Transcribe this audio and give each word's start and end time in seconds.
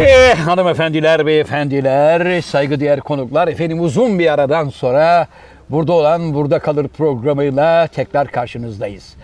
Eh, 0.00 0.36
hanımefendiler, 0.38 1.26
beyefendiler, 1.26 2.40
saygıdeğer 2.40 3.00
konuklar, 3.00 3.48
efendim 3.48 3.80
uzun 3.80 4.18
bir 4.18 4.32
aradan 4.32 4.68
sonra 4.68 5.26
burada 5.70 5.92
olan 5.92 6.34
Burada 6.34 6.58
Kalır 6.58 6.88
programıyla 6.88 7.86
tekrar 7.86 8.28
karşınızdayız. 8.28 9.14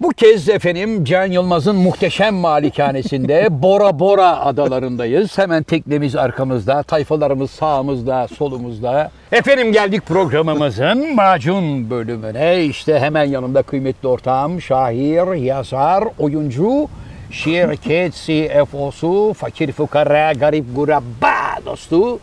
Bu 0.00 0.08
kez 0.08 0.48
efendim 0.48 1.04
Can 1.04 1.26
Yılmaz'ın 1.26 1.76
muhteşem 1.76 2.34
malikanesinde 2.34 3.48
Bora 3.62 3.98
Bora 3.98 4.40
adalarındayız. 4.40 5.38
Hemen 5.38 5.62
teknemiz 5.62 6.16
arkamızda, 6.16 6.82
tayfalarımız 6.82 7.50
sağımızda, 7.50 8.28
solumuzda. 8.28 9.10
Efendim 9.32 9.72
geldik 9.72 10.06
programımızın 10.06 11.14
macun 11.14 11.90
bölümüne. 11.90 12.64
İşte 12.64 12.98
hemen 13.00 13.24
yanımda 13.24 13.62
kıymetli 13.62 14.08
ortağım, 14.08 14.60
şair, 14.60 15.34
yazar, 15.34 16.04
oyuncu, 16.18 16.88
şirket 17.30 18.14
CFO'su, 18.14 19.34
fakir 19.34 19.72
fukara, 19.72 20.32
garip 20.32 20.64
guraba 20.76 21.64
dostu, 21.66 22.20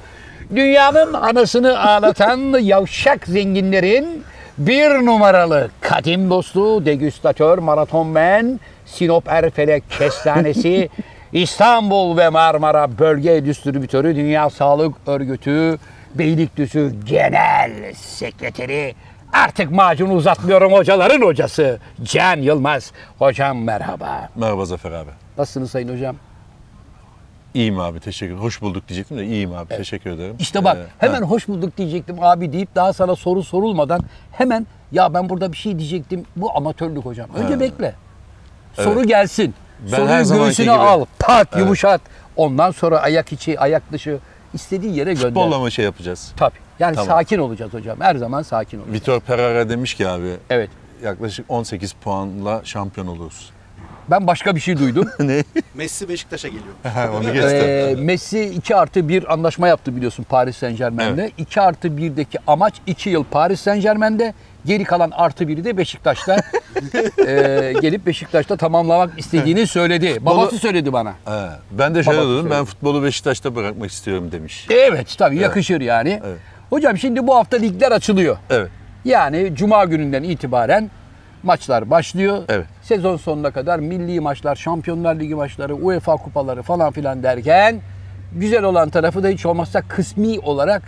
dünyanın 0.55 1.13
anasını 1.13 1.89
ağlatan 1.89 2.39
yavşak 2.61 3.27
zenginlerin 3.27 4.23
bir 4.57 5.05
numaralı 5.05 5.69
kadim 5.81 6.29
dostu, 6.29 6.85
degüstatör, 6.85 7.57
maratonmen, 7.57 8.59
Sinop 8.85 9.27
Erfelek 9.27 9.83
Kestanesi, 9.89 10.89
İstanbul 11.33 12.17
ve 12.17 12.29
Marmara 12.29 12.99
Bölge 12.99 13.45
Distribütörü, 13.45 14.15
Dünya 14.15 14.49
Sağlık 14.49 14.95
Örgütü, 15.07 15.77
Beylikdüzü 16.15 16.93
Genel 17.05 17.93
Sekreteri, 17.95 18.95
artık 19.33 19.71
macunu 19.71 20.13
uzatmıyorum 20.13 20.73
hocaların 20.73 21.21
hocası 21.21 21.79
Can 22.03 22.37
Yılmaz. 22.37 22.91
Hocam 23.19 23.63
merhaba. 23.63 24.29
Merhaba 24.35 24.65
Zafer 24.65 24.91
abi. 24.91 25.09
Nasılsınız 25.37 25.71
sayın 25.71 25.93
hocam? 25.95 26.15
İyiyim 27.53 27.79
abi 27.79 27.99
teşekkür 27.99 28.35
Hoş 28.35 28.61
bulduk 28.61 28.87
diyecektim 28.87 29.17
de 29.17 29.25
iyiyim 29.25 29.53
abi 29.53 29.67
teşekkür 29.77 30.09
ederim. 30.09 30.35
İşte 30.39 30.63
bak 30.63 30.77
Ee, 30.77 30.85
hemen 30.97 31.21
ha, 31.21 31.27
hoş 31.27 31.47
bulduk 31.47 31.77
diyecektim 31.77 32.17
abi 32.21 32.53
deyip 32.53 32.75
daha 32.75 32.93
sana 32.93 33.15
soru 33.15 33.43
sorulmadan 33.43 34.01
hemen 34.31 34.67
ya 34.91 35.13
ben 35.13 35.29
burada 35.29 35.51
bir 35.51 35.57
şey 35.57 35.79
diyecektim. 35.79 36.25
Bu 36.35 36.57
amatörlük 36.57 37.05
hocam. 37.05 37.29
Önce 37.35 37.53
Ha. 37.53 37.59
bekle. 37.59 37.95
Soru 38.73 39.03
gelsin. 39.03 39.53
Ben 39.91 40.23
Soruyu 40.23 40.45
göğsüne 40.45 40.65
gibi- 40.65 40.75
al. 40.75 41.05
Pat 41.19 41.47
Evet. 41.51 41.59
yumuşat. 41.61 42.01
Ondan 42.35 42.71
sonra 42.71 42.99
ayak 42.99 43.33
içi, 43.33 43.59
ayak 43.59 43.91
dışı 43.91 44.17
istediğin 44.53 44.93
yere 44.93 45.13
gönder. 45.13 45.27
Futbolla 45.27 45.59
mı 45.59 45.71
şey 45.71 45.85
yapacağız? 45.85 46.33
Tabii. 46.37 46.55
Yani 46.79 46.95
Tamam. 46.95 47.07
sakin 47.07 47.37
olacağız 47.39 47.73
hocam. 47.73 47.99
Her 47.99 48.15
zaman 48.15 48.41
sakin 48.41 48.77
olacağız. 48.77 48.95
Vitor 48.95 49.19
Pereira 49.19 49.69
demiş 49.69 49.93
ki 49.93 50.07
abi 50.07 50.29
Evet. 50.49 50.69
yaklaşık 51.03 51.45
18 51.49 51.93
puanla 51.93 52.61
şampiyon 52.63 53.07
oluruz. 53.07 53.51
Ben 54.09 54.27
başka 54.27 54.55
bir 54.55 54.59
şey 54.59 54.79
duydum. 54.79 55.09
ne? 55.19 55.43
Messi 55.73 56.09
Beşiktaş'a 56.09 56.47
geliyor. 56.47 56.73
Onu 57.19 57.33
geçti. 57.33 57.47
Ee, 57.47 57.95
Messi 57.97 58.45
2 58.45 58.75
artı 58.75 59.09
1 59.09 59.33
anlaşma 59.33 59.67
yaptı 59.67 59.95
biliyorsun 59.95 60.23
Paris 60.23 60.57
Saint 60.57 60.77
Germain'de. 60.77 61.21
Evet. 61.21 61.33
2 61.37 61.61
artı 61.61 61.87
1'deki 61.87 62.37
amaç 62.47 62.73
2 62.87 63.09
yıl 63.09 63.23
Paris 63.23 63.61
Saint 63.61 63.83
Germain'de. 63.83 64.33
Geri 64.65 64.83
kalan 64.83 65.11
artı 65.11 65.43
1'i 65.43 65.63
de 65.63 65.77
Beşiktaş'ta 65.77 66.35
ee, 67.27 67.73
gelip 67.81 68.05
Beşiktaş'ta 68.05 68.57
tamamlamak 68.57 69.19
istediğini 69.19 69.67
söyledi. 69.67 70.17
Babası 70.21 70.59
söyledi 70.59 70.93
bana. 70.93 71.09
He, 71.09 71.49
ben 71.71 71.95
de 71.95 72.03
şöyle 72.03 72.17
Babası 72.17 72.37
dedim 72.37 72.49
ben 72.49 72.65
futbolu 72.65 73.03
Beşiktaş'ta 73.03 73.55
bırakmak 73.55 73.91
istiyorum 73.91 74.31
demiş. 74.31 74.67
Evet 74.69 75.15
tabii 75.17 75.37
yakışır 75.37 75.81
yani. 75.81 76.21
Evet. 76.25 76.37
Hocam 76.73 76.97
şimdi 76.97 77.27
bu 77.27 77.35
hafta 77.35 77.57
ligler 77.57 77.91
açılıyor. 77.91 78.37
Evet. 78.49 78.69
Yani 79.05 79.55
cuma 79.55 79.85
gününden 79.85 80.23
itibaren 80.23 80.91
maçlar 81.43 81.89
başlıyor. 81.89 82.43
Evet. 82.49 82.65
Sezon 82.81 83.17
sonuna 83.17 83.51
kadar 83.51 83.79
milli 83.79 84.19
maçlar, 84.19 84.55
Şampiyonlar 84.55 85.15
Ligi 85.15 85.35
maçları, 85.35 85.75
UEFA 85.75 86.17
kupaları 86.17 86.61
falan 86.61 86.91
filan 86.91 87.23
derken 87.23 87.81
güzel 88.31 88.63
olan 88.63 88.89
tarafı 88.89 89.23
da 89.23 89.27
hiç 89.27 89.45
olmazsa 89.45 89.81
kısmi 89.81 90.39
olarak 90.39 90.83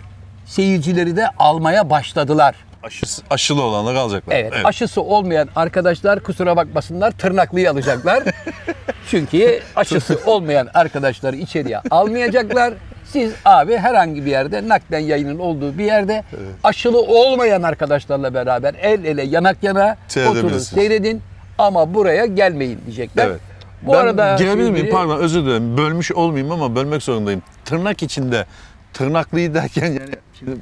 seyircileri 0.46 1.16
de 1.16 1.26
almaya 1.38 1.90
başladılar. 1.90 2.54
Aşısı, 2.82 3.22
aşılı 3.30 3.62
olanlar 3.62 3.94
alacaklar. 3.94 4.36
Evet, 4.36 4.52
aşısı 4.64 5.02
olmayan 5.02 5.48
arkadaşlar 5.56 6.20
kusura 6.20 6.56
bakmasınlar 6.56 7.10
tırnaklıyı 7.10 7.70
alacaklar. 7.70 8.22
Çünkü 9.10 9.60
aşısı 9.76 10.20
olmayan 10.26 10.68
arkadaşları 10.74 11.36
içeriye 11.36 11.80
almayacaklar. 11.90 12.74
Siz 13.12 13.32
abi 13.44 13.76
herhangi 13.76 14.24
bir 14.26 14.30
yerde 14.30 14.68
nakden 14.68 14.98
yayının 14.98 15.38
olduğu 15.38 15.78
bir 15.78 15.84
yerde 15.84 16.24
aşılı 16.64 17.00
olmayan 17.00 17.62
arkadaşlarla 17.62 18.34
beraber 18.34 18.74
el 18.82 19.04
ele 19.04 19.22
yanak 19.22 19.62
yana 19.62 19.96
oturun 20.30 20.58
seyredin 20.58 21.22
ama 21.58 21.94
buraya 21.94 22.26
gelmeyin 22.26 22.78
diyecekler. 22.86 23.26
Evet. 23.26 23.40
Bu 23.82 23.92
ben 23.92 23.98
arada 23.98 24.36
girebilir 24.36 24.70
miyim? 24.70 24.88
Pardon 24.92 25.18
özür 25.18 25.44
dilerim. 25.44 25.76
Bölmüş 25.78 26.12
olmayayım 26.12 26.52
ama 26.52 26.76
bölmek 26.76 27.02
zorundayım. 27.02 27.42
Tırnak 27.64 28.02
içinde 28.02 28.46
tırnaklıyı 28.92 29.54
derken 29.54 29.86
yani 29.86 30.10
şimdi 30.38 30.56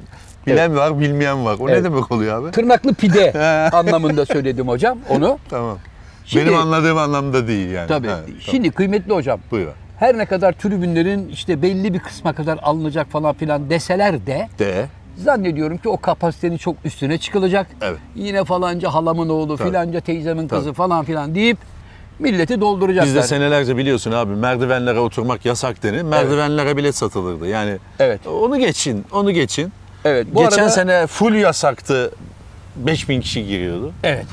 bilen 0.47 0.75
var 0.75 0.99
bilmeyen 0.99 1.45
var. 1.45 1.57
O 1.59 1.69
Evet. 1.69 1.77
ne 1.77 1.83
demek 1.83 2.11
oluyor 2.11 2.43
abi? 2.43 2.51
Tırnaklı 2.51 2.93
pide 2.93 3.31
anlamında 3.73 4.25
söyledim 4.25 4.67
hocam 4.67 4.97
onu. 5.09 5.39
Tamam. 5.49 5.77
Şimdi- 6.25 6.45
Benim 6.45 6.57
anladığım 6.59 6.97
anlamda 6.97 7.47
değil 7.47 7.69
yani. 7.69 7.87
Tabii. 7.87 8.07
Ha, 8.07 8.15
tamam. 8.25 8.39
Şimdi 8.41 8.71
kıymetli 8.71 9.13
hocam 9.13 9.39
Buyur. 9.51 9.67
Her 9.99 10.17
ne 10.17 10.25
kadar 10.25 10.51
tribünlerin 10.53 11.29
işte 11.29 11.61
belli 11.61 11.93
bir 11.93 11.99
kısma 11.99 12.33
kadar 12.33 12.59
alınacak 12.63 13.07
falan 13.11 13.33
filan 13.35 13.69
deseler 13.69 14.25
de 14.27 14.47
De. 14.59 14.85
zannediyorum 15.17 15.77
ki 15.77 15.89
o 15.89 15.97
kapasitenin 15.97 16.57
çok 16.57 16.75
üstüne 16.85 17.17
çıkılacak. 17.17 17.67
Evet. 17.81 17.99
Yine 18.15 18.43
falanca 18.43 18.93
halamın 18.93 19.29
oğlu, 19.29 19.57
Tabii. 19.57 19.67
filanca 19.67 19.99
teyzemin 19.99 20.47
kızı 20.47 20.63
Tabii. 20.65 20.73
falan 20.75 21.05
filan 21.05 21.35
deyip 21.35 21.57
milleti 22.19 22.61
dolduracaklar. 22.61 23.07
Biz 23.07 23.15
de 23.15 23.21
senelerce 23.23 23.77
biliyorsun 23.77 24.11
abi 24.11 24.35
merdivenlere 24.35 24.99
oturmak 24.99 25.45
yasak 25.45 25.83
denir. 25.83 26.01
Merdivenlere 26.01 26.77
bilet 26.77 26.95
satılırdı. 26.95 27.47
Yani 27.47 27.77
Evet. 27.99 28.27
onu 28.27 28.59
geçin, 28.59 29.05
onu 29.13 29.31
geçin. 29.31 29.71
Evet. 30.05 30.27
Bu 30.33 30.39
Geçen 30.43 30.57
arada, 30.57 30.69
sene 30.69 31.07
full 31.07 31.33
yasaktı. 31.35 32.11
5000 32.75 33.21
kişi 33.21 33.47
giriyordu. 33.47 33.91
Evet. 34.03 34.25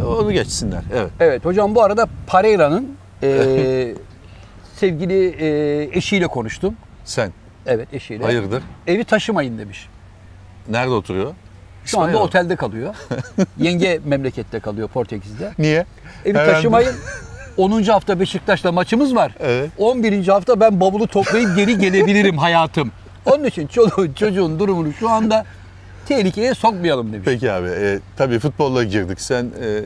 Ee, 0.00 0.04
Onu 0.04 0.32
geçsinler. 0.32 0.80
Evet. 0.94 1.10
Evet 1.20 1.44
hocam 1.44 1.74
bu 1.74 1.82
arada 1.82 2.06
Pereira'nın 2.32 2.88
eee, 3.22 3.94
sevgili 4.82 5.14
eee, 5.30 5.98
eşiyle 5.98 6.26
konuştum. 6.26 6.74
Sen 7.04 7.32
Evet 7.66 7.94
eşiyle. 7.94 8.24
hayırdır? 8.24 8.62
Evi 8.86 9.04
taşımayın 9.04 9.58
demiş. 9.58 9.88
Nerede 10.68 10.90
oturuyor? 10.90 11.34
Şu 11.84 11.98
anda 12.00 12.08
İspanya'da. 12.10 12.18
otelde 12.24 12.56
kalıyor. 12.56 12.94
Yenge 13.58 14.00
memlekette 14.04 14.60
kalıyor 14.60 14.88
Portekiz'de. 14.88 15.52
Niye? 15.58 15.86
Evi 16.24 16.38
Herhalde- 16.38 16.52
taşımayın. 16.52 16.92
10. 17.56 17.82
hafta 17.82 18.20
Beşiktaş'la 18.20 18.72
maçımız 18.72 19.14
var. 19.14 19.34
Evet. 19.40 19.70
11. 19.78 20.28
hafta 20.28 20.60
ben 20.60 20.80
bavulu 20.80 21.06
toplayıp 21.06 21.56
geri 21.56 21.78
gelebilirim 21.78 22.38
hayatım. 22.38 22.92
Onun 23.26 23.44
için 23.44 23.66
çoluğun 23.66 24.12
çocuğun 24.12 24.58
durumunu 24.58 24.92
şu 24.92 25.08
anda 25.10 25.44
tehlikeye 26.06 26.54
sokmayalım 26.54 27.12
demiş. 27.12 27.24
Peki 27.24 27.52
abi. 27.52 27.68
E, 27.68 27.98
tabii 28.16 28.38
futbolla 28.38 28.84
girdik. 28.84 29.20
Sen 29.20 29.44
e, 29.44 29.80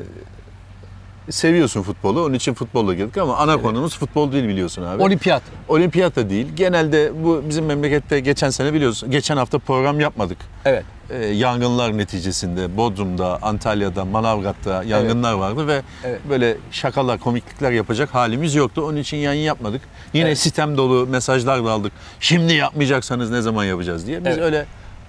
seviyorsun 1.33 1.83
futbolu. 1.83 2.25
Onun 2.25 2.35
için 2.35 2.55
futbolla 2.55 2.95
girdik 2.95 3.17
ama 3.19 3.37
ana 3.37 3.63
konumuz 3.63 3.99
futbol 3.99 4.33
değil 4.33 4.49
biliyorsun 4.49 4.83
abi. 4.83 5.03
Olimpiyat. 5.03 5.43
Olimpiyat 5.69 6.17
da 6.17 6.31
değil. 6.31 6.47
Genelde 6.57 7.13
bu 7.25 7.43
bizim 7.49 7.65
memlekette 7.67 8.21
geçen 8.21 8.51
sene 8.51 8.73
biliyorsun. 8.75 9.11
Geçen 9.11 9.37
hafta 9.37 9.59
program 9.59 10.01
yapmadık. 10.01 10.39
Evet. 10.65 10.85
Ee, 11.11 11.25
yangınlar 11.25 11.99
neticesinde 11.99 12.77
Bodrum'da, 12.77 13.39
Antalya'da, 13.43 14.05
Manavgat'ta 14.05 14.83
yangınlar 14.85 15.33
vardı 15.33 15.67
ve 15.67 15.83
Evet. 16.05 16.21
böyle 16.29 16.57
şakalar, 16.71 17.19
komiklikler 17.19 17.71
yapacak 17.73 18.15
halimiz 18.15 18.55
yoktu. 18.55 18.83
Onun 18.87 18.97
için 18.97 19.17
yayın 19.17 19.43
yapmadık. 19.43 19.83
Yine 20.13 20.27
Evet. 20.27 20.39
sistem 20.39 20.77
dolu 20.77 21.07
mesajlar 21.07 21.65
da 21.65 21.71
aldık. 21.71 21.93
Şimdi 22.21 22.55
yapmayacaksanız 22.55 23.31
ne 23.31 23.41
zaman 23.43 23.65
yapacağız 23.65 24.07
diye. 24.07 24.19
Biz 24.19 24.27
Evet. 24.27 24.39
öyle 24.39 24.67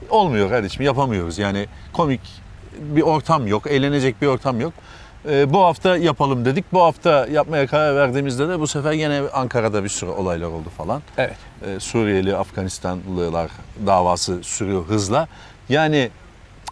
olmuyor 0.09 0.50
kardeşim 0.50 0.85
yapamıyoruz. 0.85 1.38
Yani 1.38 1.67
komik 1.94 2.22
bir 2.79 3.01
ortam 3.01 3.47
yok, 3.47 3.67
eğlenecek 3.67 4.22
bir 4.22 4.28
ortam 4.28 4.61
yok. 4.61 4.73
Ee, 5.29 5.53
bu 5.53 5.59
hafta 5.59 5.97
yapalım 5.97 6.46
dedik. 6.46 6.66
Bu 6.73 6.81
hafta 6.81 7.28
yapmaya 7.31 7.67
karar 7.67 7.96
verdiğimizde 7.96 8.49
de 8.49 8.59
bu 8.59 8.67
sefer 8.67 8.91
yine 8.91 9.22
Ankara'da 9.34 9.84
bir 9.84 9.90
sürü 9.90 10.09
olaylar 10.09 10.47
oldu 10.47 10.70
falan. 10.78 11.02
Evet. 11.17 11.35
Ee, 11.66 11.79
Suriyeli, 11.79 12.35
Afganistanlılar 12.35 13.52
davası 13.85 14.43
sürüyor 14.43 14.85
hızla. 14.85 15.28
Yani 15.70 16.09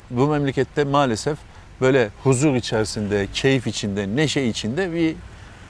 bu 0.09 0.27
memlekette 0.27 0.83
maalesef 0.83 1.37
böyle 1.81 2.09
huzur 2.23 2.55
içerisinde, 2.55 3.27
keyif 3.33 3.67
içinde, 3.67 4.15
neşe 4.15 4.41
içinde 4.41 4.93
bir 4.93 5.15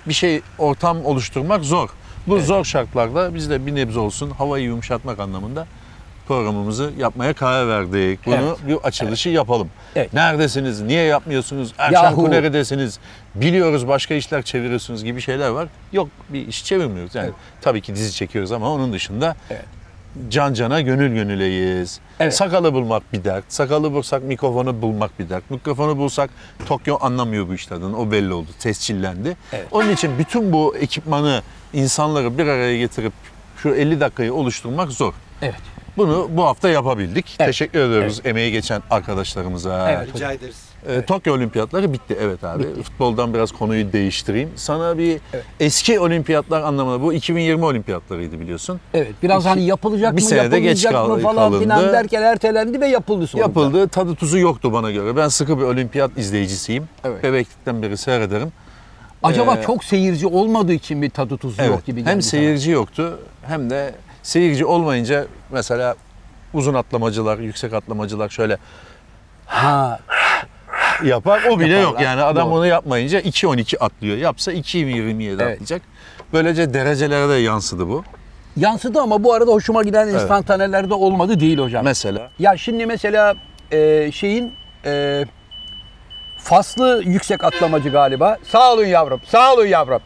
bir 0.08 0.14
şey 0.14 0.42
ortam 0.58 1.06
oluşturmak 1.06 1.64
zor. 1.64 1.90
Bu 2.28 2.40
zor 2.40 2.66
şartlarda 2.66 3.36
biz 3.36 3.50
de 3.50 3.66
bir 3.66 3.76
nebze 3.76 4.00
olsun 4.00 4.30
havayı 4.30 4.66
yumuşatmak 4.66 5.20
anlamında 5.20 5.68
programımızı 6.36 6.92
yapmaya 6.98 7.34
karar 7.34 7.68
verdik. 7.68 8.26
Bunu 8.26 8.36
Evet. 8.36 8.68
bir 8.68 8.76
açılışı 8.76 9.30
yapalım. 9.30 9.70
Evet. 9.96 10.14
Neredesiniz? 10.14 10.82
Niye 10.82 11.04
yapmıyorsunuz? 11.04 11.74
Erşan 11.78 12.04
Yahu. 12.04 12.16
Kunere'desiniz. 12.16 13.00
Biliyoruz 13.36 13.88
başka 13.88 14.14
işler 14.14 14.42
çeviriyorsunuz 14.42 15.04
gibi 15.04 15.22
şeyler 15.22 15.50
var. 15.50 15.68
Yok 15.94 16.10
bir 16.30 16.48
iş 16.48 16.66
çevirmiyoruz. 16.66 17.16
Yani 17.16 17.26
Evet. 17.26 17.36
tabii 17.62 17.82
ki 17.82 17.96
dizi 17.96 18.14
çekiyoruz 18.14 18.52
ama 18.52 18.70
onun 18.74 18.94
dışında 18.94 19.36
Evet. 19.50 19.66
can 20.30 20.54
cana 20.54 20.82
gönül 20.82 21.14
gönüleyiz. 21.16 22.00
Evet. 22.20 22.36
Sakalı 22.36 22.74
bulmak 22.74 23.14
bir 23.14 23.24
dert. 23.24 23.44
Sakalı 23.48 23.94
bulsak 23.94 24.24
mikrofonu 24.24 24.82
bulmak 24.82 25.20
bir 25.20 25.30
dert. 25.30 25.52
Mikrofonu 25.52 25.98
bulsak 25.98 26.30
Tokyo 26.66 26.98
anlamıyor 27.02 27.48
bu 27.48 27.54
işlerden. 27.54 27.94
O 27.94 28.12
belli 28.12 28.34
oldu. 28.34 28.50
Tescillendi. 28.60 29.38
Evet. 29.54 29.68
Onun 29.72 29.90
için 29.90 30.12
bütün 30.20 30.54
bu 30.54 30.76
ekipmanı 30.78 31.42
insanları 31.74 32.38
bir 32.38 32.46
araya 32.48 32.78
getirip 32.78 33.14
şu 33.58 33.70
50 33.70 34.00
dakikayı 34.00 34.34
oluşturmak 34.34 34.92
zor. 34.92 35.14
Evet. 35.42 35.56
Bunu 35.98 36.28
bu 36.32 36.44
hafta 36.44 36.70
yapabildik. 36.70 37.36
Evet. 37.40 37.48
Teşekkür 37.48 37.80
ediyoruz 37.80 38.22
emeği 38.26 38.52
geçen 38.52 38.82
arkadaşlarımıza. 38.90 39.92
Evet. 39.92 40.16
Rica 40.16 40.32
ederiz. 40.32 40.56
Ee, 40.90 41.06
Tokyo 41.06 41.34
Olimpiyatları 41.34 41.94
bitti 41.94 42.18
evet 42.22 42.44
abi. 42.44 42.84
Futboldan 42.84 43.34
biraz 43.34 43.52
konuyu 43.52 43.94
değiştireyim. 43.94 44.50
Sana 44.56 44.98
bir 44.98 45.20
Evet. 45.34 45.46
eski 45.60 46.00
olimpiyatlar 46.00 46.62
anlamında 46.62 47.02
bu 47.02 47.14
2020 47.14 47.66
olimpiyatlarıydı 47.66 48.40
biliyorsun. 48.40 48.80
Evet. 48.94 49.12
Biraz 49.24 49.46
hani 49.46 49.62
yapılacak 49.66 50.18
bir 50.18 50.22
mı, 50.22 50.28
senede 50.28 50.60
geç 50.60 50.84
yapılmayacak 50.86 51.18
mı 51.18 51.24
kal- 51.24 51.34
falan 51.36 51.60
filan 51.60 51.78
kalındı. 51.80 51.94
derken 51.94 52.22
ertelendi 52.22 52.82
ve 52.82 52.88
yapıldı 52.88 53.28
sonunda. 53.28 53.48
Yapıldı. 53.48 53.88
Tadı 53.88 54.16
tuzu 54.16 54.38
yoktu 54.38 54.74
bana 54.74 54.92
göre. 54.92 55.16
Ben 55.16 55.28
sıkı 55.28 55.58
bir 55.58 55.64
olimpiyat 55.64 56.18
izleyicisiyim. 56.18 56.84
Evet. 57.04 57.24
Bebeklikten 57.24 57.82
beri 57.82 57.98
seyrederim. 57.98 58.52
Acaba 59.24 59.56
Ee, 59.58 59.64
çok 59.66 59.84
seyirci 59.84 60.28
olmadığı 60.28 60.74
için 60.74 60.98
mi 60.98 61.10
tadı 61.10 61.38
tuzu 61.38 61.64
yok 61.64 61.86
gibi 61.86 62.00
geldi 62.00 62.10
Hem 62.12 62.22
sana? 62.22 62.30
seyirci 62.42 62.72
yoktu 62.72 63.20
hem 63.48 63.70
de 63.70 63.92
seyirci 64.24 64.66
olmayınca 64.66 65.26
mesela 65.50 65.96
uzun 66.54 66.74
atlamacılar, 66.74 67.38
yüksek 67.40 67.74
atlamacılar 67.74 68.30
şöyle 68.30 68.58
Ha, 69.46 70.00
yapar. 71.04 71.44
O 71.50 71.60
bile 71.60 71.74
Yaparlar. 71.74 71.92
yok 71.92 72.02
yani 72.02 72.22
adam 72.22 72.48
Doğru. 72.48 72.56
onu 72.56 72.66
yapmayınca 72.66 73.20
2.12 73.22 73.78
atlıyor. 73.80 74.18
Yapsa 74.18 74.52
2.27 74.54 75.32
Evet. 75.32 75.42
atlayacak. 75.42 75.82
Böylece 76.34 76.74
derecelere 76.74 77.30
de 77.30 77.34
yansıdı 77.34 77.88
bu. 77.88 78.04
yansıdı 78.58 79.02
ama 79.02 79.24
bu 79.24 79.34
arada 79.34 79.52
hoşuma 79.52 79.84
giden 79.84 80.08
Evet. 80.08 80.22
instantanelerde 80.22 80.94
olmadı 80.94 81.40
değil 81.40 81.58
hocam. 81.58 81.86
Mesela 81.86 82.30
Ya 82.40 82.58
şimdi 82.58 82.86
mesela 82.86 83.36
e, 83.72 84.12
şeyin 84.12 84.54
e, 84.86 85.26
Faslı 86.38 87.02
yüksek 87.06 87.44
atlamacı 87.44 87.90
galiba. 87.90 88.38
Sağ 88.52 88.74
olun 88.74 88.86
yavrum, 88.86 89.22
sağ 89.28 89.54
olun 89.54 89.66
yavrum. 89.66 90.02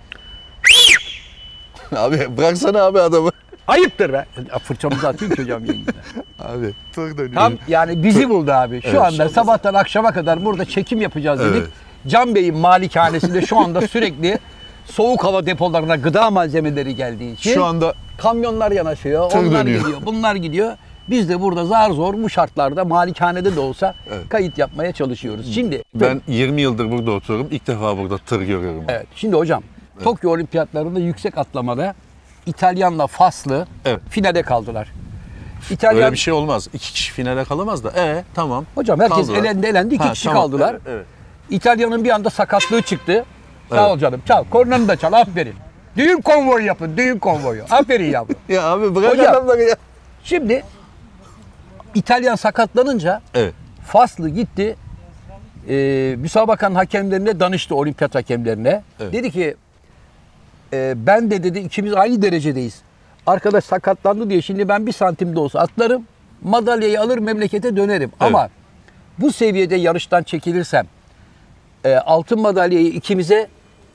abi 1.96 2.38
bıraksana 2.38 2.84
abi 2.84 3.02
adamı. 3.02 3.32
Ayıptır 3.68 4.14
be. 4.14 4.26
Fırçamızı 4.64 5.08
atayım 5.08 5.36
ki 5.36 5.42
hocam 5.42 5.66
yayında. 5.66 5.92
Abi 6.40 6.74
tır 6.94 7.18
dönüyor. 7.18 7.34
Tam 7.34 7.54
yani 7.68 8.04
bizi 8.04 8.30
buldu 8.30 8.52
abi. 8.52 8.82
Şu 8.82 8.88
Evet. 8.88 9.02
anda 9.02 9.30
sabahtan 9.30 9.74
akşama 9.74 10.12
kadar 10.12 10.46
burada 10.46 10.66
çekim 10.66 11.02
yapacağız 11.02 11.40
dedik. 11.40 11.56
Evet. 11.58 11.70
Can 12.08 12.36
Bey'in 12.36 12.58
malikanesinde 12.58 13.42
şu 13.42 13.58
anda 13.60 13.82
sürekli 13.88 14.40
soğuk 14.86 15.24
hava 15.24 15.46
depolarına 15.46 15.96
gıda 15.96 16.32
malzemeleri 16.32 16.96
geldiği 16.96 17.34
için 17.34 17.54
Şu 17.54 17.66
anda 17.66 17.94
kamyonlar 18.18 18.72
yanaşıyor, 18.72 19.30
Tır 19.30 19.40
onlar 19.40 19.66
dönüyor. 19.66 19.80
gidiyor, 19.82 20.00
bunlar 20.06 20.36
gidiyor. 20.36 20.72
Biz 21.10 21.30
de 21.30 21.42
burada 21.42 21.66
zar 21.66 21.92
zor 21.92 22.14
bu 22.14 22.30
şartlarda 22.30 22.86
malikanede 22.86 23.56
de 23.56 23.60
olsa 23.60 23.96
Evet. 24.10 24.30
kayıt 24.30 24.58
yapmaya 24.58 24.92
çalışıyoruz. 24.92 25.54
Şimdi 25.56 25.84
ben 25.96 26.22
20 26.28 26.62
yıldır 26.62 26.92
burada 26.92 27.12
oturuyorum. 27.12 27.48
İlk 27.52 27.68
defa 27.68 27.98
burada 27.98 28.18
tır 28.18 28.42
görüyorum. 28.42 28.84
Evet. 28.88 29.08
Şimdi 29.16 29.36
hocam 29.36 29.64
Tokyo 30.04 30.32
Olimpiyatlarında 30.32 31.00
yüksek 31.00 31.38
atlamada 31.38 31.96
İtalyanla 32.46 33.08
Faslı 33.08 33.68
Evet. 33.86 34.00
finale 34.10 34.42
kaldılar. 34.42 34.92
İtalyan 35.70 36.04
Öyle 36.04 36.12
bir 36.12 36.18
şey 36.18 36.34
olmaz. 36.34 36.68
İki 36.74 36.94
kişi 36.94 37.14
finale 37.14 37.44
kalamaz 37.44 37.84
da. 37.84 37.92
E 38.02 38.24
tamam. 38.34 38.66
hocam 38.76 39.00
herkes 39.00 39.18
Kaldılar. 39.18 39.38
elendi 39.40 39.68
elendi 39.68 39.96
iki 39.96 40.04
Ha, 40.04 40.14
kişi 40.14 40.26
tamam. 40.26 40.42
kaldılar. 40.44 40.72
Evet, 40.72 40.82
evet. 40.88 41.06
İtalya'nın 41.50 42.04
bir 42.04 42.10
anda 42.10 42.30
sakatlığı 42.30 42.82
çıktı. 42.82 43.26
Sağ 43.70 43.76
Evet. 43.82 43.92
ol 43.92 44.00
canım. 44.00 44.22
Çal. 44.28 44.44
Kornanı 44.44 44.88
da 44.88 44.96
çal. 44.96 45.14
Aferin. 45.14 45.54
Düğün 45.98 46.22
konvoyu 46.22 46.66
yapın. 46.66 46.98
Düğün 46.98 47.20
konvoyu. 47.20 47.64
Aferin 47.72 48.12
yavrum. 48.12 48.36
Ya 48.50 48.64
abi 48.64 48.96
bırak 48.96 49.12
Hocam. 49.12 49.28
adamları 49.36 49.64
ya. 49.64 49.76
Şimdi 50.24 50.64
İtalyan 51.96 52.36
sakatlanınca 52.36 53.22
Evet. 53.34 53.54
Faslı 53.88 54.30
gitti. 54.30 54.76
E, 55.70 55.76
müsabakanın 56.18 56.76
hakemlerine 56.76 57.40
danıştı 57.40 57.76
olimpiyat 57.76 58.16
hakemlerine. 58.16 58.84
Evet. 59.00 59.14
Dedi 59.14 59.32
ki 59.32 59.56
e, 60.74 60.94
ben 61.08 61.32
de 61.32 61.44
dedi 61.44 61.60
ikimiz 61.60 61.94
aynı 61.94 62.22
derecedeyiz. 62.22 62.82
Arkadaş 63.28 63.64
sakatlandı 63.64 64.30
diye 64.30 64.42
şimdi 64.42 64.68
ben 64.70 64.88
bir 64.88 64.92
santim 64.92 65.36
de 65.36 65.40
olsa 65.40 65.60
atlarım. 65.60 66.04
Madalyayı 66.44 67.02
alır 67.02 67.18
memlekete 67.18 67.76
dönerim. 67.78 68.12
Ama 68.20 68.50
bu 69.18 69.32
seviyede 69.32 69.76
yarıştan 69.76 70.24
çekilirsem 70.24 70.86
e, 71.86 71.96
altın 71.96 72.42
madalyayı 72.42 72.88
ikimize 72.88 73.48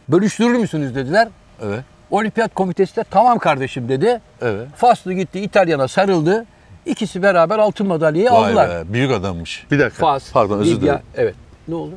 bölüştürür 0.08 0.58
müsünüz 0.58 0.94
dediler. 0.94 1.28
Evet. 1.62 1.84
Olimpiyat 2.10 2.54
komitesi 2.54 2.96
de 2.96 3.04
tamam 3.10 3.38
kardeşim 3.38 3.88
dedi. 3.88 4.20
Evet. 4.42 4.68
Faslı 4.76 5.12
gitti 5.12 5.40
İtalyan'a 5.40 5.88
sarıldı. 5.88 6.46
İkisi 6.86 7.22
beraber 7.22 7.58
altın 7.58 7.86
madalyayı 7.86 8.30
Vay 8.30 8.44
aldılar. 8.50 8.70
be 8.88 8.92
büyük 8.92 9.12
adammış. 9.12 9.66
Bir 9.70 9.78
dakika. 9.78 10.00
Fas, 10.06 10.32
Pardon 10.32 10.58
özür 10.58 10.70
Libya. 10.76 10.82
dilerim. 10.82 11.00
Evet. 11.16 11.34
Ne 11.68 11.74
oldu? 11.74 11.94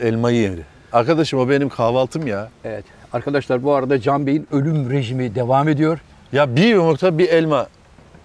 Elmayı 0.00 0.36
yedi. 0.40 0.66
Arkadaşım 0.92 1.38
o 1.40 1.48
benim 1.48 1.68
kahvaltım 1.68 2.26
ya. 2.26 2.48
Evet. 2.64 2.84
Arkadaşlar 3.12 3.62
bu 3.62 3.74
arada 3.74 4.00
Can 4.00 4.26
Bey'in 4.26 4.48
ölüm 4.52 4.90
rejimi 4.90 5.34
devam 5.34 5.68
ediyor. 5.68 5.98
Ya 6.32 6.56
bir 6.56 6.66
yumurta 6.66 7.18
bir 7.18 7.28
elma. 7.28 7.66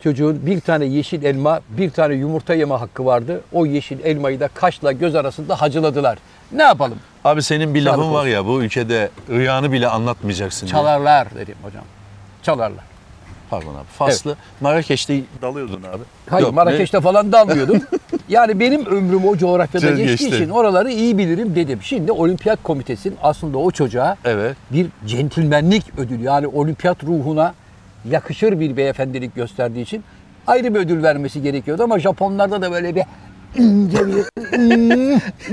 Çocuğun 0.04 0.46
bir 0.46 0.62
tane 0.62 0.86
yeşil 0.86 1.24
elma, 1.24 1.60
bir 1.70 1.90
tane 1.90 2.14
yumurta 2.14 2.54
yeme 2.54 2.76
hakkı 2.76 3.06
vardı. 3.06 3.42
O 3.54 3.66
yeşil 3.66 4.00
elmayı 4.04 4.40
da 4.40 4.48
kaşla 4.48 4.92
göz 4.92 5.16
arasında 5.16 5.62
hacıladılar. 5.62 6.18
Ne 6.52 6.64
yapalım? 6.64 6.98
Abi 7.24 7.44
senin 7.44 7.74
bir 7.74 7.84
Sağlık 7.84 8.00
lafın 8.00 8.14
var 8.14 8.26
ya 8.26 8.46
bu 8.46 8.64
ülkede 8.64 9.10
rüyanı 9.30 9.72
bile 9.72 9.88
anlatmayacaksın 9.88 10.68
diye. 10.68 10.72
Çalarlar 10.72 11.28
dedim 11.36 11.56
hocam. 11.64 11.84
Çalarlar. 12.44 12.84
Pardon 13.50 13.76
abi. 13.76 13.86
Faslı. 13.98 14.36
Marrakeş'te 14.62 15.22
dalıyordun 15.42 15.84
abi. 15.84 16.04
Hayır 16.30 16.46
Yok, 16.46 16.56
Marrakeş'te 16.56 17.02
falan 17.02 17.32
dalmıyordum. 17.32 17.82
yani 18.30 18.60
benim 18.60 18.86
ömrüm 18.86 19.26
o 19.28 19.38
coğrafyada 19.38 19.88
Çok 19.88 19.98
geçtiği 19.98 20.24
geçti. 20.30 20.44
için 20.44 20.50
oraları 20.50 20.92
iyi 20.92 21.18
bilirim 21.18 21.56
dedim. 21.56 21.80
Şimdi 21.82 22.12
olimpiyat 22.12 22.64
komitesinin 22.64 23.18
aslında 23.24 23.58
o 23.58 23.72
çocuğa? 23.72 24.18
Evet. 24.26 24.58
bir 24.72 24.88
centilmenlik 25.08 25.84
ödülü 26.00 26.24
yani 26.24 26.48
olimpiyat 26.48 27.04
ruhuna 27.04 27.54
yakışır 28.12 28.60
bir 28.60 28.78
beyefendilik 28.78 29.36
gösterdiği 29.36 29.82
için 29.82 30.04
ayrı 30.48 30.76
bir 30.76 30.80
ödül 30.80 31.04
vermesi 31.04 31.42
gerekiyordu 31.42 31.84
ama 31.84 32.00
Japonlarda 32.00 32.62
da 32.62 32.72
böyle 32.72 32.96
bir 32.96 33.04
ince 33.58 33.98
bir 34.08 34.26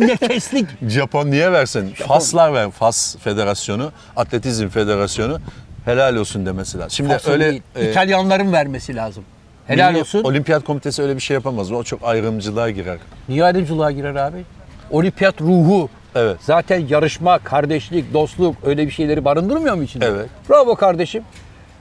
nefeslik. 0.09 0.67
Japon 0.89 1.31
niye 1.31 1.53
versin? 1.53 1.93
Faslar 2.09 2.53
ver. 2.55 2.71
Fas 2.71 3.17
Federasyonu, 3.17 3.93
Atletizm 4.17 4.69
Federasyonu 4.69 5.39
helal 5.85 6.17
olsun 6.17 6.47
demesi 6.47 6.79
lazım. 6.79 6.91
Şimdi 6.91 7.13
Fasıl 7.13 7.31
öyle 7.33 7.51
değil, 7.51 7.63
e, 7.77 7.91
İtalyanların 7.91 8.53
vermesi 8.53 8.97
lazım. 8.97 9.25
Helal 9.67 9.91
Milli 9.91 10.01
olsun. 10.01 10.25
Olimpiyat 10.25 10.65
Komitesi 10.65 11.03
öyle 11.03 11.17
bir 11.17 11.21
şey 11.21 11.35
yapamaz. 11.35 11.73
O 11.73 11.83
çok 11.83 12.01
ayrımcılığa 12.05 12.71
girer. 12.71 12.99
Niye 13.29 13.45
ayrımcılığa 13.45 13.91
girer 13.91 14.15
abi? 14.15 14.45
Olimpiyat 14.91 15.41
ruhu. 15.41 15.89
Evet. 16.15 16.37
Zaten 16.41 16.87
yarışma, 16.89 17.39
kardeşlik, 17.39 18.15
dostluk 18.15 18.57
öyle 18.65 18.87
bir 18.87 18.91
şeyleri 18.93 19.25
barındırmıyor 19.25 19.75
mu 19.75 19.83
içinde? 19.83 20.07
Evet. 20.07 20.29
Bravo 20.51 20.75
kardeşim. 20.75 21.23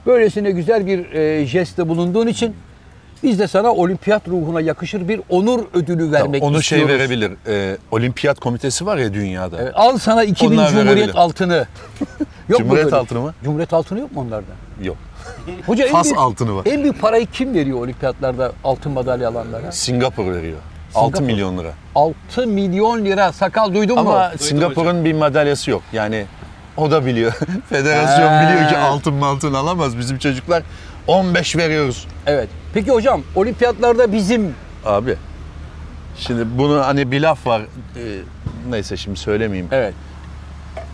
Böylesine 0.06 0.50
güzel 0.50 0.86
bir 0.86 1.12
e, 1.12 1.46
jestte 1.46 1.88
bulunduğun 1.88 2.26
için 2.26 2.56
biz 3.22 3.38
de 3.38 3.48
sana 3.48 3.72
olimpiyat 3.72 4.28
ruhuna 4.28 4.60
yakışır 4.60 5.08
bir 5.08 5.20
onur 5.28 5.64
ödülü 5.74 6.12
vermek 6.12 6.42
Onu 6.42 6.62
şey 6.62 6.78
istiyoruz. 6.78 7.00
verebilir. 7.00 7.32
E, 7.48 7.76
Olimpiyat 7.90 8.40
Komitesi 8.40 8.86
var 8.86 8.96
ya 8.96 9.14
dünyada. 9.14 9.62
Evet, 9.62 9.72
al 9.74 9.98
sana 9.98 10.24
2000 10.24 10.56
Onlar 10.56 10.68
Cumhuriyet 10.70 10.96
verebilir. 10.96 11.14
altını. 11.16 11.66
Yok 12.48 12.58
mu 12.60 12.64
Cumhuriyet 12.66 12.84
böyle? 12.84 12.96
altını 12.96 13.20
mı? 13.20 13.34
Cumhuriyet 13.44 13.72
altını 13.72 14.00
yok 14.00 14.12
mu 14.12 14.20
onlarda? 14.20 14.52
Yok. 14.82 14.96
Hoca 15.66 15.84
en 15.86 15.92
Fas 15.92 16.04
büyük, 16.04 16.18
altını 16.18 16.56
var. 16.56 16.62
En 16.66 16.82
büyük 16.82 17.00
parayı 17.00 17.26
kim 17.26 17.54
veriyor 17.54 17.78
olimpiyatlarda 17.78 18.52
altın 18.64 18.92
madalya 18.92 19.28
alanlara? 19.28 19.72
Singapur 19.72 20.32
veriyor. 20.32 20.58
6 20.94 21.06
Singapur. 21.16 21.26
milyon 21.26 21.58
lira. 21.58 21.72
6 21.94 22.46
milyon 22.46 23.04
lira 23.04 23.32
sakal 23.32 23.74
duydun 23.74 23.96
Ama 23.96 24.10
mu? 24.32 24.38
Singapur'un 24.38 25.04
bir 25.04 25.12
madalyası 25.12 25.70
yok. 25.70 25.82
Yani 25.92 26.26
o 26.76 26.90
da 26.90 27.06
biliyor. 27.06 27.32
Federasyon 27.68 28.28
Ha. 28.28 28.42
biliyor 28.42 28.68
ki 28.70 28.76
altın 28.78 29.20
altın 29.22 29.54
alamaz. 29.54 29.98
Bizim 29.98 30.18
çocuklar 30.18 30.62
15 31.06 31.56
veriyoruz. 31.56 32.06
Evet. 32.26 32.48
Peki 32.74 32.90
hocam 32.90 33.22
olimpiyatlarda 33.34 34.12
bizim 34.12 34.54
Abi 34.86 35.16
şimdi 36.16 36.58
bunu 36.58 36.86
hani 36.86 37.10
bir 37.12 37.20
laf 37.20 37.46
var. 37.46 37.60
e, 37.96 38.02
neyse 38.70 38.96
şimdi 38.96 39.18
söylemeyeyim. 39.18 39.68
evet 39.72 39.94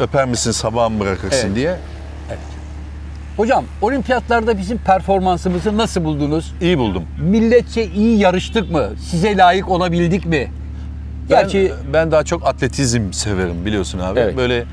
Öper 0.01 0.25
misin 0.25 0.51
sabah 0.51 0.91
mı 0.91 1.01
bırakırsın 1.01 1.47
Evet. 1.47 1.57
diye. 1.57 1.79
Hocam 3.39 3.65
olimpiyatlarda 3.83 4.59
bizim 4.59 4.79
performansımızı 4.79 5.77
nasıl 5.77 6.05
buldunuz? 6.05 6.55
İyi 6.61 6.79
buldum. 6.79 7.03
Milletçe 7.21 7.85
iyi 7.87 8.19
yarıştık 8.19 8.71
mı? 8.71 8.89
Size 9.11 9.37
layık 9.37 9.69
olabildik 9.71 10.27
mi? 10.27 10.51
Ben, 11.23 11.29
Gerçi 11.29 11.73
ben 11.93 12.11
daha 12.11 12.25
çok 12.25 12.47
atletizm 12.47 13.13
severim 13.13 13.67
biliyorsun 13.67 13.99
abi. 13.99 14.21
Evet. 14.21 14.37
Böyle 14.37 14.65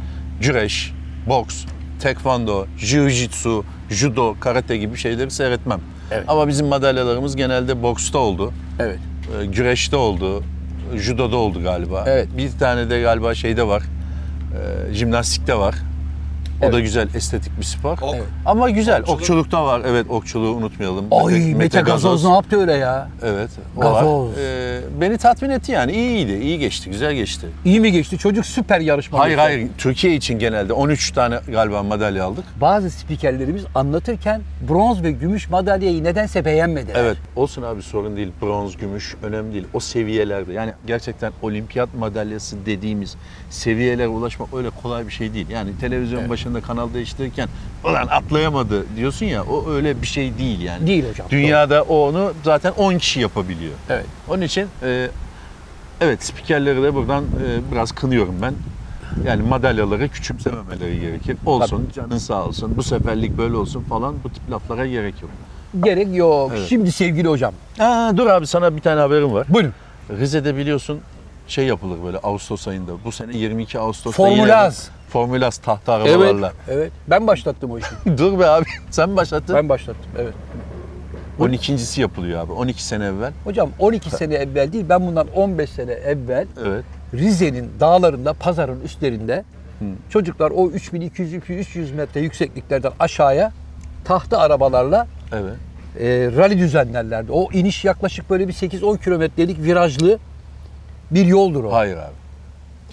güreş, 0.42 0.94
boks, 1.30 1.66
tekvando, 2.00 2.66
jiu-jitsu, 2.80 3.64
judo, 3.90 4.36
karate 4.40 4.78
gibi 4.78 4.98
şeyleri 4.98 5.32
seyretmem. 5.32 5.80
Evet. 6.12 6.24
Ama 6.28 6.48
bizim 6.48 6.68
madalyalarımız 6.68 7.36
genelde 7.36 7.84
boksta 7.84 8.18
oldu, 8.18 8.54
evet. 8.80 9.00
e, 9.42 9.46
güreşte 9.46 9.96
oldu, 9.96 10.44
judoda 10.96 11.36
oldu 11.38 11.64
galiba. 11.64 12.04
Evet. 12.08 12.28
Bir 12.38 12.52
tane 12.60 12.90
de 12.90 13.02
galiba 13.02 13.36
şeyde 13.36 13.68
var, 13.68 13.84
e, 14.90 14.94
jimnastikte 14.94 15.56
var. 15.56 15.76
O 16.62 16.66
Evet. 16.66 16.74
da 16.74 16.80
güzel 16.80 17.08
estetik 17.16 17.60
bir 17.60 17.64
spor. 17.64 17.92
Ok. 18.02 18.16
Evet. 18.16 18.24
Ama 18.46 18.70
güzel. 18.70 19.00
Okçuluk. 19.02 19.20
Okçuluk 19.20 19.52
da 19.52 19.66
var. 19.66 19.82
Evet 19.88 20.06
okçuluğu 20.10 20.50
unutmayalım. 20.56 21.06
Ay 21.12 21.54
Mete, 21.56 21.82
Gazoz 21.82 22.26
ne 22.26 22.32
yaptı 22.32 22.60
öyle 22.62 22.74
ya? 22.74 23.10
Evet. 23.24 23.50
O 23.78 23.80
Gazoz. 23.82 24.30
var. 24.30 24.34
Ee, 24.40 24.80
beni 25.02 25.18
tatmin 25.18 25.50
etti 25.50 25.72
yani. 25.72 25.92
İyiydi. 25.92 26.34
iyi 26.34 26.60
geçti. 26.60 26.90
Güzel 26.90 27.14
geçti. 27.14 27.48
İyi 27.66 27.80
mi 27.80 27.92
geçti? 27.92 28.18
Çocuk 28.18 28.46
süper 28.46 28.80
yarışma. 28.80 29.20
Hayır 29.20 29.38
hayır. 29.38 29.68
Türkiye 29.78 30.16
için 30.16 30.40
genelde 30.40 30.74
13 30.74 31.12
tane 31.12 31.40
galiba 31.52 31.84
madalya 31.84 32.26
aldık. 32.26 32.44
Bazı 32.62 32.90
spikerlerimiz 32.92 33.64
anlatırken 33.76 34.42
bronz 34.70 35.04
ve 35.04 35.12
gümüş 35.12 35.50
madalyayı 35.50 36.04
nedense 36.04 36.46
beğenmediler. 36.46 36.96
Evet. 36.96 37.18
Olsun 37.36 37.62
abi 37.62 37.82
sorun 37.82 38.16
değil. 38.18 38.32
Bronz, 38.42 38.78
gümüş 38.78 39.16
önemli 39.24 39.54
değil. 39.54 39.66
O 39.74 39.80
seviyelerde 39.80 40.54
yani 40.54 40.72
gerçekten 40.88 41.32
olimpiyat 41.42 41.90
madalyası 42.00 42.56
dediğimiz 42.66 43.16
seviyelere 43.50 44.08
ulaşmak 44.08 44.54
öyle 44.54 44.70
kolay 44.70 45.08
bir 45.08 45.12
şey 45.12 45.34
değil. 45.34 45.50
Yani 45.50 45.70
televizyon 45.82 46.30
başında 46.46 46.62
kanal 46.62 46.94
değiştirirken 46.94 47.50
ulan 47.84 48.08
atlayamadı 48.08 48.86
diyorsun 48.96 49.26
ya 49.26 49.44
o 49.44 49.70
öyle 49.70 50.02
bir 50.02 50.08
şey 50.08 50.38
değil 50.38 50.62
yani. 50.62 50.88
Değil 50.88 51.10
hocam. 51.10 51.28
Dünyada 51.30 51.84
o 51.84 52.08
onu 52.10 52.34
zaten 52.44 52.72
10 52.78 52.98
kişi 52.98 53.20
yapabiliyor. 53.20 53.74
Evet. 53.90 54.06
Onun 54.30 54.42
için 54.42 54.68
e, 54.84 55.10
evet 56.02 56.24
spikerleri 56.24 56.84
de 56.84 56.94
buradan 56.94 57.24
e, 57.24 57.72
biraz 57.72 57.92
kınıyorum 57.92 58.36
ben. 58.42 58.54
Yani 59.26 59.44
madalyaları 59.44 60.10
küçümsememeleri 60.10 61.00
gerekir. 61.00 61.38
Olsun, 61.46 61.90
canın 61.96 62.18
sağ 62.18 62.46
olsun, 62.46 62.74
bu 62.78 62.84
seferlik 62.84 63.38
böyle 63.38 63.56
olsun 63.56 63.82
falan 63.82 64.16
bu 64.24 64.30
tip 64.30 64.52
laflara 64.52 64.88
gerek 64.88 65.22
yok. 65.22 65.32
Gerek 65.84 66.16
yok. 66.16 66.52
Evet. 66.56 66.70
Şimdi 66.70 66.92
sevgili 66.92 67.28
hocam. 67.28 67.54
Aa, 67.80 68.12
dur 68.18 68.28
abi 68.28 68.48
sana 68.48 68.76
bir 68.76 68.82
tane 68.82 69.02
haberim 69.02 69.34
var. 69.34 69.48
Buyurun. 69.50 69.74
Rize'de 70.20 70.58
biliyorsun 70.58 71.00
şey 71.48 71.66
yapılır 71.66 71.98
böyle 72.06 72.18
Ağustos 72.18 72.68
ayında. 72.68 72.92
Bu 73.06 73.12
sene 73.12 73.38
22 73.38 73.80
Ağustos'ta 73.80 74.24
Formülaz. 74.24 74.90
Formülaz 75.10 75.58
tahta 75.58 75.94
arabalarla. 75.94 76.54
Evet. 76.70 76.92
Ben 77.08 77.28
başlattım 77.28 77.72
o 77.72 77.78
işi. 77.78 77.88
dur 78.18 78.40
be 78.40 78.46
abi 78.48 78.66
sen 78.90 79.10
mi 79.10 79.16
başlattın? 79.16 79.56
ben 79.56 79.70
başlattım. 79.70 80.06
Evet. 80.18 80.34
12.si 81.40 82.02
yapılıyor 82.02 82.40
abi 82.42 82.52
12 82.52 82.84
sene 82.84 83.06
evvel. 83.06 83.32
Hocam 83.44 83.70
12 83.80 84.10
sene 84.10 84.34
evvel 84.36 84.74
değil 84.74 84.86
ben 84.90 85.08
bundan 85.08 85.28
15 85.36 85.70
sene 85.70 85.92
evvel 85.92 86.48
Evet. 86.68 86.84
Rize'nin 87.14 87.72
dağlarında, 87.80 88.34
pazarın 88.34 88.82
üstlerinde 88.82 89.44
çocuklar 90.10 90.52
o 90.52 90.68
3200-300 90.70 91.94
metre 91.94 92.20
yüksekliklerden 92.22 92.92
aşağıya 93.00 93.52
tahta 94.06 94.40
arabalarla 94.40 95.08
Evet. 95.34 95.54
e, 96.00 96.08
rally 96.38 96.58
düzenlerlerdi. 96.58 97.32
O 97.32 97.52
iniş 97.52 97.86
yaklaşık 97.86 98.30
böyle 98.30 98.48
bir 98.48 98.54
8-10 98.54 99.04
kilometrelik 99.04 99.64
virajlı 99.64 100.20
bir 101.12 101.26
yoldur 101.26 101.64
o. 101.64 101.74
Hayır 101.74 101.98
abi. 101.98 102.14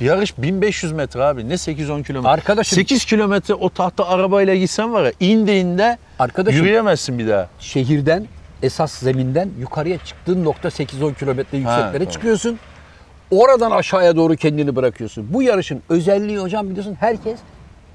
Yarış 0.00 0.38
1500 0.38 0.92
metre 0.92 1.25
abi. 1.25 1.49
Ne 1.49 1.54
8-10 1.54 2.02
kilometre. 2.02 2.31
Arkadaşım- 2.33 2.76
8 2.76 3.04
kilometre 3.04 3.54
o 3.54 3.69
tahta 3.69 4.09
arabayla 4.09 4.54
gitsen 4.54 4.92
var 4.92 5.04
ya 5.04 5.12
indiğinde 5.21 5.99
Arkadaşım 6.19 6.61
yürüyemezsin 6.61 7.19
bir 7.19 7.28
daha. 7.28 7.49
şehirden 7.59 8.26
esas 8.62 8.92
zeminden 8.92 9.49
yukarıya 9.61 9.99
çıktığın 9.99 10.45
nokta 10.45 10.69
8-10 10.71 11.14
kilometre 11.14 11.59
yükseklere 11.59 11.92
tamam. 11.92 12.09
çıkıyorsun. 12.12 12.59
Oradan 13.31 13.71
aşağıya 13.71 14.16
doğru 14.16 14.37
kendini 14.37 14.76
bırakıyorsun. 14.76 15.26
Bu 15.35 15.42
yarışın 15.42 15.83
özelliği 15.88 16.38
hocam 16.38 16.71
biliyorsun 16.71 16.97
herkes 17.00 17.38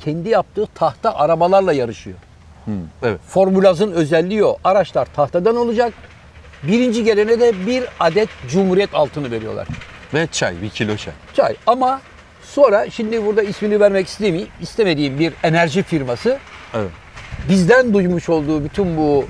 kendi 0.06 0.30
yaptığı 0.30 0.66
tahta 0.76 1.16
arabalarla 1.16 1.74
yarışıyor. 1.74 2.18
Evet. 3.04 3.20
Formülaz'ın 3.28 3.92
özelliği 3.92 4.46
o. 4.46 4.58
Araçlar 4.64 5.08
tahtadan 5.16 5.56
olacak. 5.56 5.94
Birinci 6.64 7.04
gelene 7.04 7.40
de 7.40 7.66
bir 7.68 7.84
adet 8.00 8.30
Cumhuriyet 8.50 8.94
altını 8.96 9.32
veriyorlar. 9.32 9.68
Ve 10.14 10.28
çay, 10.32 10.62
bir 10.62 10.70
kilo 10.70 10.98
çay. 10.98 11.14
Çay. 11.34 11.56
Ama 11.68 12.02
sonra 12.44 12.90
şimdi 12.90 13.26
burada 13.26 13.44
ismini 13.44 13.80
vermek 13.80 14.08
istemeyeyim, 14.08 14.50
istemediğim 14.62 15.20
bir 15.20 15.34
enerji 15.44 15.84
firması 15.84 16.38
Evet. 16.74 16.90
bizden 17.50 17.94
duymuş 17.94 18.30
olduğu 18.30 18.64
bütün 18.64 18.98
bu 18.98 19.26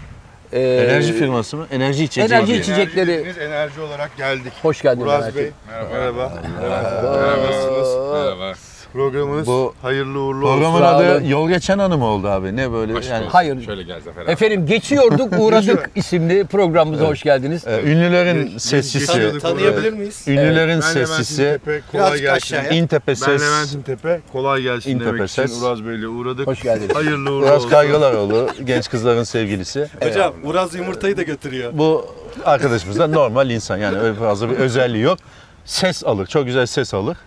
e, 0.54 0.60
Enerji 0.60 1.14
firması 1.14 1.58
mı? 1.58 1.68
Enerji 1.72 2.04
içeceği. 2.04 2.40
Enerji. 2.40 2.54
İçecekleri- 2.56 3.12
Enerji 3.12 3.20
dediniz, 3.26 3.38
enerji 3.38 3.82
olarak 3.82 4.18
geldik. 4.18 4.54
Hoş 4.62 4.82
geldin 4.82 5.02
Uraz 5.02 5.22
Levent 5.22 5.36
Bey. 5.36 5.52
Merhaba. 5.70 5.90
Merhaba. 5.94 6.42
Merhaba. 6.62 7.44
Nasılsınız? 7.48 8.12
Merhaba. 8.14 8.54
Programınız 8.94 9.48
Bu- 9.48 9.74
hayırlı 9.82 10.20
uğurlu 10.20 10.42
Programın 10.46 10.66
olsun. 10.74 10.80
Sağ 10.80 10.96
adı 10.96 11.12
olun. 11.16 11.24
Yol 11.24 11.50
Geçen 11.50 11.80
Hanım 11.80 12.02
oldu 12.02 12.28
abi. 12.28 12.56
Ne 12.56 12.72
böyle 12.72 12.94
Hoş 12.94 13.10
yani. 13.10 13.22
bulduk. 13.22 13.34
Hayır. 13.34 13.62
Şöyle 13.66 13.84
gel 13.84 14.02
Zafer 14.02 14.22
abi. 14.24 14.32
Efendim 14.32 14.66
geçiyorduk 14.66 15.34
uğradık 15.40 15.90
isimli 15.96 16.46
programımıza 16.46 17.06
hoş 17.08 17.24
geldiniz. 17.24 17.68
e, 17.68 17.82
ünlülerin 17.82 18.58
sessisi. 18.58 19.00
geçiyorduk 19.00 19.42
Tanıyabilir 19.42 19.94
miyiz? 19.94 20.24
Ünlülerin 20.28 20.76
Ben 20.76 20.82
sessisi. 20.82 21.42
Levent'in 21.44 21.60
Tepe, 21.66 21.82
kolay 21.92 22.04
Birazcık 22.06 22.22
gelsin. 22.26 22.56
aşağıya. 22.56 22.70
İntepe 22.82 23.08
Ben 23.08 23.14
ses. 23.14 23.42
Levent'in 23.42 23.82
Tepe, 23.82 24.22
kolay 24.32 24.62
gelsin 24.62 24.92
İntepe 24.92 25.10
demek 25.14 25.30
için 25.30 25.46
ses. 25.46 25.62
Uraz 25.64 25.86
Bey'le 25.86 26.06
uğradık. 26.08 26.48
Hoş 26.48 26.62
geldiniz. 26.62 26.96
Hayırlı 26.96 27.32
uğurlu 27.32 27.46
Biraz 27.46 27.56
olsun. 27.58 27.70
Kaygılaroğlu, 27.70 28.50
genç 28.66 28.90
kızların 28.90 29.24
sevgilisi. 29.24 29.88
Hocam 30.04 30.34
Uraz 30.44 30.76
yumurtayı 30.76 31.18
da 31.18 31.22
götürüyor. 31.24 31.72
Bu 31.74 32.06
arkadaşımız 32.46 33.00
da 33.00 33.08
normal 33.08 33.50
insan 33.50 33.78
yani 33.78 33.98
öyle 34.00 34.14
fazla 34.14 34.50
bir 34.50 34.56
özelliği 34.56 35.04
yok. 35.04 35.18
Ses 35.66 36.04
alır, 36.06 36.26
çok 36.26 36.46
güzel 36.46 36.66
ses 36.66 36.94
alır. 36.94 37.18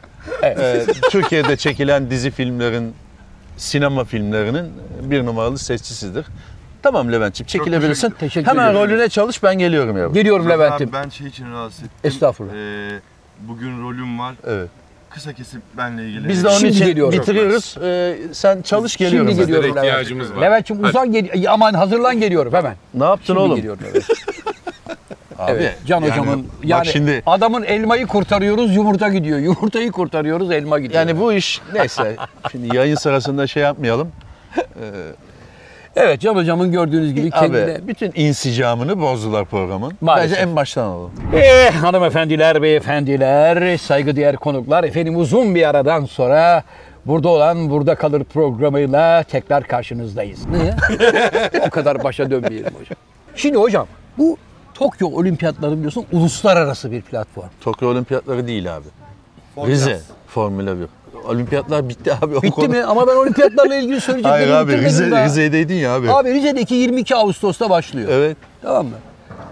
Ee, 0.43 0.87
Türkiye'de 1.11 1.57
çekilen 1.57 2.11
dizi 2.11 2.31
filmlerin, 2.31 2.95
sinema 3.57 4.05
filmlerinin 4.05 4.73
bir 5.03 5.27
numaralı 5.27 5.59
sesçisidir. 5.59 6.27
Tamam 6.83 7.13
Levent'ciğim 7.13 7.47
çekilebilirsin. 7.47 8.09
teşekkür- 8.09 8.19
teşekkür 8.27 8.49
Hemen 8.51 8.71
ederim. 8.73 8.81
rolüne 8.81 9.09
çalış 9.09 9.43
ben 9.43 9.59
geliyorum 9.59 9.97
yavrum. 9.99 10.15
Geliyorum 10.15 10.49
Levent'im. 10.49 10.89
abi, 10.89 10.93
Ben 11.05 11.09
şey 11.09 11.27
için 11.27 11.53
rahatsız 11.53 11.79
ettim. 11.85 11.91
Estağfurullah. 12.05 12.53
Ee, 12.55 13.01
bugün 13.41 13.83
rolüm 13.83 14.19
var. 14.19 14.35
Evet. 14.47 14.69
Kısa 15.11 15.33
kesip 15.33 15.63
benle 15.77 16.09
ilgili. 16.09 16.29
Biz 16.29 16.45
de 16.45 16.49
onun 16.49 16.57
Şimdi 16.59 16.73
için 16.73 16.87
geliyorum. 16.87 17.21
bitiriyoruz. 17.21 17.77
Ee, 17.83 18.17
sen 18.33 18.63
çalış 18.63 18.97
geliyorum. 18.97 19.29
Şimdi 19.29 19.41
ben. 19.41 19.47
geliyorum 19.47 19.65
Sizlere 19.71 19.85
Levent. 19.85 20.01
ihtiyacımız 20.01 20.35
var. 20.37 20.43
Levent'ciğim 20.43 20.85
uzan 20.85 21.13
gel 21.13 21.29
aman 21.49 21.75
hazırlan 21.75 22.21
geliyorum 22.21 22.53
hemen. 22.55 22.77
Ne 22.95 23.05
yaptın 23.05 23.25
Şimdi 23.27 23.39
oğlum? 23.39 23.57
geliyorum 23.57 23.81
evet. 23.91 24.07
Abi, 25.41 25.53
evet. 25.53 25.75
Can 25.87 26.01
yani 26.01 26.11
hocamın 26.11 26.47
yani 26.65 26.87
şimdi 26.87 27.23
adamın 27.27 27.63
elmayı 27.63 28.07
kurtarıyoruz 28.07 28.77
yumurta 28.77 29.09
gidiyor. 29.09 29.39
Yumurtayı 29.39 29.93
kurtarıyoruz 29.93 30.51
elma 30.51 30.79
gidiyor. 30.79 31.01
yani 31.01 31.21
bu 31.21 31.33
iş 31.33 31.61
neyse. 31.75 32.17
Şimdi 32.53 32.77
yayın 32.77 32.95
sırasında 32.95 33.47
şey 33.47 33.63
yapmayalım. 33.63 34.13
Evet 35.97 36.21
Can 36.21 36.35
hocamın 36.35 36.73
gördüğünüz 36.73 37.15
gibi 37.15 37.31
kendine 37.31 37.63
Abi 37.63 37.89
bütün 37.89 38.13
insicamını 38.15 39.01
bozdular 39.01 39.45
programın. 39.45 39.93
Maalesef. 40.01 40.31
Bence 40.31 40.43
en 40.51 40.57
baştan 40.57 40.85
alalım. 40.85 41.13
Eh, 41.35 41.73
hanımefendiler, 41.75 42.63
beyefendiler, 42.63 43.77
saygıdeğer 43.77 44.37
konuklar, 44.37 44.85
efendim 44.85 45.17
uzun 45.17 45.55
bir 45.55 45.69
aradan 45.69 46.05
sonra 46.05 46.63
burada 47.07 47.29
olan 47.29 47.71
burada 47.71 47.95
kalır 47.95 48.25
programıyla 48.25 49.23
tekrar 49.23 49.65
karşınızdayız. 49.65 50.47
Niye? 50.47 50.75
o 51.67 51.71
kadar 51.71 52.05
başa 52.05 52.31
dönmeyelim 52.31 52.75
hocam. 52.75 52.97
Şimdi 53.37 53.59
hocam 53.59 53.87
bu 54.19 54.37
Tokyo 54.81 55.09
Olimpiyatları 55.09 55.77
biliyorsun 55.77 56.05
uluslararası 56.13 56.93
bir 56.93 57.03
platform. 57.03 57.47
Tokyo 57.61 57.89
Olimpiyatları 57.89 58.47
değil 58.47 58.77
abi. 58.77 58.87
Rize 59.67 60.01
Formula 60.27 60.77
1. 60.81 60.87
Olimpiyatlar 61.29 61.89
bitti 61.89 62.15
abi. 62.23 62.37
o 62.37 62.43
Bitti 62.43 62.51
konu- 62.51 62.69
mi? 62.69 62.83
Ama 62.85 63.07
ben 63.07 63.17
olimpiyatlarla 63.17 63.75
ilgili 63.77 64.01
söyleyeceklerimi 64.01 64.53
Hayır 64.53 64.67
abi 64.67 64.85
Rize, 64.85 65.11
daha. 65.11 65.25
Rize'deydin 65.25 65.75
ya 65.75 65.95
abi. 65.95 66.13
Abi 66.13 66.35
Rize'deki 66.35 66.75
22 66.75 67.17
Ağustos'ta 67.17 67.71
başlıyor. 67.71 68.09
Evet. 68.13 68.37
Tamam 68.63 68.87
mı? 68.87 68.93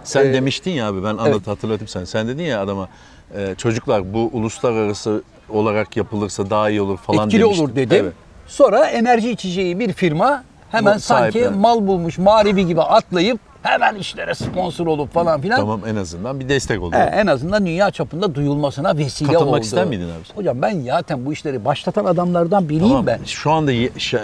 Sen 0.04 0.26
Ee, 0.26 0.32
demiştin 0.32 0.70
ya 0.70 0.88
abi 0.88 1.02
ben 1.02 1.08
anlat 1.08 1.26
evet. 1.28 1.46
hatırlatayım 1.46 1.88
sen. 1.88 2.04
Sen 2.04 2.28
dedin 2.28 2.42
ya 2.42 2.62
adama 2.62 2.88
e, 3.36 3.54
çocuklar 3.58 4.14
bu 4.14 4.30
uluslararası 4.32 5.22
olarak 5.48 5.96
yapılırsa 5.96 6.50
daha 6.50 6.70
iyi 6.70 6.80
olur 6.80 6.96
falan 6.98 7.26
Etkili 7.26 7.42
demiştin. 7.42 7.64
olur 7.64 7.76
dedim. 7.76 8.04
Evet. 8.04 8.12
Sonra 8.46 8.86
enerji 8.86 9.30
içeceği 9.30 9.78
bir 9.78 9.92
firma 9.92 10.44
hemen 10.70 10.96
Bu 10.96 11.00
sanki 11.00 11.48
mal 11.56 11.86
bulmuş 11.86 12.18
mağribi 12.18 12.66
gibi 12.66 12.82
atlayıp 12.82 13.40
hemen 13.62 13.94
işlere 13.94 14.34
sponsor 14.34 14.86
olup 14.86 15.14
falan 15.14 15.40
filan. 15.40 15.56
Tamam 15.56 15.80
en 15.88 15.96
azından 15.96 16.40
bir 16.40 16.48
destek 16.48 16.82
oldu. 16.82 16.96
He, 16.96 16.98
en 16.98 17.26
azından 17.26 17.66
dünya 17.66 17.90
çapında 17.90 18.34
duyulmasına 18.34 18.96
vesile 18.96 19.32
Katılmak 19.32 19.54
oldu. 19.54 19.60
ister 19.60 19.84
miydin 19.84 20.04
abi? 20.04 20.36
Hocam 20.36 20.62
ben 20.62 20.80
zaten 20.80 21.26
bu 21.26 21.32
işleri 21.32 21.64
başlatan 21.64 22.04
adamlardan 22.04 22.68
biriyim 22.68 22.88
Tamam, 22.88 23.06
ben. 23.06 23.20
Şu 23.24 23.50
anda 23.50 23.72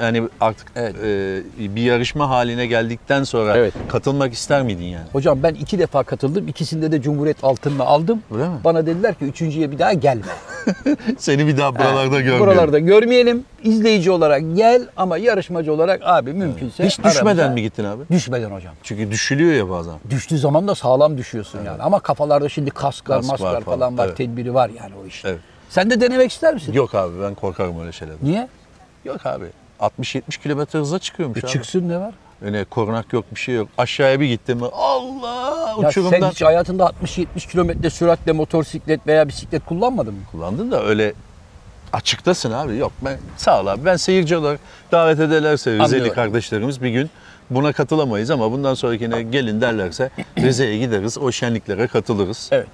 yani 0.02 0.22
artık 0.40 0.66
Evet. 0.76 0.94
e, 1.04 1.76
bir 1.76 1.82
yarışma 1.82 2.28
haline 2.28 2.66
geldikten 2.66 3.24
sonra 3.24 3.56
Evet. 3.56 3.74
katılmak 3.88 4.32
ister 4.32 4.62
miydin 4.62 4.84
yani? 4.84 5.06
Hocam 5.12 5.42
ben 5.42 5.54
iki 5.54 5.78
defa 5.78 6.02
katıldım. 6.02 6.48
İkisinde 6.48 6.92
de 6.92 7.02
Cumhuriyet 7.02 7.44
altınını 7.44 7.84
aldım. 7.84 8.22
Öyle 8.34 8.48
mi? 8.48 8.54
Bana 8.64 8.86
dediler 8.86 9.14
ki 9.14 9.24
üçüncüye 9.24 9.70
bir 9.70 9.78
daha 9.78 9.92
gelme. 9.92 10.22
Seni 11.18 11.46
bir 11.46 11.56
daha 11.56 11.74
buralarda 11.74 12.20
görmüyorum. 12.20 12.46
Buralarda 12.46 12.78
görmeyelim. 12.78 13.44
İzleyici 13.64 14.10
olarak 14.10 14.42
gel 14.54 14.82
ama 14.96 15.18
yarışmacı 15.18 15.72
olarak 15.72 16.00
abi 16.04 16.32
mümkünse 16.32 16.86
Hiç 16.86 16.98
düşmeden 17.04 17.36
aramıza- 17.36 17.54
mi 17.54 17.62
gittin 17.62 17.84
abi? 17.84 18.02
Düşmeden 18.10 18.50
hocam. 18.50 18.74
Çünkü 18.82 19.10
düşülüyor 19.10 19.52
ya 19.52 19.70
bazen. 19.70 19.94
Düştüğü 20.10 20.38
zaman 20.38 20.68
da 20.68 20.74
sağlam 20.74 21.18
düşüyorsun 21.18 21.58
yani. 21.66 21.82
Ama 21.82 22.00
kafalarda 22.00 22.48
şimdi 22.48 22.70
kasklar, 22.70 23.16
Kask 23.18 23.28
var 23.28 23.32
masklar 23.32 23.60
falan, 23.64 23.78
falan 23.78 23.98
var, 23.98 24.06
evet. 24.06 24.16
tedbiri 24.16 24.54
var 24.54 24.70
yani 24.80 24.92
o 25.04 25.06
iş. 25.06 25.24
Evet. 25.24 25.38
Sen 25.68 25.90
de 25.90 26.00
denemek 26.00 26.32
ister 26.32 26.54
misin? 26.54 26.72
Yok 26.72 26.94
abi 26.94 27.12
ben 27.22 27.34
korkarım 27.34 27.80
öyle 27.80 27.92
şeylerden. 27.92 28.26
Niye? 28.28 28.48
Yok 29.04 29.26
abi. 29.26 29.44
60-70 29.80 30.38
kilometre 30.42 30.78
hıza 30.78 30.98
çıkıyormuş 30.98 31.38
E 31.38 31.40
abi. 31.40 31.46
çıksın 31.52 31.88
ne 31.88 31.98
var? 32.00 32.14
Öyle 32.42 32.64
korunak 32.64 33.12
yok 33.12 33.24
bir 33.34 33.40
şey 33.40 33.54
yok. 33.54 33.68
Aşağıya 33.78 34.20
bir 34.20 34.26
gittim 34.26 34.58
mi 34.58 34.66
Allah 34.72 35.74
Ya 35.82 35.88
uçurumdan. 35.88 36.20
sen 36.20 36.30
hiç 36.30 36.42
hayatında 36.42 36.84
60-70 37.02 37.46
kilometre 37.50 37.90
süratle 37.90 38.32
motosiklet 38.32 39.06
veya 39.06 39.28
bisiklet 39.28 39.64
kullanmadın 39.64 40.14
mı? 40.14 40.20
Kullandın 40.32 40.70
da 40.70 40.84
öyle 40.84 41.12
Açıktasın 41.94 42.52
abi. 42.52 42.76
Yok 42.76 42.92
ben 43.02 43.18
sağ 43.36 43.60
ol 43.60 43.66
abi. 43.66 43.84
Ben 43.84 43.96
seyirci 43.96 44.36
olarak 44.36 44.60
davet 44.92 45.20
ederlerse 45.20 45.78
Rizeli 45.78 46.12
kardeşlerimiz 46.12 46.82
bir 46.82 46.90
gün 46.90 47.10
buna 47.50 47.72
katılamayız 47.72 48.30
ama 48.30 48.52
bundan 48.52 48.74
sonrakine 48.74 49.22
gelin 49.22 49.60
derlerse 49.60 50.10
Rize'ye 50.38 50.78
gideriz. 50.78 51.18
O 51.18 51.32
şenliklere 51.32 51.86
katılırız. 51.86 52.48
Evet. 52.52 52.66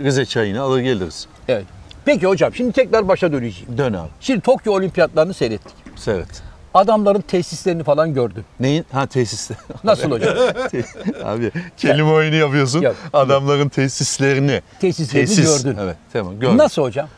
Rize 0.00 0.26
çayını 0.26 0.60
alır 0.60 0.80
geliriz. 0.80 1.26
Evet. 1.48 1.64
Peki 2.04 2.26
hocam 2.26 2.54
şimdi 2.54 2.72
tekrar 2.72 3.08
başa 3.08 3.32
döneceğim. 3.32 3.78
Dön 3.78 3.92
abi. 3.92 4.08
Şimdi 4.20 4.40
Tokyo 4.40 4.72
Olimpiyatlarını 4.72 5.34
seyrettik. 5.34 5.74
Seyret. 5.96 6.42
Adamların 6.74 7.20
tesislerini 7.20 7.82
falan 7.84 8.14
gördüm. 8.14 8.44
Neyin? 8.60 8.84
Ha 8.92 9.06
tesiste. 9.06 9.54
Nasıl 9.84 10.10
hocam? 10.10 10.34
abi 11.24 11.50
kelime 11.76 12.10
oyunu 12.10 12.34
yapıyorsun. 12.34 12.80
Yap. 12.80 12.94
Adamların 13.12 13.68
tesislerini. 13.68 14.62
Tesislerini 14.80 15.34
gördün. 15.36 15.78
Evet 15.82 15.96
tamam 16.12 16.40
gördüm. 16.40 16.58
Nasıl 16.58 16.82
hocam? 16.82 17.08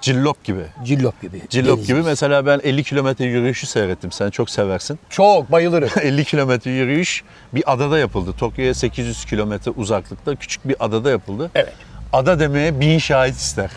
Cillop 0.00 0.44
gibi. 0.44 0.62
Cillop 0.84 1.22
gibi. 1.22 1.42
Cillop 1.48 1.76
Deniz. 1.76 1.86
gibi 1.86 2.02
mesela 2.02 2.46
ben 2.46 2.60
50 2.64 2.84
kilometre 2.84 3.24
yürüyüşü 3.24 3.66
seyrettim. 3.66 4.12
Sen 4.12 4.30
çok 4.30 4.50
seversin. 4.50 4.98
Çok 5.10 5.52
bayılırım. 5.52 5.90
50 6.02 6.24
kilometre 6.24 6.70
yürüyüş 6.70 7.24
bir 7.54 7.72
adada 7.72 7.98
yapıldı. 7.98 8.32
Tokyo'ya 8.38 8.74
800 8.74 9.24
kilometre 9.24 9.70
uzaklıkta 9.70 10.34
küçük 10.34 10.68
bir 10.68 10.76
adada 10.80 11.10
yapıldı. 11.10 11.50
Evet. 11.54 11.72
Ada 12.12 12.40
demeye 12.40 12.80
bin 12.80 12.98
şahit 12.98 13.36
ister. 13.36 13.70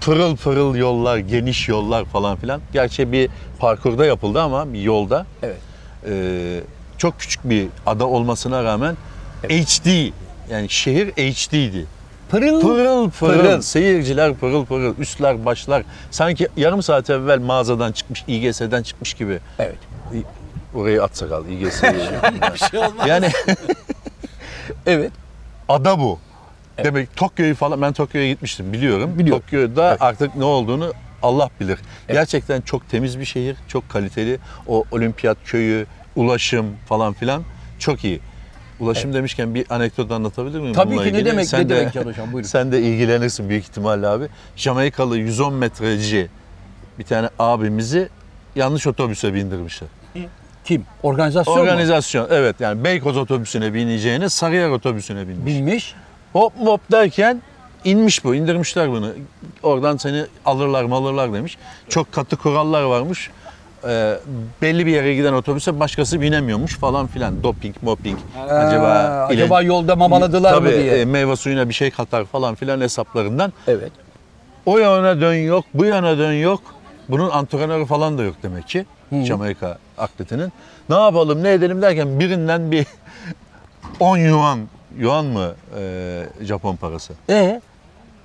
Pırıl 0.00 0.36
pırıl 0.36 0.74
yollar, 0.76 1.18
geniş 1.18 1.68
yollar 1.68 2.04
falan 2.04 2.36
filan. 2.36 2.60
Gerçi 2.72 3.12
bir 3.12 3.30
parkurda 3.58 4.06
yapıldı 4.06 4.42
ama 4.42 4.72
bir 4.72 4.80
yolda. 4.82 5.26
Evet. 5.42 5.56
Ee, 6.08 6.60
çok 6.98 7.20
küçük 7.20 7.50
bir 7.50 7.66
ada 7.86 8.06
olmasına 8.06 8.64
rağmen 8.64 8.96
HD 9.48 10.12
yani 10.50 10.68
şehir 10.68 11.08
HD'ydi. 11.08 11.86
Pırıl. 12.30 12.60
Pırıl 12.60 13.10
pırıl. 13.10 13.38
Pırıl. 13.38 13.60
Seyirciler 13.62 14.34
pırıl 14.34 14.64
pırıl. 14.66 14.94
Üstler 14.98 15.44
başlar. 15.44 15.82
Sanki 16.10 16.48
yarım 16.56 16.82
saat 16.82 17.10
evvel 17.10 17.38
mağazadan 17.38 17.92
çıkmış, 17.92 18.24
İGS'den 18.28 18.82
çıkmış 18.82 19.14
gibi. 19.14 19.38
Evet. 19.58 19.76
Orayı 20.74 21.02
at 21.02 21.16
sakal 21.16 21.48
İGS'yi. 21.48 21.92
Bir 22.54 22.58
şey 22.70 22.78
olmaz. 22.80 23.06
yani 23.08 23.28
Evet. 24.86 25.10
ada 25.68 25.98
bu. 26.00 26.18
Demek 26.84 27.16
Tokyo'yu 27.16 27.54
falan 27.54 27.82
ben 27.82 27.92
Tokyo'ya 27.92 28.28
gitmiştim 28.28 28.72
biliyorum. 28.72 29.18
Biliyorum. 29.18 29.42
Tokyo'da 29.42 29.88
Evet. 29.90 30.02
artık 30.02 30.36
ne 30.36 30.44
olduğunu 30.44 30.92
Allah 31.22 31.50
bilir. 31.60 31.78
Gerçekten 32.08 32.60
çok 32.60 32.88
temiz 32.90 33.18
bir 33.18 33.24
şehir, 33.24 33.56
çok 33.68 33.88
kaliteli. 33.88 34.38
O 34.66 34.84
olimpiyat 34.92 35.36
köyü, 35.44 35.86
ulaşım 36.16 36.66
falan 36.88 37.12
filan 37.12 37.42
çok 37.78 38.04
iyi. 38.04 38.20
Ulaşım 38.80 39.14
demişken 39.14 39.54
bir 39.54 39.66
anekdot 39.70 40.10
anlatabilir 40.10 40.60
miyim? 40.60 40.74
Tabii 40.74 40.90
bununla 40.90 41.02
ki, 41.04 41.08
ne 41.12 41.12
ilgili? 41.18 41.30
demek, 41.30 41.46
Sen 41.46 41.60
ne 41.60 41.68
de, 41.68 41.76
demek 41.76 41.92
Can 41.92 42.04
Hocam, 42.04 42.32
buyurun. 42.32 42.48
Sen 42.48 42.72
de 42.72 42.82
ilgilenirsin 42.82 43.48
büyük 43.48 43.64
ihtimalle 43.64 44.06
abi. 44.06 44.28
Jamaikalı 44.56 45.18
110 45.18 45.54
metreci 45.54 46.28
bir 46.98 47.04
tane 47.04 47.28
abimizi 47.38 48.08
yanlış 48.56 48.86
otobüse 48.86 49.34
bindirmişler. 49.34 49.88
Kim? 50.64 50.84
Organizasyon 51.02 51.56
mu? 51.56 51.62
Organizasyon 51.62 52.28
evet 52.30 52.56
yani 52.60 52.84
Beykoz 52.84 53.16
otobüsüne 53.16 53.74
bineceğine 53.74 54.28
Sarıyer 54.28 54.68
otobüsüne 54.68 55.28
binmiş. 55.28 55.46
Bilmiş. 55.54 55.94
Hop 56.32 56.52
hop 56.60 56.80
derken 56.92 57.42
inmiş 57.84 58.24
bu, 58.24 58.34
indirmişler 58.34 58.90
bunu. 58.90 59.12
Oradan 59.62 59.96
seni 59.96 60.24
alırlar 60.44 60.84
malırlar 60.84 61.32
demiş. 61.32 61.58
Çok 61.88 62.12
katı 62.12 62.36
kurallar 62.36 62.82
varmış. 62.82 63.30
Ee, 63.88 64.18
belli 64.62 64.86
bir 64.86 64.92
yere 64.92 65.14
giden 65.14 65.32
otobüse 65.32 65.80
başkası 65.80 66.20
binemiyormuş 66.20 66.78
falan 66.78 67.06
filan. 67.06 67.42
Doping, 67.42 67.76
moping. 67.82 68.18
acaba 68.50 68.86
Aa, 68.86 69.32
ile- 69.32 69.42
acaba 69.42 69.62
yolda 69.62 69.96
mamaladılar 69.96 70.54
Tabii, 70.54 70.68
mı 70.68 70.74
diye. 70.74 71.00
e, 71.00 71.04
meyve 71.04 71.36
suyuna 71.36 71.68
bir 71.68 71.74
şey 71.74 71.90
katar 71.90 72.24
falan 72.24 72.54
filan 72.54 72.80
hesaplarından. 72.80 73.52
evet. 73.66 73.92
O 74.66 74.78
yana 74.78 75.20
dön 75.20 75.34
yok, 75.34 75.64
bu 75.74 75.84
yana 75.84 76.18
dön 76.18 76.32
yok. 76.32 76.60
Bunun 77.08 77.30
antrenörü 77.30 77.86
falan 77.86 78.18
da 78.18 78.22
yok 78.22 78.34
demek 78.42 78.68
ki. 78.68 78.86
Jamaika 79.24 79.78
atletinin. 79.98 80.52
Ne 80.88 80.94
yapalım, 80.96 81.42
ne 81.42 81.52
edelim 81.52 81.82
derken 81.82 82.20
birinden 82.20 82.70
bir 82.72 82.86
10 84.00 84.16
yuan, 84.16 84.58
yuan 84.98 85.24
mı 85.24 85.54
e, 85.78 86.22
Japon 86.40 86.76
parası? 86.76 87.12
E 87.30 87.60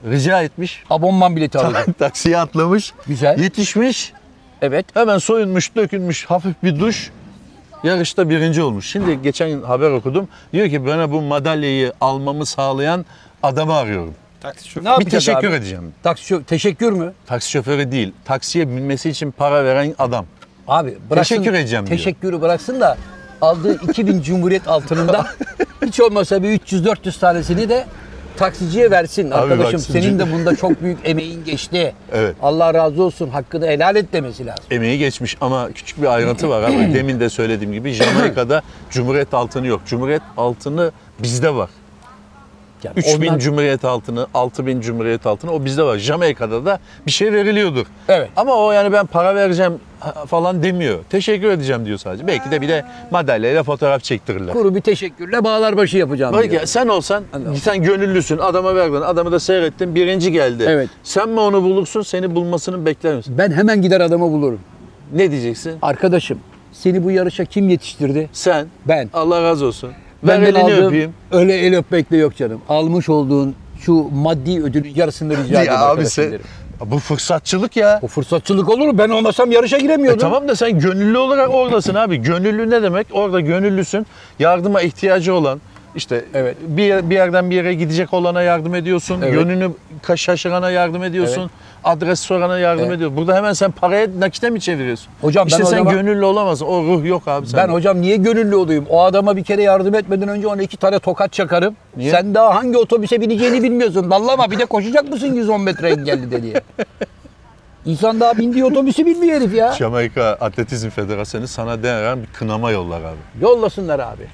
Rica 0.10 0.42
etmiş. 0.42 0.84
abonman 0.90 1.36
bileti 1.36 1.58
alacak. 1.60 1.88
Taksiye 2.00 2.38
atlamış. 2.38 2.94
Güzel. 3.08 3.40
Yetişmiş. 3.40 4.14
Evet. 4.62 4.86
Hemen 4.94 5.18
soyunmuş, 5.18 5.76
dökülmüş, 5.76 6.26
hafif 6.26 6.54
bir 6.64 6.80
duş. 6.80 7.10
Yarışta 7.84 8.30
birinci 8.30 8.62
olmuş. 8.64 8.86
Şimdi 8.90 9.22
geçen 9.22 9.62
haber 9.62 9.92
okudum. 9.92 10.28
Diyor 10.54 10.70
ki 10.70 10.86
bana 10.86 11.12
bu 11.12 11.22
madalyayı 11.22 11.94
almamı 12.02 12.46
sağlayan 12.46 13.06
adamı 13.44 13.74
arıyorum. 13.74 14.14
Taksi 14.42 14.70
şoförü. 14.70 14.86
Ne 14.94 15.00
Bir 15.06 15.10
teşekkür 15.10 15.48
abi? 15.48 15.56
edeceğim. 15.56 15.94
Taksi 16.04 16.34
şö- 16.34 16.44
teşekkür 16.44 16.92
mü? 16.92 17.14
Taksi 17.26 17.52
şoförü 17.52 17.92
değil. 17.92 18.14
Taksiye 18.26 18.68
binmesi 18.68 19.10
için 19.10 19.32
para 19.32 19.66
veren 19.66 19.96
adam. 20.00 20.26
Abi 20.68 20.98
bıraksın. 21.10 21.36
Teşekkür 21.36 21.54
edeceğim 21.58 21.88
diyor. 21.88 21.98
Teşekkürü 21.98 22.42
bıraksın 22.42 22.80
da 22.82 22.98
aldığı 23.42 23.82
2000 23.90 24.22
Cumhuriyet 24.22 24.68
altınından 24.68 25.26
hiç 25.86 26.00
olmasa 26.00 26.44
bir 26.44 26.60
300-400 26.60 27.20
tanesini 27.20 27.70
de 27.70 27.86
taksiciye 28.38 28.92
versin. 28.92 29.32
Abi 29.32 29.36
Arkadaşım 29.54 29.80
şimdi- 29.80 30.02
senin 30.02 30.20
de 30.20 30.32
bunda 30.34 30.56
çok 30.56 30.82
büyük 30.84 30.98
emeğin 31.06 31.44
geçti. 31.46 31.94
Evet. 32.14 32.36
Allah 32.42 32.74
razı 32.74 33.04
olsun. 33.04 33.30
Hakkını 33.30 33.68
helal 33.68 33.96
et 33.96 34.14
demesi 34.14 34.46
lazım. 34.46 34.64
Emeği 34.72 34.98
geçmiş 35.00 35.38
ama 35.42 35.72
küçük 35.72 36.02
bir 36.02 36.08
ayrıntı 36.08 36.50
var 36.50 36.64
abi. 36.64 36.74
Demin 36.94 37.20
de 37.20 37.30
söylediğim 37.30 37.74
gibi 37.74 37.92
Jamaika'da 37.94 38.62
Cumhuriyet 38.90 39.34
altını 39.34 39.68
yok. 39.68 39.82
Cumhuriyet 39.86 40.22
altını 40.38 40.92
bizde 41.20 41.56
var. 41.56 41.70
Yani 42.84 42.94
3000 43.00 43.28
onlar- 43.28 43.40
Cumhuriyet 43.40 43.86
altını, 43.86 44.28
6000 44.34 44.82
Cumhuriyet 44.82 45.26
altını 45.26 45.52
o 45.52 45.66
bizde 45.66 45.84
var. 45.84 45.98
Jamaika'da 45.98 46.66
da 46.66 46.80
bir 47.06 47.12
şey 47.12 47.34
veriliyordur. 47.34 47.86
Evet. 48.08 48.30
Ama 48.36 48.56
o 48.56 48.72
yani 48.72 48.94
ben 48.94 49.06
para 49.06 49.36
vereceğim 49.36 49.74
falan 50.28 50.64
demiyor. 50.64 51.00
Teşekkür 51.10 51.48
edeceğim 51.50 51.86
diyor 51.86 51.98
sadece. 51.98 52.28
Belki 52.28 52.52
de 52.52 52.62
bir 52.62 52.68
de 52.68 52.86
madalyayla 53.12 53.64
fotoğraf 53.64 54.04
çektirirler. 54.04 54.54
Kuru 54.54 54.76
bir 54.76 54.82
teşekkürle 54.82 55.44
bağlar 55.44 55.78
başı 55.78 55.98
yapacağım 55.98 56.34
Bak 56.34 56.44
diyor. 56.44 56.54
ya 56.54 56.68
sen 56.68 56.88
olsan, 56.88 57.24
Anladım. 57.34 57.56
sen 57.56 57.84
gönüllüsün, 57.84 58.38
adama 58.38 58.76
verdin, 58.76 59.02
adamı 59.02 59.32
da 59.32 59.40
seyrettin, 59.40 59.96
birinci 59.96 60.32
geldi. 60.32 60.66
Evet. 60.68 60.90
Sen 61.04 61.30
mi 61.30 61.40
onu 61.40 61.64
bulursun, 61.64 62.02
seni 62.02 62.36
bulmasını 62.36 62.86
bekler 62.86 63.16
misin? 63.16 63.36
Ben 63.38 63.52
hemen 63.52 63.82
gider 63.82 64.02
adamı 64.02 64.32
bulurum. 64.32 64.60
Ne 65.14 65.32
diyeceksin? 65.32 65.74
Arkadaşım 65.82 66.40
seni 66.72 67.04
bu 67.04 67.12
yarışa 67.12 67.46
kim 67.46 67.70
yetiştirdi? 67.70 68.30
Sen, 68.34 68.68
Ben. 68.88 69.10
Allah 69.14 69.44
razı 69.44 69.66
olsun. 69.66 69.92
Ver 70.24 70.42
Benden 70.42 70.60
elini 70.60 70.74
aldığım- 70.74 70.88
öpeyim. 70.88 71.14
Öyle 71.32 71.54
el 71.58 71.78
öpmekle 71.78 72.18
yok 72.18 72.36
canım. 72.36 72.62
Almış 72.70 73.10
olduğun 73.10 73.56
şu 73.80 73.94
maddi 74.14 74.64
ödülün 74.64 74.92
yarısını 74.96 75.32
rica 75.38 75.62
ederim 75.62 75.74
Ya 75.74 75.86
abi 75.86 76.06
sen, 76.06 76.32
derim. 76.32 76.42
bu 76.86 77.00
fırsatçılık 77.00 77.76
ya. 77.78 78.00
O 78.04 78.08
fırsatçılık 78.08 78.70
olur 78.70 78.88
mu? 78.88 78.98
Ben 78.98 79.10
olmasam 79.10 79.52
yarışa 79.52 79.78
E 79.78 79.80
giremiyordum. 79.80 80.20
tamam 80.20 80.48
da 80.48 80.56
sen 80.56 80.80
gönüllü 80.80 81.18
olarak 81.18 81.54
oradasın 81.54 81.96
abi. 81.96 82.18
Gönüllü 82.18 82.70
ne 82.70 82.82
demek? 82.84 83.08
Orada 83.12 83.40
gönüllüsün. 83.40 84.06
Yardıma 84.40 84.82
ihtiyacı 84.82 85.34
olan 85.34 85.62
işte 85.96 86.26
Evet. 86.34 86.58
bir, 86.68 87.10
bir 87.10 87.16
yerden 87.16 87.50
bir 87.50 87.56
yere 87.56 87.74
gidecek 87.74 88.14
olana 88.14 88.42
yardım 88.42 88.76
ediyorsun. 88.76 89.22
Evet. 89.22 89.34
Yönünü 89.34 89.72
şaşırana 90.16 90.70
yardım 90.72 91.04
ediyorsun. 91.04 91.52
Adres 91.84 92.20
sorana 92.20 92.60
yardım 92.60 92.86
Evet. 92.86 92.96
ediyorsun. 92.96 93.18
Burada 93.18 93.36
hemen 93.36 93.54
sen 93.54 93.72
paraya 93.72 94.08
nakite 94.20 94.50
mi 94.50 94.62
çeviriyorsun? 94.62 95.08
Hocam 95.22 95.46
ben 95.46 95.52
işte 95.52 95.64
o 95.64 95.66
sen 95.66 95.78
zaman- 95.78 95.94
gönüllü 95.94 96.26
olamazsın. 96.26 96.66
O 96.66 96.84
ruh 96.84 97.06
yok 97.06 97.28
abi 97.28 97.46
Ben 97.46 97.50
sende. 97.52 97.72
hocam 97.74 98.02
niye 98.02 98.16
gönüllü 98.18 98.56
olayım? 98.56 98.86
O 98.90 99.04
adama 99.04 99.36
bir 99.38 99.44
kere 99.44 99.64
yardım 99.64 99.96
etmeden 99.96 100.28
önce 100.30 100.48
ona 100.48 100.62
iki 100.62 100.78
tane 100.78 101.00
tokat 101.00 101.34
çakarım. 101.34 101.76
Niye? 101.98 102.12
Sen 102.12 102.34
daha 102.36 102.56
hangi 102.56 102.78
otobüse 102.78 103.22
bineceğini 103.22 103.64
bilmiyorsun. 103.64 104.12
Dallama 104.12 104.52
bir 104.52 104.60
de 104.60 104.66
koşacak 104.66 105.10
mısın 105.10 105.34
110 105.34 105.62
metre 105.62 105.90
engelli 105.90 106.32
de 106.32 106.44
diye. 106.44 106.62
İnsan 107.86 108.20
daha 108.20 108.38
bindiği 108.38 108.66
otobüsü 108.66 109.06
bilmiyor 109.06 109.42
herif 109.42 109.54
ya. 109.54 109.72
Jamaika 109.74 110.24
Atletizm 110.24 110.90
Federasyonu 110.90 111.48
sana 111.48 111.84
değeren 111.84 112.20
bir 112.22 112.28
kınama 112.28 112.72
yollar 112.72 113.02
abi. 113.02 113.18
Yollasınlar 113.42 114.00
abi. 114.00 114.28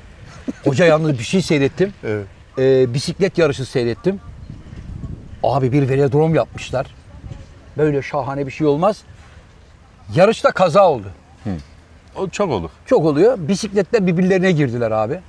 Hoca 0.64 0.86
yalnız 0.86 1.20
bir 1.20 1.24
şey 1.24 1.42
seyrettim. 1.42 1.94
Evet. 2.04 2.26
Ee, 2.58 2.94
bisiklet 2.94 3.38
yarışı 3.38 3.66
seyrettim. 3.66 4.20
Abi 5.44 5.72
bir 5.72 5.90
velodrom 5.90 6.36
yapmışlar. 6.36 6.86
Böyle 7.78 8.02
şahane 8.02 8.46
bir 8.48 8.52
şey 8.52 8.68
olmaz. 8.68 9.04
Yarışta 10.16 10.52
kaza 10.52 10.90
oldu. 10.90 11.08
O 12.16 12.30
çok 12.30 12.52
olur. 12.52 12.70
Çok 12.86 13.06
oluyor. 13.06 13.38
Bisikletler 13.38 14.08
birbirlerine 14.08 14.52
girdiler 14.52 14.92
abi. 14.92 15.20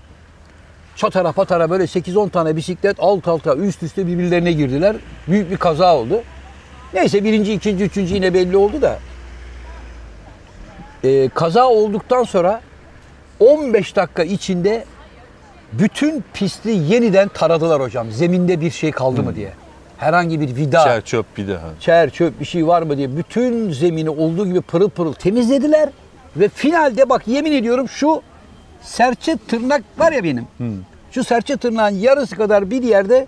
Çatara 0.97 1.33
patara 1.33 1.71
böyle 1.71 1.85
8-10 1.85 2.31
tane 2.31 2.57
bisiklet 2.57 2.97
alt 2.99 3.29
alta 3.29 3.57
üst 3.57 3.83
üste 3.83 4.07
birbirlerine 4.07 4.53
girdiler. 4.53 4.97
Büyük 5.29 5.51
bir 5.51 5.57
kaza 5.57 5.97
oldu. 5.97 6.23
Neyse 6.95 7.25
birinci, 7.25 7.53
ikinci, 7.53 7.85
üçüncü 7.85 8.15
yine 8.15 8.35
belli 8.35 8.57
oldu 8.57 8.83
da. 8.83 8.99
Ee, 11.05 11.29
kaza 11.35 11.69
olduktan 11.69 12.25
sonra 12.25 12.61
15 13.41 13.97
dakika 13.97 14.23
içinde 14.23 14.85
bütün 15.73 16.25
pisti 16.35 16.71
yeniden 16.71 17.29
taradılar 17.29 17.83
hocam. 17.83 18.11
Zeminde 18.11 18.61
bir 18.61 18.71
şey 18.71 18.91
kaldı 18.91 19.23
mı 19.23 19.37
diye. 19.37 19.53
Herhangi 19.99 20.41
bir 20.41 20.57
vida 20.57 20.85
Çer 20.85 21.01
çöp 21.05 21.27
bir 21.37 21.49
daha. 21.49 21.69
çer 21.81 22.11
çöp 22.11 22.41
bir 22.41 22.45
şey 22.45 22.67
var 22.67 22.83
mı 22.83 22.97
diye 22.97 23.17
bütün 23.17 23.73
zemini 23.73 24.11
olduğu 24.11 24.47
gibi 24.47 24.61
pırıl 24.61 24.91
pırıl 24.91 25.13
temizlediler. 25.13 25.89
Ve 26.37 26.49
finalde 26.49 27.09
bak 27.09 27.29
yemin 27.29 27.53
ediyorum 27.53 27.89
şu 27.89 28.23
serçe 28.83 29.37
tırnak 29.49 29.83
var 29.99 30.13
ya 30.13 30.25
benim. 30.25 30.47
Şu 31.11 31.25
serçe 31.25 31.57
tırnağın 31.57 31.95
yarısı 31.95 32.37
kadar 32.37 32.71
bir 32.71 32.83
yerde 32.83 33.27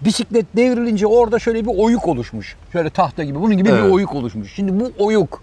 Bisiklet 0.00 0.46
devrilince 0.56 1.06
orada 1.06 1.38
şöyle 1.38 1.64
bir 1.66 1.70
oyuk 1.78 2.08
oluşmuş. 2.08 2.56
Şöyle 2.72 2.90
tahta 2.90 3.24
gibi. 3.24 3.40
Bunun 3.40 3.56
gibi 3.56 3.68
Evet. 3.68 3.84
bir 3.84 3.90
oyuk 3.90 4.14
oluşmuş. 4.14 4.52
Şimdi 4.54 4.80
bu 4.80 4.92
oyuk 5.04 5.42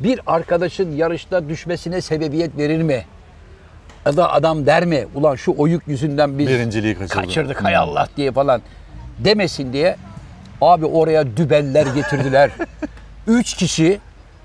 bir 0.00 0.20
arkadaşın 0.26 0.92
yarışta 0.96 1.48
düşmesine 1.48 2.00
sebebiyet 2.00 2.56
verir 2.58 2.82
mi? 2.82 3.04
Da 4.06 4.32
adam 4.32 4.66
der 4.66 4.84
mi? 4.84 5.06
Ulan 5.14 5.34
şu 5.34 5.54
oyuk 5.58 5.88
yüzünden 5.88 6.38
biz 6.38 6.48
Birinciliği 6.48 6.94
kaçırdı. 6.94 7.20
kaçırdık 7.20 7.64
hay 7.64 7.76
Allah 7.76 8.08
diye 8.16 8.32
falan 8.32 8.62
demesin 9.18 9.72
diye 9.72 9.96
abi 10.60 10.86
oraya 10.86 11.36
dübeller 11.36 11.86
getirdiler. 11.86 12.50
Üç 13.26 13.54
kişi 13.54 14.00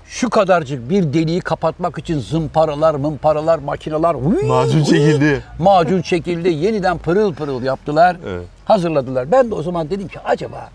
şu 0.06 0.30
kadarcık 0.30 0.90
bir 0.90 1.02
deliği 1.12 1.40
kapatmak 1.40 1.98
için 1.98 2.18
zımparalar, 2.18 2.94
mımparalar, 2.94 3.58
makineler 3.58 4.14
huy, 4.14 4.42
Macun 4.46 4.84
çekildi. 4.84 5.42
Macun 5.58 6.02
çekildi. 6.02 6.48
Yeniden 6.48 6.98
pırıl 6.98 7.34
pırıl 7.34 7.62
yaptılar. 7.62 8.16
Evet. 8.28 8.44
Hazırladılar. 8.64 9.32
Ben 9.32 9.50
de 9.50 9.54
o 9.54 9.62
zaman 9.62 9.90
dedim 9.90 10.08
ki 10.08 10.20
acaba 10.24 10.70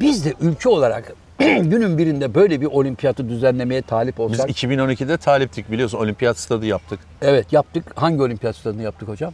biz 0.00 0.24
de 0.24 0.34
ülke 0.40 0.68
olarak 0.68 1.12
günün 1.62 1.98
birinde 1.98 2.34
böyle 2.34 2.60
bir 2.60 2.66
olimpiyatı 2.66 3.28
düzenlemeye 3.28 3.82
talip 3.82 4.18
Biz 4.18 4.24
olsak. 4.24 4.50
2012'de 4.50 5.16
taliptik 5.16 5.70
biliyorsun. 5.70 5.98
Olimpiyat 5.98 6.38
stadı 6.38 6.66
yaptık. 6.66 7.00
Evet 7.22 7.52
yaptık. 7.52 7.84
Hangi 7.94 8.22
olimpiyat 8.22 8.56
stadını 8.56 8.82
yaptık 8.82 9.08
hocam? 9.08 9.32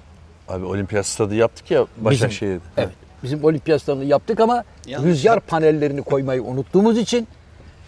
Abi 0.49 0.65
olimpiyat 0.65 1.07
stadı 1.07 1.35
yaptık 1.35 1.71
ya 1.71 1.87
Başakşehir'de. 1.97 2.63
Evet. 2.77 2.91
Bizim 3.23 3.45
olimpiyat 3.45 3.83
stadını 3.83 4.05
yaptık 4.05 4.41
ama 4.41 4.65
Yanlış 4.87 5.11
rüzgar 5.11 5.41
panellerini 5.41 6.03
koymayı 6.03 6.43
unuttuğumuz 6.43 6.99
için 6.99 7.29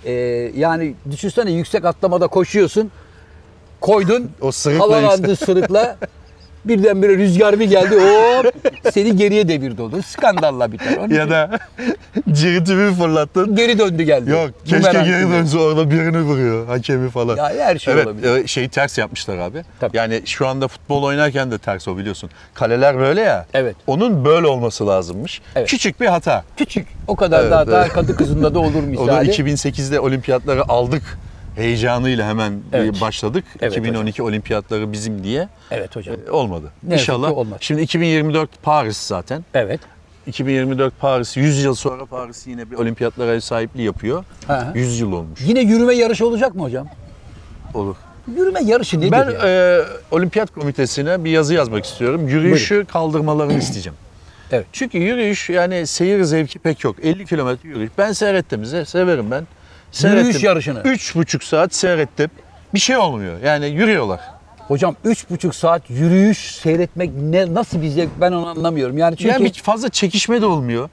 e, 0.04 0.12
yani 0.56 0.94
düşünsene 1.10 1.50
yüksek 1.50 1.84
atlamada 1.84 2.26
koşuyorsun. 2.26 2.90
Koydun. 3.80 4.30
O 4.40 4.52
sırıkla 4.52 4.84
havalandı 4.84 5.36
sırıkla. 5.36 5.96
Birdenbire 6.68 7.16
rüzgar 7.16 7.60
bir 7.60 7.64
geldi. 7.64 7.94
Hop 7.96 8.54
seni 8.92 9.16
geriye 9.16 9.48
devirdi 9.48 9.82
olur. 9.82 10.02
Skandalla 10.02 10.72
biter. 10.72 10.96
Onun 10.96 11.14
Ya 11.14 11.30
da 11.30 11.58
ciritimi 12.32 12.94
fırlattın. 12.94 13.56
geri 13.56 13.78
döndü 13.78 14.02
geldi. 14.02 14.30
Yok 14.30 14.50
keşke 14.64 14.92
geri 14.92 15.30
dönse 15.30 15.58
orada 15.58 15.90
birini 15.90 16.20
vuruyor. 16.20 16.66
Hakemi 16.66 17.10
falan. 17.10 17.36
Ya 17.36 17.52
her 17.66 17.78
şey 17.78 17.94
evet, 17.94 18.06
olabilir. 18.06 18.44
e, 18.44 18.46
şeyi 18.46 18.68
ters 18.68 18.98
yapmışlar 18.98 19.38
abi. 19.38 19.62
Tabii. 19.80 19.96
Yani 19.96 20.22
şu 20.26 20.46
anda 20.46 20.68
futbol 20.68 21.02
oynarken 21.02 21.50
de 21.50 21.58
ters 21.58 21.88
o 21.88 21.96
biliyorsun. 21.98 22.30
Kaleler 22.54 22.98
böyle 22.98 23.20
ya. 23.20 23.46
Evet. 23.54 23.76
Onun 23.86 24.24
böyle 24.24 24.46
olması 24.46 24.86
lazımmış. 24.86 25.40
Evet. 25.56 25.68
Küçük 25.68 26.00
bir 26.00 26.06
hata. 26.06 26.44
Küçük. 26.56 26.86
O 27.08 27.16
kadar 27.16 27.40
Evet, 27.40 27.52
daha, 27.52 27.62
evet. 27.62 27.72
daha 27.72 27.88
kadı 27.88 28.16
kızında 28.16 28.54
da 28.54 28.58
olur 28.58 28.74
Onu 28.74 28.86
misali. 28.86 29.30
2008'de 29.30 30.00
olimpiyatları 30.00 30.62
aldık. 30.68 31.02
Heyecanıyla 31.56 32.28
hemen 32.28 32.52
Evet. 32.72 33.00
başladık. 33.00 33.44
Evet 33.60 33.72
2012 33.76 34.22
olimpiyatları 34.22 34.92
bizim 34.92 35.24
diye. 35.24 35.48
Evet 35.70 35.96
hocam. 35.96 36.16
E, 36.28 36.30
Olmadı. 36.30 36.70
Ne 36.82 36.94
İnşallah. 36.94 37.32
olmadı. 37.32 37.58
Şimdi 37.60 37.82
2024 37.82 38.62
Paris 38.62 38.96
zaten. 38.96 39.44
Evet. 39.54 39.80
2024 40.26 41.00
Paris 41.00 41.36
100 41.36 41.64
yıl 41.64 41.74
sonra 41.74 42.06
Paris 42.06 42.46
yine 42.46 42.70
bir 42.70 42.76
olimpiyatlara 42.76 43.34
ev 43.34 43.40
sahipliği 43.40 43.82
yapıyor. 43.82 44.24
Ha. 44.46 44.72
100 44.74 45.00
yıl 45.00 45.12
olmuş. 45.12 45.40
Yine 45.46 45.60
yürüme 45.60 45.94
yarışı 45.94 46.26
olacak 46.26 46.54
mı 46.54 46.62
hocam? 46.62 46.88
Olur. 47.74 47.96
Yürüme 48.36 48.60
yarışı 48.64 49.00
nedir 49.00 49.12
Ben 49.12 49.34
e, 49.44 49.78
olimpiyat 50.10 50.50
komitesine 50.54 51.24
bir 51.24 51.30
yazı 51.30 51.54
yazmak 51.54 51.84
istiyorum. 51.84 52.28
Yürüyüşü 52.28 52.84
kaldırmalarını 52.92 53.58
isteyeceğim. 53.58 53.96
Evet. 54.52 54.66
Çünkü 54.72 54.98
yürüyüş 54.98 55.50
yani 55.50 55.86
seyir 55.86 56.22
zevki 56.22 56.58
pek 56.58 56.84
yok. 56.84 56.96
50 57.02 57.26
kilometre 57.26 57.68
yürüyüş. 57.68 57.90
Ben 57.98 58.12
seyrettim. 58.12 58.62
ze- 58.62 58.84
Severim 58.86 59.30
ben. 59.30 59.46
Yürüyüş 60.02 60.42
yarışını. 60.42 60.78
3,5 60.78 61.44
saat 61.44 61.74
seyrettim. 61.74 62.30
Bir 62.74 62.78
şey 62.78 62.96
olmuyor. 62.96 63.40
Yani 63.44 63.66
yürüyorlar. 63.66 64.20
Hocam 64.68 64.96
üç 65.04 65.30
buçuk 65.30 65.54
saat 65.54 65.90
yürüyüş 65.90 66.38
seyretmek 66.54 67.10
ne 67.22 67.54
nasıl 67.54 67.82
bir 67.82 67.88
zevk 67.88 68.10
ben 68.20 68.32
onu 68.32 68.46
anlamıyorum. 68.46 68.98
Yani 68.98 69.16
çünkü 69.16 69.30
Yani 69.32 69.44
bir 69.44 69.52
fazla 69.52 69.88
çekişme 69.88 70.40
de 70.40 70.46
olmuyor. 70.46 70.88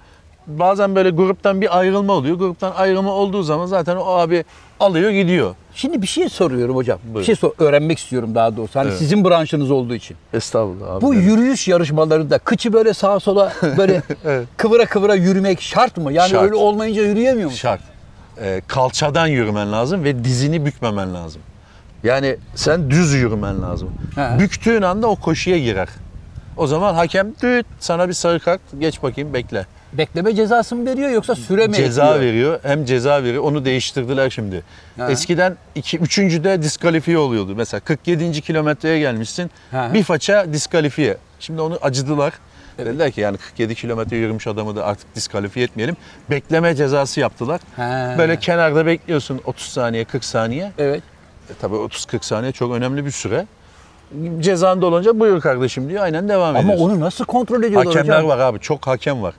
Bazen 0.48 0.96
böyle 0.96 1.10
gruptan 1.10 1.62
bir 1.62 1.78
ayrılma 1.80 2.14
oluyor. 2.14 2.36
Gruptan 2.38 2.72
ayrılma 2.76 3.12
olduğu 3.12 3.44
zaman 3.44 3.66
zaten 3.66 3.96
o 3.96 4.06
abi 4.06 4.44
alıyor 4.80 5.12
gidiyor. 5.12 5.56
şimdi 5.76 6.02
bir 6.02 6.08
şey 6.08 6.30
soruyorum 6.30 6.76
hocam. 6.76 7.00
Bir 7.04 7.14
Buyurun. 7.14 7.26
şey 7.26 7.36
sor, 7.36 7.52
öğrenmek 7.60 8.00
istiyorum 8.00 8.36
daha 8.36 8.58
doğrusu. 8.58 8.80
Hani 8.80 8.88
Evet. 8.90 8.98
sizin 9.00 9.26
branşınız 9.26 9.72
olduğu 9.72 9.96
için. 9.96 10.18
Estağfurullah 10.34 10.92
abi. 10.96 11.02
Bu 11.02 11.14
yürüyüş 11.14 11.68
yarışmalarında 11.68 12.38
kıçı 12.38 12.74
böyle 12.74 12.94
sağa 12.94 13.20
sola 13.20 13.54
böyle 13.78 14.02
Evet. 14.26 14.48
kıvıra 14.58 14.86
kıvıra 14.86 15.16
yürümek 15.16 15.62
şart 15.62 15.98
mı? 15.98 16.14
Yani 16.14 16.30
Şart. 16.30 16.44
öyle 16.44 16.56
olmayınca 16.56 17.02
yürüyemiyor 17.04 17.46
musun? 17.50 17.60
Şart. 17.62 17.82
Ee, 18.44 18.62
kalçadan 18.68 19.28
yürümen 19.28 19.72
lazım 19.72 20.04
ve 20.04 20.24
dizini 20.24 20.66
bükmemen 20.66 21.14
lazım. 21.14 21.42
Yani 22.04 22.38
sen 22.56 22.90
düz 22.92 23.14
yürümen 23.14 23.62
lazım. 23.62 23.90
He. 24.16 24.40
Büktüğün 24.40 24.82
anda 24.82 25.08
o 25.08 25.16
koşuya 25.16 25.60
girer. 25.60 25.88
O 26.58 26.68
zaman 26.68 26.94
hakem 26.94 27.34
düt 27.42 27.66
sana 27.80 28.08
bir 28.08 28.14
sarı 28.14 28.40
kart 28.40 28.62
geç 28.80 29.04
bakayım 29.04 29.34
bekle. 29.34 29.66
Bekleme 29.98 30.36
cezası 30.36 30.76
mı 30.76 30.86
veriyor 30.86 31.10
yoksa 31.10 31.36
süre 31.36 31.68
mi 31.68 31.74
Ceza 31.74 32.04
ekliyor? 32.06 32.22
veriyor 32.22 32.60
hem 32.64 32.86
ceza 32.86 33.24
veriyor 33.24 33.44
onu 33.44 33.66
değiştirdiler 33.66 34.30
şimdi. 34.30 34.64
He. 34.98 35.04
Eskiden 35.12 35.58
iki, 35.76 35.98
üçüncüde 35.98 36.62
diskalifiye 36.62 37.18
oluyordu. 37.18 37.54
Mesela 37.58 37.80
47. 37.82 38.42
kilometreye 38.42 39.00
gelmişsin 39.00 39.52
He. 39.72 39.94
bir 39.94 40.04
faça 40.04 40.54
diskalifiye. 40.54 41.18
Şimdi 41.40 41.62
onu 41.62 41.80
acıdılar. 41.82 42.34
Dediler 42.78 43.12
ki 43.12 43.22
yani 43.22 43.38
47 43.38 43.76
kilometre 43.76 44.18
yürümüş 44.18 44.48
adamı 44.48 44.76
da 44.76 44.86
artık 44.86 45.16
diskalifiye 45.16 45.66
etmeyelim. 45.66 45.98
Bekleme 46.30 46.76
cezası 46.76 47.20
yaptılar. 47.20 47.62
He. 47.76 48.18
Böyle 48.18 48.40
kenarda 48.40 48.86
bekliyorsun 48.86 49.42
30 49.46 49.66
saniye 49.68 50.04
40 50.06 50.26
saniye. 50.26 50.72
Evet. 50.78 51.04
E, 51.50 51.54
tabii 51.62 51.76
30-40 51.76 52.26
saniye 52.26 52.52
çok 52.52 52.74
önemli 52.74 53.06
bir 53.06 53.12
süre. 53.12 53.46
Cezan 54.40 54.82
dolunca 54.82 55.20
buyur 55.20 55.42
kardeşim 55.42 55.90
diyor 55.90 56.04
aynen 56.04 56.30
devam 56.30 56.50
Ama 56.56 56.60
ediyorsun. 56.60 56.84
onu 56.90 57.00
nasıl 57.00 57.26
kontrol 57.26 57.64
ediyorlar 57.64 57.86
Hakemler 57.86 58.16
hocam? 58.16 58.28
var 58.28 58.38
abi 58.40 58.60
çok 58.60 58.88
hakem 58.88 59.22
var. 59.24 59.34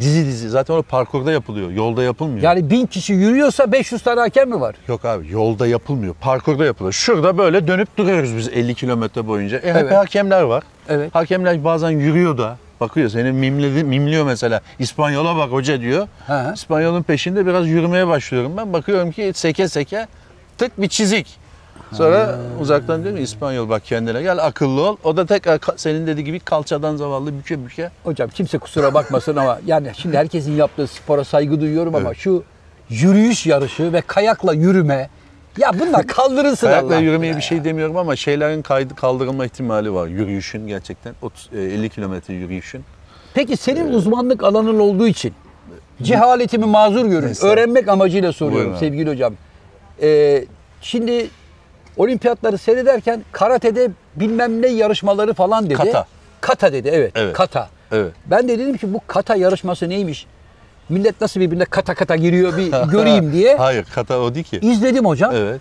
Dizi 0.00 0.26
dizi 0.26 0.48
zaten 0.48 0.74
o 0.74 0.82
parkurda 0.82 1.32
yapılıyor 1.32 1.70
yolda 1.70 2.02
yapılmıyor. 2.02 2.42
Yani 2.42 2.70
bin 2.70 2.86
kişi 2.86 3.12
yürüyorsa 3.12 3.72
500 3.72 4.02
tane 4.02 4.20
hakem 4.20 4.48
mi 4.48 4.60
var? 4.60 4.76
Yok 4.88 5.04
abi 5.04 5.32
yolda 5.32 5.66
yapılmıyor 5.66 6.14
parkurda 6.14 6.64
yapılıyor. 6.64 6.92
Şurada 6.92 7.38
böyle 7.38 7.68
dönüp 7.68 7.96
duruyoruz 7.96 8.36
biz 8.36 8.48
50 8.48 8.74
kilometre 8.74 9.26
boyunca. 9.26 9.56
E, 9.58 9.72
hep 9.72 9.76
Evet. 9.76 9.92
hakemler 9.92 10.42
var. 10.42 10.62
Evet. 10.88 11.14
Hakemler 11.14 11.64
bazen 11.64 11.90
yürüyor 11.90 12.38
da 12.38 12.56
bakıyor 12.80 13.08
seni 13.08 13.32
mimledi, 13.32 13.84
mimliyor 13.84 14.26
mesela. 14.26 14.60
İspanyola 14.78 15.36
bak 15.36 15.52
hoca 15.52 15.80
diyor. 15.80 16.08
Hı. 16.26 16.52
İspanyolun 16.54 17.02
peşinde 17.02 17.46
biraz 17.46 17.68
yürümeye 17.68 18.06
başlıyorum 18.06 18.52
ben. 18.56 18.72
Bakıyorum 18.72 19.10
ki 19.10 19.32
seke 19.34 19.68
seke 19.68 20.06
tık 20.58 20.80
bir 20.80 20.88
çizik. 20.88 21.47
Sonra 21.92 22.38
uzaktan 22.60 23.02
diyorum 23.02 23.22
İspanyol 23.22 23.68
bak 23.68 23.84
kendine 23.84 24.22
gel 24.22 24.46
akıllı 24.46 24.82
ol. 24.88 24.96
O 25.04 25.16
da 25.16 25.26
tekrar 25.26 25.60
senin 25.76 26.06
dediği 26.06 26.24
gibi 26.24 26.40
kalçadan 26.40 26.96
zavallı 26.96 27.38
büke 27.38 27.66
büke. 27.66 27.90
Hocam 28.04 28.30
kimse 28.30 28.58
kusura 28.58 28.94
bakmasın 28.94 29.36
ama 29.36 29.58
yani 29.66 29.90
şimdi 29.96 30.16
herkesin 30.16 30.52
yaptığı 30.52 30.86
spora 30.86 31.24
saygı 31.24 31.60
duyuyorum 31.60 31.94
ama 31.94 32.14
şu 32.14 32.44
yürüyüş 32.90 33.46
yarışı 33.46 33.92
ve 33.92 34.00
kayakla 34.00 34.54
yürüme 34.54 35.10
ya 35.58 35.72
bunlar 35.78 36.06
kaldırılsın 36.06 36.66
Kayakla 36.66 36.88
Allah 36.88 36.98
yürümeye 36.98 37.36
bir 37.36 37.42
şey 37.42 37.64
demiyorum 37.64 37.96
ama 37.96 38.16
şeylerin 38.16 38.62
kaydı, 38.62 38.94
kaldırılma 38.94 39.46
ihtimali 39.46 39.94
var. 39.94 40.06
Yürüyüşün 40.06 40.66
gerçekten 40.66 41.14
30, 41.22 41.50
e, 41.52 41.60
50 41.60 41.88
kilometre 41.88 42.34
yürüyüşün. 42.34 42.84
Peki 43.34 43.56
senin 43.56 43.92
uzmanlık 43.92 44.44
alanın 44.44 44.78
olduğu 44.78 45.06
için 45.06 45.34
cehaletimi 46.02 46.64
mazur 46.64 47.06
görün. 47.06 47.34
Öğrenmek 47.42 47.88
amacıyla 47.88 48.32
soruyorum 48.32 48.66
Buyurun 48.66 48.80
sevgili 48.80 49.10
hocam. 49.10 49.34
Ee, 50.02 50.44
şimdi 50.80 51.30
olimpiyatları 51.98 52.58
seyrederken 52.58 53.24
karatede 53.32 53.90
bilmem 54.16 54.62
ne 54.62 54.66
yarışmaları 54.66 55.34
falan 55.34 55.66
dedi. 55.66 55.74
Kata. 55.74 56.06
Kata 56.40 56.72
dedi 56.72 56.90
evet. 56.92 57.12
Evet. 57.14 57.32
Kata. 57.36 57.68
Evet. 57.92 58.12
Ben 58.26 58.48
de 58.48 58.58
dedim 58.58 58.76
ki 58.76 58.94
bu 58.94 59.00
kata 59.06 59.36
yarışması 59.36 59.88
neymiş? 59.88 60.26
Millet 60.88 61.20
nasıl 61.20 61.40
birbirine 61.40 61.64
kata 61.64 61.94
kata 61.94 62.16
giriyor 62.16 62.56
bir 62.56 62.72
göreyim 62.90 63.32
diye. 63.32 63.56
Hayır 63.56 63.86
kata 63.94 64.18
o 64.20 64.34
değil 64.34 64.44
ki. 64.46 64.58
İzledim 64.62 65.04
hocam. 65.04 65.32
Evet. 65.36 65.60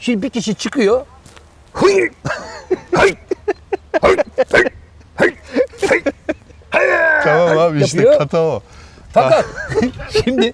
Şimdi 0.00 0.22
bir 0.22 0.30
kişi 0.30 0.54
çıkıyor. 0.54 1.06
Hıy! 1.72 2.08
Hıy! 2.94 3.14
Hıy! 4.02 4.16
Hıy! 5.16 5.34
Hıy! 5.90 6.02
Tamam 7.24 7.58
abi 7.58 7.82
işte 7.82 7.98
Yapıyor. 7.98 8.18
kata 8.18 8.40
o. 8.40 8.62
Fakat 9.12 9.44
şimdi 10.24 10.52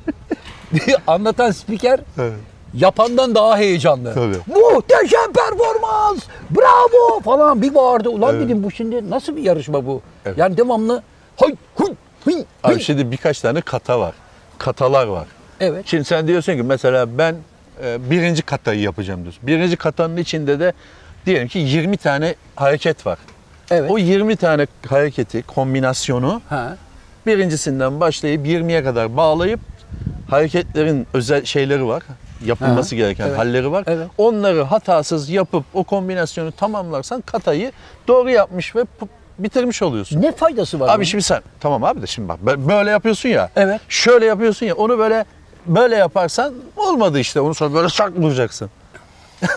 anlatan 1.06 1.50
spiker 1.50 2.00
Evet. 2.18 2.32
Yapandan 2.74 3.34
daha 3.34 3.58
heyecanlı. 3.58 4.14
Tabii. 4.14 4.36
Muhteşem 4.60 5.32
performans! 5.34 6.22
Bravo! 6.50 7.20
falan 7.20 7.62
bir 7.62 7.74
bağırdı. 7.74 8.08
Ulan 8.08 8.34
Evet. 8.34 8.44
dedim 8.44 8.62
bu 8.62 8.70
şimdi 8.70 9.10
nasıl 9.10 9.36
bir 9.36 9.42
yarışma 9.42 9.86
bu? 9.86 10.02
Evet. 10.26 10.38
Yani 10.38 10.56
devamlı 10.56 11.02
hıy 11.40 11.54
hıy 11.76 11.94
hıy 12.24 12.44
Abi 12.64 12.80
şimdi 12.80 13.10
birkaç 13.10 13.40
tane 13.40 13.60
kata 13.60 14.00
var. 14.00 14.14
Katalar 14.58 15.06
var. 15.06 15.26
Evet. 15.60 15.86
Şimdi 15.86 16.04
sen 16.04 16.26
diyorsun 16.28 16.56
ki 16.56 16.62
mesela 16.62 17.18
ben 17.18 17.36
e, 17.84 18.10
birinci 18.10 18.42
katayı 18.42 18.80
yapacağım 18.80 19.22
diyorsun. 19.22 19.46
Birinci 19.46 19.76
katanın 19.76 20.16
içinde 20.16 20.60
de 20.60 20.72
diyelim 21.26 21.48
ki 21.48 21.58
20 21.58 21.96
tane 21.96 22.34
hareket 22.56 23.06
var. 23.06 23.18
Evet. 23.70 23.90
O 23.90 23.98
20 23.98 24.36
tane 24.36 24.66
hareketi, 24.88 25.42
kombinasyonu 25.42 26.42
Ha. 26.48 26.76
birincisinden 27.26 28.00
başlayıp 28.00 28.46
20'ye 28.46 28.84
kadar 28.84 29.16
bağlayıp 29.16 29.60
hareketlerin 30.30 31.06
özel 31.14 31.44
şeyleri 31.44 31.86
var. 31.86 32.02
Yapılması 32.46 32.96
gereken 32.96 33.26
evet, 33.26 33.38
halleri 33.38 33.72
var. 33.72 33.84
evet. 33.86 34.06
Onları 34.18 34.62
hatasız 34.62 35.28
yapıp 35.30 35.64
o 35.74 35.84
kombinasyonu 35.84 36.52
tamamlarsan 36.52 37.20
katayı 37.20 37.72
doğru 38.08 38.30
yapmış 38.30 38.76
ve 38.76 38.84
bitirmiş 39.38 39.82
oluyorsun. 39.82 40.22
Ne 40.22 40.32
faydası 40.32 40.80
var? 40.80 40.88
Abi 40.88 40.94
bunun? 40.96 41.04
şimdi 41.04 41.24
sen 41.24 41.42
tamam 41.60 41.84
abi 41.84 42.02
de 42.02 42.06
şimdi 42.06 42.28
bak 42.28 42.38
bö- 42.46 42.68
böyle 42.68 42.90
yapıyorsun 42.90 43.28
ya. 43.28 43.50
Evet. 43.56 43.80
Şöyle 43.88 44.26
yapıyorsun 44.26 44.66
ya 44.66 44.74
onu 44.74 44.98
böyle 44.98 45.24
böyle 45.66 45.96
yaparsan 45.96 46.54
olmadı 46.76 47.18
işte. 47.18 47.40
Onu 47.40 47.54
sonra 47.54 47.74
böyle 47.74 47.88
sak 47.88 48.12
vuracaksın. 48.16 48.70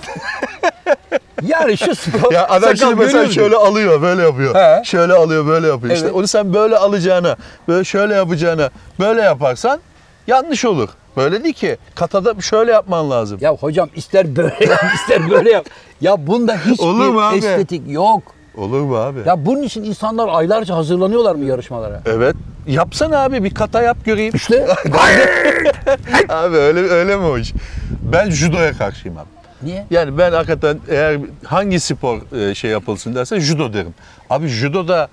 Yani 1.48 1.78
şu 1.78 1.96
spor. 1.96 2.32
Ya 2.34 2.48
adam 2.48 2.78
şimdi 2.78 2.96
mesela 2.96 3.30
şöyle 3.32 3.56
alıyor, 3.56 4.02
böyle 4.02 4.22
yapıyor. 4.22 4.56
He. 4.56 4.84
Şöyle 4.84 5.14
alıyor, 5.14 5.48
böyle 5.48 5.68
yapıyor. 5.68 5.94
İşte 5.94 6.06
Evet. 6.06 6.16
onu 6.16 6.28
sen 6.28 6.54
böyle 6.54 6.78
alacağına, 6.78 7.36
böyle 7.68 7.84
şöyle 7.84 8.14
yapacağına, 8.14 8.70
böyle 9.00 9.22
yaparsan 9.22 9.80
yanlış 10.28 10.66
olur. 10.66 10.90
Böyle 11.18 11.44
değil 11.44 11.54
ki. 11.54 11.78
Katada 11.96 12.42
şöyle 12.42 12.72
yapman 12.72 13.10
lazım. 13.10 13.38
Ya 13.42 13.52
hocam 13.56 13.90
ister 13.96 14.36
böyle 14.36 14.56
yap 14.70 14.84
ister 14.96 15.30
böyle 15.30 15.52
yap. 15.52 15.66
Ya 16.02 16.28
bunda 16.28 16.58
hiçbir 16.58 17.38
estetik 17.38 17.82
yok. 17.88 18.24
Olur 18.58 18.82
mu 18.82 18.96
abi? 18.98 19.20
Ya 19.26 19.46
bunun 19.46 19.64
için 19.64 19.84
insanlar 19.84 20.28
aylarca 20.32 20.76
hazırlanıyorlar 20.76 21.36
mı 21.36 21.46
yarışmalara? 21.46 22.02
Evet. 22.06 22.36
Yapsana 22.68 23.18
abi 23.24 23.44
bir 23.44 23.54
kata 23.54 23.82
yap 23.82 23.98
göreyim. 24.06 24.36
İşte 24.36 24.68
abi 26.30 26.56
öyle 26.58 26.80
öyle 26.80 27.16
mi 27.16 27.26
o 27.26 27.38
iş? 27.38 27.54
Ben 28.02 28.30
judoya 28.30 28.72
karşıyım 28.74 29.18
abi. 29.18 29.28
niye? 29.64 29.86
Yani 29.92 30.18
ben 30.18 30.32
hakikaten 30.32 30.78
eğer 30.90 31.20
hangi 31.46 31.80
spor 31.80 32.38
e, 32.50 32.56
şey 32.56 32.72
yapılsın 32.72 33.16
derse 33.16 33.40
judo 33.40 33.74
derim. 33.74 33.94
Abi 34.30 34.48
judoda 34.48 35.08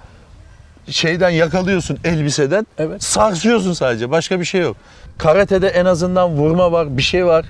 şeyden 0.90 1.30
yakalıyorsun 1.30 1.98
elbiseden 2.04 2.66
Evet. 2.78 3.02
sarsıyorsun 3.02 3.72
sadece 3.72 4.10
başka 4.10 4.40
bir 4.40 4.44
şey 4.44 4.60
yok. 4.60 4.76
Karate'de 5.18 5.68
en 5.68 5.84
azından 5.84 6.30
vurma 6.30 6.72
var 6.72 6.96
bir 6.96 7.02
şey 7.02 7.26
var. 7.26 7.44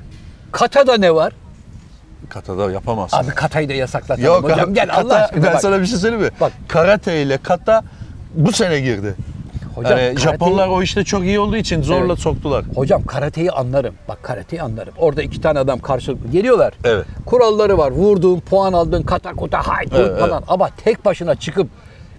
Kata'da 0.53 0.97
ne 0.97 1.15
var? 1.15 1.33
Katada 2.29 2.71
yapamazsın. 2.73 3.17
Abi 3.17 3.29
katayı 3.31 3.69
da 3.69 3.73
yasaklatalım 3.73 4.25
Yok 4.25 4.45
hocam. 4.45 4.75
Gel 4.75 4.89
kata- 4.89 5.01
Allah 5.01 5.15
aşkına 5.25 5.45
Ben 5.45 5.53
bak. 5.55 5.61
sana 5.61 5.81
bir 5.81 5.87
şey 5.87 5.99
söyleyeyim 5.99 6.25
mi? 6.25 6.31
Bak. 6.41 6.53
Karate 6.69 7.23
ile 7.23 7.39
kata 7.39 7.83
bu 8.35 8.53
sene 8.53 8.81
girdi. 8.81 9.15
Hocam, 9.75 9.99
yani 9.99 10.15
karateyi- 10.15 10.19
Japonlar 10.19 10.69
o 10.69 10.83
işte 10.83 11.05
çok 11.05 11.23
iyi 11.25 11.41
olduğu 11.41 11.57
için 11.57 11.83
zorla 11.83 12.07
Evet. 12.07 12.19
soktular. 12.19 12.65
Hocam 12.75 13.05
karateyi 13.07 13.51
anlarım. 13.51 13.95
Bak 14.09 14.23
karateyi 14.23 14.63
anlarım. 14.63 14.95
Orada 14.99 15.23
iki 15.23 15.41
tane 15.41 15.59
adam 15.59 15.79
karşılıklı 15.79 16.31
geliyorlar. 16.31 16.73
Evet. 16.85 17.07
Kuralları 17.27 17.79
var. 17.79 17.91
Vurduğun, 17.91 18.41
puan 18.41 18.73
aldın, 18.73 19.03
kata 19.03 19.33
kuta 19.35 19.59
hay 19.69 19.87
Evet, 19.97 20.19
falan. 20.21 20.43
Ama 20.49 20.69
tek 20.85 21.05
başına 21.05 21.35
çıkıp 21.35 21.69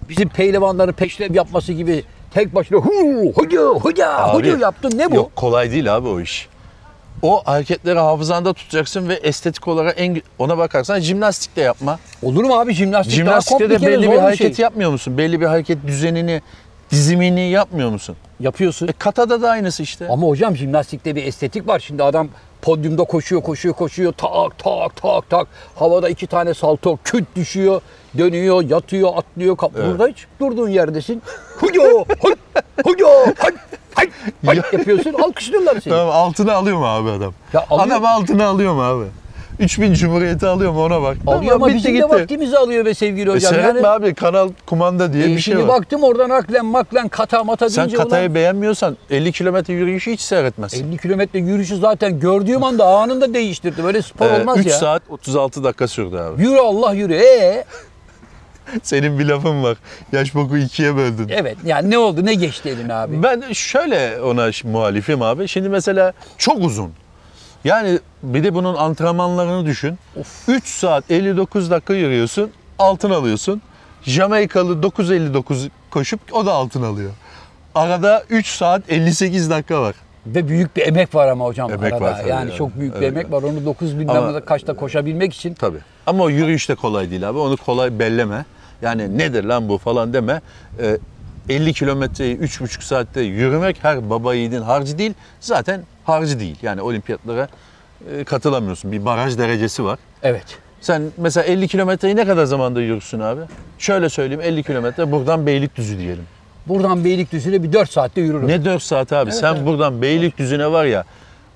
bizim 0.09 0.29
pehlivanların 0.29 0.93
peşrev 0.93 1.35
yapması 1.35 1.73
gibi 1.73 2.03
tek 2.33 2.55
başına 2.55 2.77
hu 2.77 3.33
hoca 3.35 4.09
Abi, 4.17 4.33
hoca 4.37 4.57
yaptın. 4.57 4.91
Ne 4.97 5.11
bu? 5.11 5.15
Yok 5.15 5.35
kolay 5.35 5.71
değil 5.71 5.95
abi 5.95 6.07
o 6.07 6.19
iş. 6.19 6.47
O 7.21 7.41
hareketleri 7.45 7.99
hafızanda 7.99 8.53
tutacaksın 8.53 9.09
ve 9.09 9.13
estetik 9.13 9.67
olarak 9.67 9.95
en 9.97 10.21
ona 10.39 10.57
bakarsan 10.57 10.99
jimnastik 10.99 11.55
de 11.55 11.61
yapma. 11.61 11.99
Olur 12.23 12.43
mu 12.43 12.59
abi 12.59 12.73
jimnastik, 12.73 13.13
Jimnastikte 13.13 13.69
de 13.69 13.81
belli 13.81 14.01
bir 14.01 14.07
şey. 14.07 14.17
hareket 14.17 14.59
yapmıyor 14.59 14.91
musun? 14.91 15.17
Belli 15.17 15.41
bir 15.41 15.45
hareket 15.45 15.87
düzenini, 15.87 16.41
dizimini 16.91 17.49
yapmıyor 17.49 17.89
musun? 17.89 18.15
yapıyorsun. 18.39 18.87
E 18.87 18.91
katada 18.91 19.41
da 19.41 19.49
aynısı 19.49 19.83
işte. 19.83 20.07
Ama 20.09 20.27
hocam 20.27 20.55
jimnastikte 20.57 21.15
bir 21.15 21.23
estetik 21.25 21.67
var. 21.67 21.79
Şimdi 21.79 22.03
adam 22.03 22.27
podyumda 22.67 23.03
koşuyor, 23.03 23.41
koşuyor, 23.43 23.75
koşuyor. 23.75 24.13
Tak, 24.17 24.57
tak, 24.57 24.95
tak, 25.01 25.29
tak. 25.29 25.47
Havada 25.75 26.09
iki 26.09 26.27
tane 26.27 26.53
salto 26.53 26.97
küt 27.03 27.25
düşüyor. 27.35 27.81
Dönüyor, 28.17 28.61
yatıyor, 28.69 29.11
atlıyor. 29.15 29.57
Kap- 29.57 29.73
Burada 29.87 30.07
hiç 30.07 30.25
durduğun 30.39 30.69
yerdesin. 30.69 31.21
Huyo, 31.59 32.05
huy, 32.21 32.33
huyo, 32.85 33.07
huy, 33.39 33.51
hay, 33.95 34.09
hay 34.45 34.55
yapıyorsun. 34.73 35.13
Alkışlıyorlar 35.13 35.81
seni. 35.83 35.93
Tamam 35.93 36.09
altına 36.15 36.53
alıyor 36.53 36.77
mu 36.77 36.85
abi 36.85 37.09
adam? 37.09 37.33
Ya 37.53 37.65
alıyor. 37.69 37.87
Adam 37.87 38.05
altına 38.05 38.45
alıyor 38.47 38.73
mu 38.73 38.83
abi? 38.83 39.05
3000 39.59 39.93
Cumhuriyeti 39.93 40.47
alıyor 40.47 40.71
mu 40.71 40.83
ona 40.83 41.01
bak. 41.01 41.17
Alıyor 41.27 41.55
ama 41.55 41.67
bitti 41.67 41.77
bizim 41.77 41.93
de 41.93 41.97
gitti. 41.97 42.09
vaktimizi 42.09 42.57
alıyor 42.57 42.85
be 42.85 42.93
sevgili 42.93 43.29
E 43.29 43.33
hocam. 43.33 43.53
seyretme 43.53 43.79
yani, 43.79 43.87
abi 43.87 44.13
kanal 44.13 44.49
kumanda 44.65 45.13
diye 45.13 45.25
E, 45.25 45.27
bir 45.35 45.39
şey 45.39 45.57
var. 45.57 45.67
baktım 45.67 46.03
oradan 46.03 46.29
aklen 46.29 46.65
maklen 46.65 47.07
kata 47.07 47.43
mata 47.43 47.69
Sen 47.69 47.77
deyince 47.85 47.97
katayı 48.03 48.25
ulan 48.25 48.35
beğenmiyorsan 48.35 48.97
50 49.09 49.31
kilometre 49.31 49.73
yürüyüşü 49.73 50.11
hiç 50.11 50.21
seyretmezsin. 50.21 50.87
50 50.91 50.97
kilometre 50.97 51.39
yürüyüşü 51.39 51.77
zaten 51.77 52.19
gördüğüm 52.19 52.63
anda 52.63 52.85
anında 52.85 53.33
değiştirdi. 53.33 53.83
Böyle 53.83 54.01
spor 54.01 54.31
olmaz 54.31 54.57
3 54.59 54.65
ya. 54.65 54.75
Ee, 54.75 54.77
saat 54.79 55.01
36 55.09 55.63
dakika 55.63 55.87
sürdü 55.87 56.17
abi. 56.17 56.41
Yürü 56.43 56.57
Allah 56.59 56.93
yürü. 56.93 57.13
Ee, 57.13 57.63
Senin 58.83 59.19
bir 59.19 59.25
lafın 59.25 59.63
var. 59.63 59.77
Yaş 60.11 60.35
boku 60.35 60.57
ikiye 60.57 60.95
böldün. 60.95 61.29
evet 61.29 61.57
yani 61.65 61.89
ne 61.89 61.97
oldu 61.97 62.25
ne 62.25 62.33
geçti 62.33 62.69
eline 62.69 62.93
abi? 62.93 63.23
Ben 63.23 63.43
şöyle 63.53 64.21
ona 64.21 64.49
muhalifim 64.63 65.21
abi. 65.21 65.47
Şimdi 65.47 65.69
mesela 65.69 66.13
çok 66.37 66.57
uzun. 66.59 66.91
Yani 67.63 67.99
bir 68.23 68.43
de 68.43 68.53
bunun 68.53 68.75
antrenmanlarını 68.75 69.65
düşün. 69.65 69.97
3 70.47 70.67
saat 70.67 71.11
59 71.11 71.71
dakika 71.71 71.93
yürüyorsun, 71.93 72.51
altın 72.79 73.09
alıyorsun. 73.09 73.61
Jamaikalı 74.03 74.81
9.59 74.81 75.69
koşup 75.91 76.19
o 76.31 76.45
da 76.45 76.53
altın 76.53 76.83
alıyor. 76.83 77.11
Arada 77.75 78.23
3 78.29 78.47
saat 78.47 78.91
58 78.91 79.49
dakika 79.49 79.81
var. 79.81 79.95
Ve 80.25 80.47
büyük 80.47 80.75
bir 80.75 80.87
emek 80.87 81.15
var 81.15 81.27
ama 81.27 81.45
hocam 81.45 81.71
Emek 81.71 81.93
arada. 81.93 82.05
var 82.05 82.25
yani 82.25 82.51
ya. 82.51 82.57
çok 82.57 82.79
büyük 82.79 82.93
bir 82.95 82.99
Evet. 82.99 83.07
emek 83.17 83.31
var. 83.31 83.43
Onu 83.43 83.65
9 83.65 83.99
bilmem 83.99 84.15
Ama- 84.15 84.31
ne 84.31 84.39
kaçta 84.41 84.73
koşabilmek 84.75 85.33
için. 85.33 85.53
Tabii. 85.53 85.77
Ama 86.07 86.23
o 86.23 86.29
yürüyüş 86.29 86.69
de 86.69 86.75
kolay 86.75 87.11
değil 87.11 87.29
abi. 87.29 87.37
Onu 87.37 87.57
kolay 87.57 87.99
belleme. 87.99 88.45
Yani 88.81 89.17
nedir 89.17 89.43
lan 89.43 89.69
bu 89.69 89.77
falan 89.77 90.13
deme. 90.13 90.41
Ee, 90.79 90.97
50 91.49 91.73
kilometreyi 91.73 92.37
3,5 92.37 92.83
saatte 92.83 93.21
yürümek 93.21 93.77
her 93.83 94.09
baba 94.09 94.33
yiğidin 94.33 94.61
harcı 94.61 94.97
değil. 94.97 95.13
Zaten 95.39 95.81
harcı 96.03 96.39
değil. 96.39 96.57
Yani 96.61 96.81
olimpiyatlara 96.81 97.47
e, 98.11 98.23
katılamıyorsun. 98.23 98.91
Bir 98.91 99.05
baraj 99.05 99.37
derecesi 99.37 99.83
var. 99.83 99.99
Evet. 100.23 100.45
Sen 100.81 101.03
mesela 101.17 101.43
50 101.43 101.67
kilometreyi 101.67 102.15
ne 102.15 102.25
kadar 102.25 102.45
zamanda 102.45 102.81
yürürsün 102.81 103.19
abi? 103.19 103.41
Şöyle 103.77 104.09
söyleyeyim 104.09 104.41
50 104.41 104.63
kilometre 104.63 105.11
buradan 105.11 105.45
Beylikdüzü 105.45 105.97
diyelim. 105.97 106.23
Buradan 106.67 107.05
Beylikdüzü'ne 107.05 107.63
bir 107.63 107.73
4 107.73 107.91
saatte 107.91 108.21
yürürüm. 108.21 108.47
Ne 108.47 108.65
4 108.65 108.83
saat 108.83 109.13
abi? 109.13 109.29
Evet, 109.29 109.39
Sen 109.39 109.53
evet. 109.55 109.65
buradan 109.65 110.01
Beylikdüzü'ne 110.01 110.71
var 110.71 110.85
ya 110.85 111.03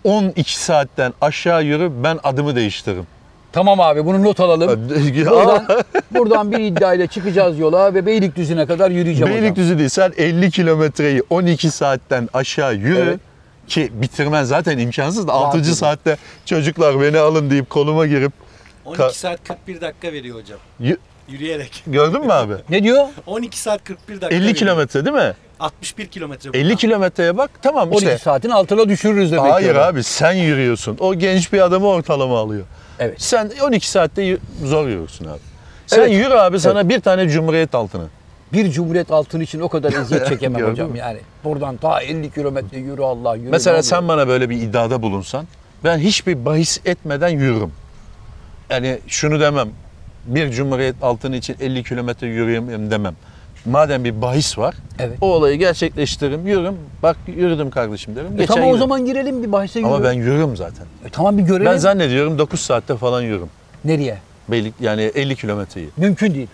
12 0.03 0.60
saatten 0.60 1.13
aşağı 1.21 1.63
yürü 1.63 1.91
ben 2.03 2.19
adımı 2.23 2.55
değiştiririm. 2.55 3.07
Tamam 3.51 3.79
abi 3.79 4.05
bunu 4.05 4.23
not 4.23 4.39
alalım. 4.39 4.89
Buradan, 5.25 5.67
buradan 6.12 6.51
bir 6.51 6.60
iddiayla 6.60 7.07
çıkacağız 7.07 7.60
yola 7.60 7.93
ve 7.93 8.05
Beylikdüzü'ne 8.05 8.65
kadar 8.65 8.91
yürüyeceğim 8.91 9.31
hocam. 9.31 9.43
Beylikdüzü 9.43 9.77
değil 9.77 9.89
sen 9.89 10.13
50 10.17 10.51
kilometreyi 10.51 11.23
12 11.29 11.71
saatten 11.71 12.29
aşağı 12.33 12.75
yürü. 12.75 12.97
Evet. 12.99 13.19
Ki 13.67 13.91
bitirmen 13.93 14.43
zaten 14.43 14.77
imkansız 14.77 15.27
da 15.27 15.32
Rahat 15.34 15.45
6. 15.45 15.58
yürü. 15.58 15.75
saatte 15.75 16.17
çocuklar 16.45 17.01
beni 17.01 17.17
alın 17.19 17.49
deyip 17.49 17.69
koluma 17.69 18.06
girip 18.06 18.32
12 18.86 19.01
Ka- 19.01 19.13
saat 19.13 19.39
41 19.47 19.82
dakika 19.82 20.12
veriyor 20.13 20.36
hocam. 20.39 20.60
y- 20.80 20.97
Yürüyerek. 21.30 21.84
gördün 21.88 22.25
mü 22.25 22.34
abi? 22.34 22.53
Ne 22.69 22.84
diyor? 22.84 23.06
12 23.25 23.60
saat 23.60 23.84
41 23.84 24.13
dakika 24.13 24.36
50 24.36 24.41
veriyor. 24.41 24.56
kilometre 24.56 25.06
değil 25.06 25.15
mi? 25.15 25.34
61 25.60 26.08
kilometre 26.08 26.49
50 26.49 26.63
buradan. 26.63 26.77
kilometreye 26.77 27.38
bak 27.38 27.49
tamam 27.62 27.88
12 27.91 27.97
işte. 28.06 28.17
saatin 28.17 28.49
altına 28.49 28.89
düşürürüz 28.89 29.32
demek 29.32 29.51
Hayır 29.53 29.75
abi 29.75 30.03
sen 30.03 30.34
yürüyorsun. 30.34 30.97
O 30.99 31.15
genç 31.15 31.53
bir 31.53 31.60
adamı 31.62 31.88
ortalama 31.88 32.39
alıyor. 32.39 32.65
Evet. 32.99 33.21
Sen 33.21 33.51
12 33.63 33.89
saatte 33.89 34.38
zor 34.63 34.88
yürürsün 34.88 35.25
abi. 35.25 35.39
Sen 35.88 35.99
Evet. 35.99 36.12
yürü 36.12 36.34
abi 36.34 36.60
sana 36.60 36.89
bir 36.89 36.99
tane 36.99 37.30
cumhuriyet 37.30 37.75
altını. 37.75 38.06
Bir 38.53 38.71
cumhuriyet 38.71 39.12
altın 39.12 39.39
için 39.39 39.60
o 39.60 39.69
kadar 39.69 39.93
eziyet 39.93 40.27
çekemem 40.29 40.71
hocam 40.71 40.95
yani. 40.95 41.19
Buradan 41.43 41.77
ta 41.77 42.01
50 42.01 42.31
kilometre 42.31 42.77
yürü 42.77 43.01
Allah 43.01 43.36
yürü. 43.36 43.49
Mesela 43.49 43.77
ne 43.77 43.83
sen 43.83 44.07
bana 44.07 44.27
böyle 44.27 44.49
bir 44.49 44.55
iddiada 44.62 45.01
bulunsan 45.01 45.45
ben 45.83 45.97
hiçbir 45.97 46.45
bahis 46.45 46.79
etmeden 46.86 47.29
yürürüm. 47.29 47.71
Yani 48.69 48.99
şunu 49.07 49.39
demem. 49.39 49.69
Bir 50.25 50.51
cumhuriyet 50.51 50.95
altını 51.01 51.36
için 51.36 51.55
50 51.62 51.83
kilometre 51.83 52.27
yürüyeyim 52.27 52.91
demem. 52.91 53.15
Madem 53.65 54.03
bir 54.03 54.21
bahis 54.21 54.57
var, 54.57 54.75
Evet. 54.99 55.17
o 55.21 55.33
olayı 55.33 55.57
gerçekleştiririm, 55.60 56.47
yürürüm. 56.47 56.75
Bak 57.03 57.17
yürüdüm 57.27 57.69
kardeşim 57.69 58.15
derim. 58.15 58.27
E 58.33 58.36
Geçen 58.38 58.45
tamam 58.47 58.63
o 58.63 58.67
yürüdüm. 58.67 58.79
zaman 58.79 59.05
girelim 59.05 59.43
bir 59.43 59.51
bahse 59.51 59.79
yürü. 59.79 59.89
Ama 59.89 60.03
ben 60.03 60.13
yürürüm 60.13 60.57
zaten. 60.57 60.86
E 61.05 61.10
tamam 61.10 61.38
bir 61.38 61.43
görelim. 61.43 61.65
Ben 61.65 61.77
zannediyorum 61.77 62.38
9 62.38 62.60
saatte 62.60 62.97
falan 62.97 63.21
yürürüm. 63.21 63.49
Nereye? 63.86 64.17
Beylik 64.49 64.73
yani 64.81 65.01
50 65.01 65.36
kilometreyi. 65.36 65.89
Mümkün 65.97 66.33
değil. 66.33 66.47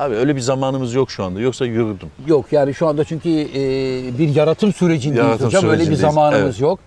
Abi 0.00 0.14
öyle 0.14 0.36
bir 0.36 0.40
zamanımız 0.40 0.94
yok 0.94 1.10
şu 1.10 1.24
anda. 1.24 1.40
Yoksa 1.40 1.66
yürürdüm. 1.66 2.08
Yok 2.26 2.46
yani 2.52 2.74
şu 2.74 2.86
anda 2.86 3.04
çünkü 3.04 3.28
e, 3.28 4.18
bir 4.18 4.34
yaratım 4.34 4.72
sürecindeyiz 4.72 5.26
Yaratım 5.26 5.46
hocam. 5.46 5.64
Öyle 5.64 5.72
bir 5.72 5.84
sürecindeyiz, 5.84 6.14
zamanımız 6.14 6.42
evet. 6.42 6.60
yok. 6.60 6.78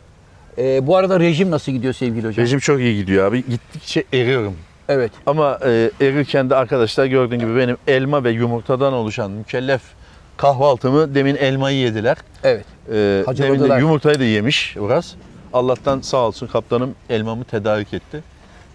E, 0.58 0.88
bu 0.88 0.97
arada 0.97 1.19
rejim 1.19 1.52
nasıl 1.52 1.71
gidiyor 1.71 1.93
sevgili 1.93 2.28
hocam? 2.28 2.45
Rejim 2.45 2.60
çok 2.60 2.80
iyi 2.80 2.95
gidiyor 2.95 3.28
abi. 3.28 3.43
Gittikçe 3.49 4.04
eriyorum. 4.13 4.54
Evet. 4.89 5.12
Ama 5.26 5.60
e, 5.65 5.91
erirken 6.02 6.49
de 6.49 6.56
arkadaşlar 6.56 7.06
gördüğün 7.06 7.39
gibi 7.39 7.56
benim 7.56 7.78
elma 7.88 8.23
ve 8.23 8.32
yumurtadan 8.32 8.93
oluşan 8.93 9.32
mükellef 9.32 9.82
kahvaltımı 10.38 11.15
demin 11.15 11.36
elmayı 11.36 11.78
yediler. 11.78 12.17
Evet. 12.43 12.65
E, 12.89 12.93
demin 13.38 13.69
de 13.69 13.80
yumurtayı 13.80 14.19
da 14.19 14.23
yemiş 14.23 14.78
Uras. 14.78 15.13
Allah'tan 15.54 16.02
sağ 16.02 16.17
olsun 16.17 16.47
kaptanım 16.47 16.95
elmamı 17.10 17.43
tedarik 17.43 17.93
etti. 17.93 18.23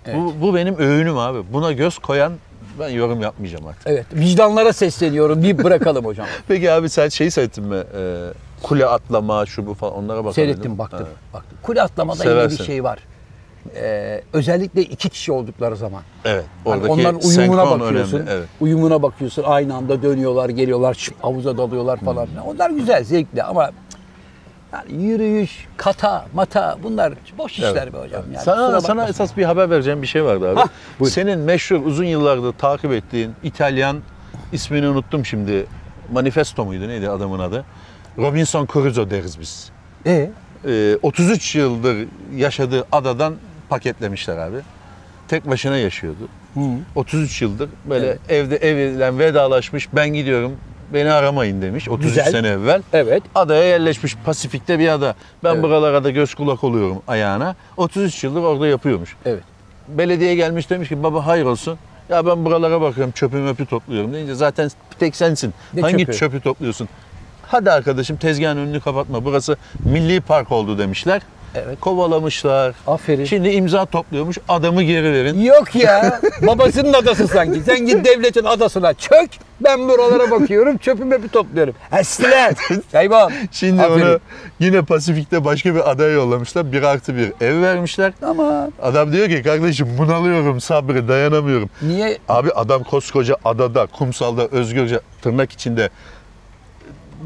Evet. 0.07 0.16
Bu, 0.16 0.35
bu 0.40 0.55
benim 0.55 0.79
öğünüm 0.79 1.18
abi. 1.18 1.38
Buna 1.53 1.72
göz 1.72 1.98
koyan 1.98 2.33
ben 2.81 2.88
yorum 2.88 3.21
yapmayacağım 3.21 3.67
artık. 3.67 3.83
Evet. 3.87 4.07
Vicdanlara 4.14 4.73
sesleniyorum. 4.73 5.43
Bir 5.43 5.64
bırakalım 5.64 6.05
hocam. 6.05 6.27
Peki 6.49 6.73
abi 6.73 6.88
sen 6.88 7.09
şeyi 7.09 7.31
seyrettin 7.31 7.64
mi? 7.64 7.77
E, 7.99 8.29
kule 8.62 8.87
atlama, 8.87 9.47
şu 9.47 9.67
bu 9.67 9.75
falan 9.75 9.95
onlara 9.95 10.19
bakalım. 10.19 10.35
Seyrettim 10.35 10.79
baktım. 10.79 11.09
baktım. 11.35 11.59
Kule 11.62 11.83
atlamada 11.83 12.25
yine 12.25 12.33
Seversin. 12.33 12.59
bir 12.59 12.64
şey 12.64 12.85
var. 12.85 12.99
Ee, 13.77 14.23
özellikle 14.33 14.83
iki 14.83 15.09
kişi 15.09 15.33
oldukları 15.33 15.77
zaman. 15.77 16.03
Evet. 16.25 16.45
Hani 16.64 16.75
Oradaki 16.75 16.93
onların 16.93 17.21
uyumuna 17.29 17.71
bakıyorsun. 17.71 18.19
önemli. 18.19 18.31
Evet. 18.33 18.49
Uyumuna 18.61 19.03
bakıyorsun. 19.03 19.43
Aynı 19.47 19.75
anda 19.75 20.03
dönüyorlar, 20.03 20.49
geliyorlar, 20.49 21.09
havuza 21.23 21.59
dalıyorlar 21.59 21.97
falan. 22.01 22.27
filan. 22.27 22.47
Onlar 22.47 22.71
güzel, 22.71 23.05
zevkli 23.05 23.43
ama 23.43 23.71
yani 24.73 25.03
yürüyüş, 25.05 25.67
kata, 25.77 26.27
mata 26.35 26.79
bunlar 26.83 27.13
boş 27.39 27.53
işler 27.53 27.83
Evet. 27.83 27.93
be 27.95 27.99
hocam. 27.99 28.23
Yani. 28.33 28.45
sana 28.45 28.81
sana 28.81 28.97
bakmasın. 28.97 29.11
esas 29.11 29.37
bir 29.37 29.45
haber 29.45 29.71
vereceğim 29.71 30.03
bir 30.03 30.07
şey 30.07 30.25
vardı 30.25 30.49
abi. 30.51 30.61
Buyur. 31.01 31.11
Senin 31.13 31.39
meşhur 31.39 31.87
uzun 31.87 32.05
yıllardır 32.05 32.53
takip 32.53 32.93
ettiğin 32.93 33.33
İtalyan 33.43 33.99
ismini 34.53 34.89
unuttum 34.89 35.27
şimdi. 35.27 35.67
Manifesto 36.13 36.65
muydu 36.65 36.89
neydi 36.89 37.11
adamın 37.11 37.39
adı? 37.39 37.65
Robinson 38.19 38.67
Crusoe 38.73 39.11
deriz 39.11 39.41
biz. 39.41 39.71
Ee? 40.07 40.31
Ee, 40.67 40.97
33 41.03 41.55
yıldır 41.55 41.97
yaşadığı 42.37 42.87
adadan 42.93 43.35
paketlemişler 43.69 44.37
abi. 44.39 44.57
Tek 45.29 45.51
başına 45.51 45.77
yaşıyordu. 45.77 46.29
33 46.95 47.43
yıldır 47.43 47.69
böyle 47.91 48.07
Evet. 48.07 48.19
evde 48.29 48.57
eviyle 48.57 49.19
vedalaşmış. 49.19 49.89
Ben 49.93 50.09
gidiyorum. 50.09 50.57
Beni 50.94 51.12
aramayın 51.12 51.62
demiş 51.62 51.88
33 51.88 52.09
Güzel. 52.09 52.31
sene 52.31 52.48
evvel. 52.48 52.83
Evet. 52.92 53.22
Adaya 53.35 53.64
yerleşmiş 53.64 54.16
Pasifik'te 54.24 54.79
bir 54.79 54.88
ada. 54.88 55.14
Ben 55.44 55.53
Evet. 55.55 55.62
buralara 55.62 56.05
da 56.05 56.11
göz 56.11 56.35
kulak 56.35 56.64
oluyorum 56.64 57.03
ayağına. 57.09 57.57
33 57.77 58.24
yıldır 58.24 58.40
orada 58.42 58.66
yapıyormuş. 58.66 59.16
Evet. 59.27 59.42
Belediye 59.88 60.35
gelmiş 60.35 60.70
demiş 60.70 60.88
ki 60.88 61.03
baba 61.03 61.27
hayır 61.27 61.44
olsun. 61.44 61.79
Ya 62.09 62.27
ben 62.27 62.44
buralara 62.44 62.81
bakıyorum 62.81 63.12
çöpü 63.12 63.37
möpü 63.37 63.66
topluyorum 63.66 64.12
deyince 64.14 64.35
zaten 64.35 64.70
tek 64.98 65.16
sensin. 65.16 65.55
Ne 65.74 65.81
Hangi 65.81 65.98
çöpü? 66.07 66.18
çöpü 66.18 66.40
topluyorsun? 66.40 66.88
Hadi 67.42 67.70
arkadaşım 67.70 68.16
tezgahın 68.16 68.57
önünü 68.57 68.81
kapatma. 68.81 69.24
Burası 69.24 69.57
milli 69.85 70.20
park 70.20 70.53
oldu 70.53 70.79
demişler. 70.79 71.22
Evet. 71.55 71.81
Kovalamışlar. 71.81 72.75
Aferin. 72.87 73.25
Şimdi 73.25 73.49
imza 73.49 73.87
topluyormuş. 73.87 74.39
Adamı 74.49 74.83
geri 74.83 75.13
verin. 75.13 75.41
Yok 75.41 75.75
ya. 75.75 76.21
Babasının 76.47 76.93
adası 76.93 77.29
sanki. 77.29 77.61
Sen 77.61 77.87
git 77.87 78.05
devletin 78.05 78.45
adasına 78.45 78.95
çök. 78.95 79.31
Ben 79.61 79.89
buralara 79.89 80.31
bakıyorum. 80.31 80.79
Çöpümü 80.79 81.23
bir 81.23 81.29
topluyorum. 81.29 81.75
Estiler. 81.99 82.55
Kaybol. 82.93 83.31
Şimdi 83.53 83.83
Aferin. 83.83 84.07
onu 84.07 84.21
yine 84.61 84.83
Pasifik'te 84.83 85.45
başka 85.45 85.75
bir 85.75 85.91
adaya 85.91 86.11
yollamışlar. 86.11 86.73
Bir 86.73 86.83
artı 86.83 87.17
bir 87.17 87.33
ev 87.41 87.63
vermişler. 87.63 88.13
Ama 88.23 88.71
Adam 88.83 89.13
diyor 89.13 89.29
ki 89.29 89.43
kardeşim 89.43 89.89
bunalıyorum 89.99 90.61
sabrı 90.61 91.09
dayanamıyorum. 91.09 91.71
niye 91.83 92.19
Abi 92.29 92.51
adam 92.53 92.83
koskoca 92.83 93.37
adada, 93.45 93.87
kumsalda 93.87 94.47
özgürce 94.47 95.01
tırnak 95.23 95.53
içinde 95.53 95.91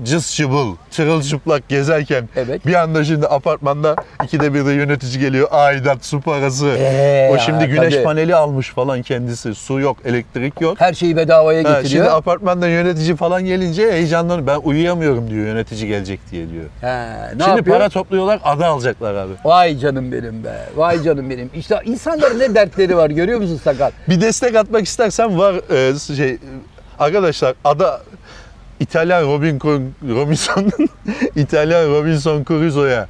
cız 0.05 0.35
çıbıl, 0.35 0.77
çırılçıplak 0.91 1.69
gezerken 1.69 2.29
Evet. 2.37 2.67
bir 2.67 2.75
anda 2.75 3.05
şimdi 3.05 3.27
apartmanda 3.27 3.97
ikide 4.25 4.55
bir 4.55 4.67
de 4.67 4.73
yönetici 4.73 5.19
geliyor. 5.19 5.49
Aidat, 5.51 6.05
su 6.05 6.21
parası. 6.21 6.67
Ee, 6.79 7.31
o 7.33 7.39
şimdi 7.39 7.67
güneş 7.67 7.95
tabii. 7.95 8.05
paneli 8.05 8.35
almış 8.35 8.69
falan 8.71 9.03
kendisi. 9.03 9.55
Su 9.55 9.81
yok, 9.81 9.97
elektrik 10.05 10.61
yok. 10.61 10.81
her 10.81 10.95
şeyi 10.95 11.17
bedavaya 11.17 11.59
Ha, 11.59 11.63
getiriyor? 11.63 12.05
şimdi 12.05 12.11
apartmanda 12.11 12.69
yönetici 12.69 13.17
falan 13.17 13.45
gelince 13.45 13.93
heyecanlanıyor. 13.93 14.47
Ben 14.47 14.59
uyuyamıyorum 14.59 15.31
diyor 15.31 15.47
yönetici 15.47 15.89
gelecek 15.89 16.21
diye 16.31 16.51
diyor. 16.51 16.65
He, 16.81 16.87
ne 17.27 17.45
şimdi 17.45 17.57
yapıyor? 17.57 17.77
para 17.77 17.89
topluyorlar, 17.89 18.41
ada 18.45 18.67
alacaklar 18.67 19.15
abi. 19.15 19.33
Vay 19.45 19.79
canım 19.79 20.13
benim 20.13 20.45
be. 20.45 20.55
Vay 20.77 21.03
canım 21.03 21.31
benim. 21.31 21.51
İşte 21.55 21.81
insanların 21.85 22.39
ne 22.39 22.55
dertleri 22.55 22.97
var 22.97 23.11
görüyor 23.11 23.41
musun 23.41 23.61
sakal? 23.65 23.91
Bir 24.09 24.21
destek 24.21 24.57
atmak 24.57 24.87
istersen 24.87 25.39
var 25.39 25.55
e, 26.15 26.15
şey 26.17 26.39
arkadaşlar 26.99 27.55
ada 27.65 28.01
İtalyan 28.83 29.23
Robin 29.23 29.61
Robinson'un 30.15 30.89
İtalyan 31.37 31.91
Robinson 31.91 32.45
Crusoe'ya 32.45 33.09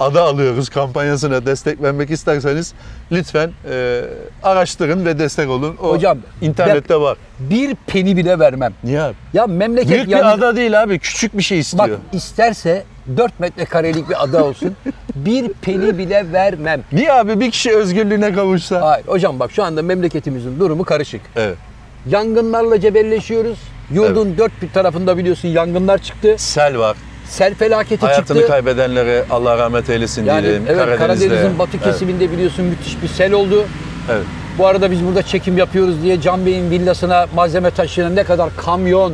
ada 0.00 0.22
alıyoruz 0.22 0.68
kampanyasına 0.68 1.46
destek 1.46 1.82
vermek 1.82 2.10
isterseniz 2.10 2.74
lütfen 3.12 3.50
e, 3.70 4.00
araştırın 4.42 5.04
ve 5.06 5.18
destek 5.18 5.48
olun. 5.48 5.76
O 5.82 5.90
Hocam, 5.90 6.18
internette 6.40 7.00
var. 7.00 7.18
Bir 7.38 7.74
peni 7.86 8.16
bile 8.16 8.38
vermem. 8.38 8.72
Niye 8.84 9.00
abi? 9.00 9.14
Ya 9.32 9.46
memleket 9.46 9.90
Büyük 9.90 10.08
yani- 10.08 10.20
bir 10.20 10.26
ada 10.26 10.56
değil 10.56 10.82
abi. 10.82 10.98
Küçük 10.98 11.38
bir 11.38 11.42
şey 11.42 11.58
istiyor. 11.58 11.88
Bak 11.88 11.98
isterse 12.12 12.84
4 13.16 13.40
metrekarelik 13.40 14.08
bir 14.08 14.24
ada 14.24 14.44
olsun. 14.44 14.76
bir 15.14 15.48
peni 15.62 15.98
bile 15.98 16.32
vermem. 16.32 16.80
Niye 16.92 17.12
abi 17.12 17.40
bir 17.40 17.50
kişi 17.50 17.76
özgürlüğüne 17.76 18.32
kavuşsa? 18.32 18.82
Hayır 18.82 19.06
hocam 19.06 19.40
bak 19.40 19.52
şu 19.52 19.64
anda 19.64 19.82
memleketimizin 19.82 20.60
durumu 20.60 20.84
karışık. 20.84 21.20
Evet. 21.36 21.56
Yangınlarla 22.08 22.80
cebelleşiyoruz. 22.80 23.58
Yurdun 23.90 24.38
dört 24.38 24.62
bir 24.62 24.70
tarafında 24.70 25.16
biliyorsun 25.18 25.48
yangınlar 25.48 25.98
çıktı. 25.98 26.34
Sel 26.38 26.78
var. 26.78 26.96
Sel 27.28 27.54
felaketi 27.54 28.06
Hayatını 28.06 28.38
çıktı. 28.38 28.52
kaybedenlere 28.52 29.24
Allah 29.30 29.58
rahmet 29.58 29.90
eylesin 29.90 30.24
Yani 30.24 30.42
diyelim. 30.42 30.64
evet 30.68 30.78
Karadeniz'de. 30.98 31.28
Karadeniz'in 31.28 31.58
batı 31.58 31.70
Evet, 31.76 31.84
kesiminde 31.84 32.32
biliyorsun 32.32 32.64
müthiş 32.64 33.02
bir 33.02 33.08
sel 33.08 33.32
oldu. 33.32 33.64
Evet. 34.12 34.24
Bu 34.58 34.66
arada 34.66 34.90
biz 34.90 35.04
burada 35.06 35.22
çekim 35.22 35.58
yapıyoruz 35.58 36.02
diye 36.02 36.20
Can 36.20 36.46
Bey'in 36.46 36.70
villasına 36.70 37.26
malzeme 37.34 37.70
taşıyan 37.70 38.16
ne 38.16 38.24
kadar 38.24 38.56
kamyon, 38.56 39.12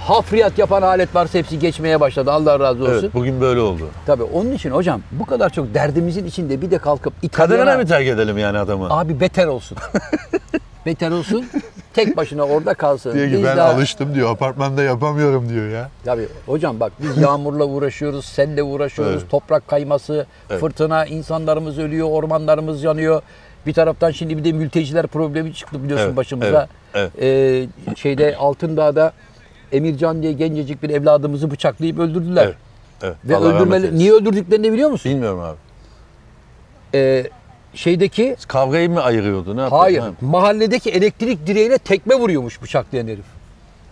hafriyat 0.00 0.58
yapan 0.58 0.82
alet 0.82 1.14
varsa 1.14 1.38
hepsi 1.38 1.58
geçmeye 1.58 2.00
başladı. 2.00 2.32
Allah 2.32 2.60
razı 2.60 2.82
olsun. 2.82 2.98
Evet, 3.02 3.14
bugün 3.14 3.40
böyle 3.40 3.60
oldu. 3.60 3.88
Tabii 4.06 4.22
onun 4.22 4.52
için 4.52 4.70
hocam 4.70 5.00
bu 5.12 5.26
kadar 5.26 5.50
çok 5.50 5.74
derdimizin 5.74 6.26
içinde 6.26 6.62
bir 6.62 6.70
de 6.70 6.78
kalkıp 6.78 7.12
İtalyana... 7.22 7.64
Kaderine 7.64 7.82
mi 7.82 7.88
terk 7.88 8.06
edelim 8.08 8.38
yani 8.38 8.58
adamı? 8.58 8.86
Abi 8.90 9.20
beter 9.20 9.46
olsun. 9.46 9.78
beter 10.86 11.10
olsun. 11.10 11.44
Tek 11.94 12.16
başına 12.16 12.42
orada 12.42 12.74
kalsın. 12.74 13.14
Diyor 13.14 13.26
ki 13.26 13.32
Biz 13.32 13.44
ben 13.44 13.56
daha- 13.56 13.68
alıştım 13.74 14.14
diyor. 14.14 14.30
Apartmanda 14.30 14.82
yapamıyorum 14.82 15.48
diyor 15.48 15.68
ya. 15.68 15.90
Tabii 16.04 16.28
hocam 16.46 16.80
bak 16.80 16.92
biz 17.02 17.18
yağmurla 17.22 17.64
uğraşıyoruz, 17.64 18.24
selle 18.24 18.62
uğraşıyoruz, 18.62 19.14
Evet. 19.22 19.30
toprak 19.30 19.68
kayması, 19.68 20.26
Evet. 20.50 20.60
fırtına, 20.60 21.06
insanlarımız 21.06 21.78
ölüyor, 21.78 22.08
ormanlarımız 22.10 22.82
yanıyor. 22.84 23.22
Bir 23.66 23.72
taraftan 23.72 24.10
şimdi 24.10 24.38
bir 24.38 24.44
de 24.44 24.52
mülteciler 24.52 25.06
problemi 25.06 25.54
çıktı 25.54 25.84
biliyorsun 25.84 26.06
Evet, 26.06 26.16
başımıza. 26.16 26.68
evet, 26.94 27.12
Ee, 27.20 27.66
şeyde 27.96 28.36
Altındağ'da 28.36 29.12
Emircan 29.72 30.22
diye 30.22 30.32
gencecik 30.32 30.82
bir 30.82 30.90
evladımızı 30.90 31.50
bıçaklayıp 31.50 31.98
öldürdüler. 31.98 32.44
Evet. 32.44 32.54
Evet. 33.02 33.16
Ve 33.24 33.36
Allah 33.36 33.46
öldürmeli 33.46 33.98
niye 33.98 34.12
öldürdüklerini 34.12 34.72
biliyor 34.72 34.90
musun? 34.90 35.12
Bilmiyorum 35.12 35.40
abi. 35.40 35.56
Ee, 36.94 37.24
şeydeki 37.74 38.36
Kavgayı 38.48 38.90
mı 38.90 39.02
ayırıyordu? 39.02 39.56
Ne 39.56 39.60
yapıyordu? 39.60 39.82
hayır 39.82 40.00
Ha. 40.00 40.10
mahalledeki 40.20 40.90
elektrik 40.90 41.46
direğine 41.46 41.78
tekme 41.78 42.14
vuruyormuş 42.14 42.62
bıçaklayan 42.62 43.06
herif. 43.06 43.24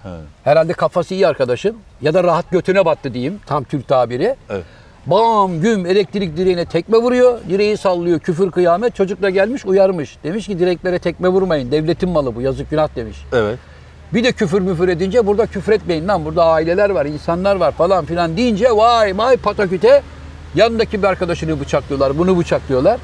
Ha. 0.03 0.17
Herhalde 0.45 0.73
kafası 0.73 1.15
iyi 1.15 1.27
arkadaşın 1.27 1.77
ya 2.03 2.15
da 2.15 2.25
rahat 2.25 2.51
götüne 2.51 2.85
battı 2.85 3.15
diyeyim 3.15 3.41
tam 3.47 3.65
Türk 3.65 3.89
tabiri. 3.89 4.37
Evet. 4.51 4.65
Bam 5.07 5.61
güm 5.61 5.87
elektrik 5.87 6.37
direğine 6.37 6.65
tekme 6.65 6.99
vuruyor. 6.99 7.39
Direği 7.49 7.77
sallıyor 7.77 8.21
küfür 8.21 8.51
kıyamet. 8.51 8.95
Çocuk 8.95 9.23
da 9.23 9.31
gelmiş 9.31 9.67
uyarmış. 9.67 10.17
Demiş 10.25 10.47
ki 10.47 10.59
direklere 10.59 10.99
tekme 10.99 11.29
vurmayın. 11.29 11.71
Devletin 11.73 12.09
malı 12.09 12.35
bu 12.35 12.41
yazık 12.41 12.71
günah 12.71 12.97
demiş. 12.97 13.17
Evet. 13.33 13.59
Bir 14.15 14.25
de 14.25 14.33
küfür 14.33 14.61
müfür 14.61 14.89
edince 14.89 15.27
burada 15.27 15.47
küfür 15.47 15.73
etmeyin 15.73 16.09
lan. 16.09 16.25
Burada 16.25 16.45
aileler 16.45 16.91
var, 16.91 17.07
insanlar 17.07 17.57
var 17.57 17.73
falan 17.73 18.05
filan 18.05 18.37
deyince 18.37 18.77
vay 18.77 19.19
vay 19.19 19.37
pataküte 19.37 20.03
yanındaki 20.55 21.03
bir 21.03 21.07
arkadaşını 21.07 21.61
bıçaklıyorlar. 21.61 22.19
Bunu 22.19 22.39
bıçaklıyorlar. 22.39 23.01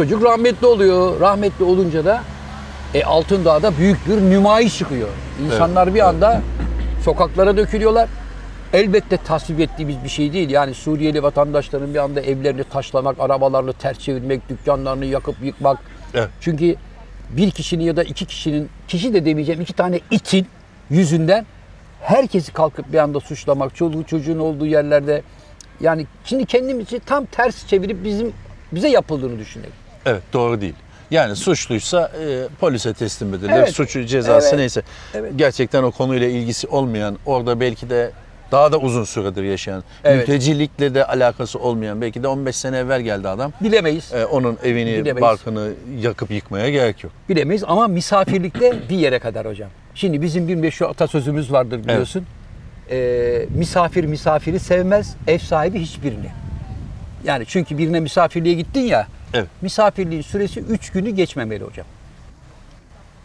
Çocuk 0.00 0.22
rahmetli 0.22 0.66
oluyor. 0.66 1.20
Rahmetli 1.20 1.64
olunca 1.64 2.04
da 2.04 2.22
e, 2.94 3.04
Altındağ'da 3.04 3.76
büyük 3.78 4.08
bir 4.08 4.16
nümayiş 4.16 4.78
çıkıyor. 4.78 5.08
İnsanlar 5.46 5.94
bir 5.94 6.08
anda 6.08 6.42
sokaklara 7.04 7.56
dökülüyorlar. 7.56 8.08
Elbette 8.72 9.16
tasvip 9.16 9.60
ettiğimiz 9.60 10.04
bir 10.04 10.08
şey 10.08 10.32
değil. 10.32 10.50
Yani 10.50 10.74
Suriyeli 10.74 11.22
vatandaşların 11.22 11.94
bir 11.94 11.98
anda 11.98 12.20
evlerini 12.20 12.64
taşlamak, 12.64 13.20
arabalarını 13.20 13.72
ters 13.72 13.98
çevirmek, 13.98 14.48
dükkanlarını 14.48 15.04
yakıp 15.04 15.34
yıkmak. 15.42 15.78
Evet. 16.14 16.28
Çünkü 16.40 16.76
bir 17.30 17.50
kişinin 17.50 17.84
ya 17.84 17.96
da 17.96 18.02
iki 18.02 18.26
kişinin, 18.26 18.68
kişi 18.88 19.14
de 19.14 19.24
demeyeceğim 19.24 19.60
iki 19.60 19.72
tane 19.72 20.00
itin 20.10 20.46
yüzünden 20.90 21.46
herkesi 22.00 22.52
kalkıp 22.52 22.92
bir 22.92 22.98
anda 22.98 23.20
suçlamak, 23.20 23.76
çoluğu 23.76 24.04
çocuğun 24.04 24.38
olduğu 24.38 24.66
yerlerde 24.66 25.22
yani 25.80 26.06
şimdi 26.24 26.46
kendimizi 26.46 27.00
tam 27.00 27.24
ters 27.24 27.66
çevirip 27.66 28.04
bizim 28.04 28.32
bize 28.72 28.88
yapıldığını 28.88 29.38
düşünelim. 29.38 29.79
Evet 30.06 30.22
doğru 30.32 30.60
değil. 30.60 30.74
Yani 31.10 31.36
suçluysa 31.36 32.12
e, 32.22 32.48
polise 32.60 32.92
teslim 32.94 33.34
edilir. 33.34 33.50
Evet. 33.54 33.72
Suçu 33.74 34.04
cezası 34.04 34.48
Evet. 34.48 34.58
neyse. 34.58 34.82
Evet. 35.14 35.32
Gerçekten 35.36 35.82
o 35.82 35.90
konuyla 35.90 36.28
ilgisi 36.28 36.68
olmayan, 36.68 37.18
orada 37.26 37.60
belki 37.60 37.90
de 37.90 38.10
daha 38.52 38.72
da 38.72 38.78
uzun 38.78 39.04
süredir 39.04 39.42
yaşayan, 39.42 39.84
Evet. 40.04 40.28
mültecilikle 40.28 40.94
de 40.94 41.04
alakası 41.06 41.58
olmayan, 41.58 42.00
belki 42.00 42.22
de 42.22 42.28
15 42.28 42.56
sene 42.56 42.78
evvel 42.78 43.00
geldi 43.00 43.28
adam. 43.28 43.52
Bilemeyiz. 43.60 44.12
E, 44.12 44.24
onun 44.26 44.58
evini, 44.64 44.90
Bilemeyiz. 44.92 45.20
barkını 45.20 45.70
yakıp 46.00 46.30
yıkmaya 46.30 46.70
gerek 46.70 47.04
yok. 47.04 47.12
Bilemeyiz 47.28 47.64
ama 47.66 47.88
misafirlikte 47.88 48.74
bir 48.90 48.96
yere 48.96 49.18
kadar 49.18 49.46
hocam. 49.46 49.70
Şimdi 49.94 50.22
bizim 50.22 50.48
bir 50.48 50.54
meşhur 50.54 50.86
atasözümüz 50.86 51.52
vardır 51.52 51.84
biliyorsun. 51.84 52.26
Ee, 52.90 53.46
misafir 53.54 54.04
misafiri 54.04 54.60
sevmez, 54.60 55.16
ev 55.26 55.38
sahibi 55.38 55.80
hiçbirini. 55.80 56.30
Yani 57.24 57.44
çünkü 57.48 57.78
birine 57.78 58.00
misafirliğe 58.00 58.54
gittin 58.54 58.80
ya, 58.80 59.06
Evet. 59.34 59.46
misafirliğin 59.62 60.22
süresi 60.22 60.60
3 60.60 60.90
günü 60.90 61.10
geçmemeli 61.10 61.64
hocam. 61.64 61.86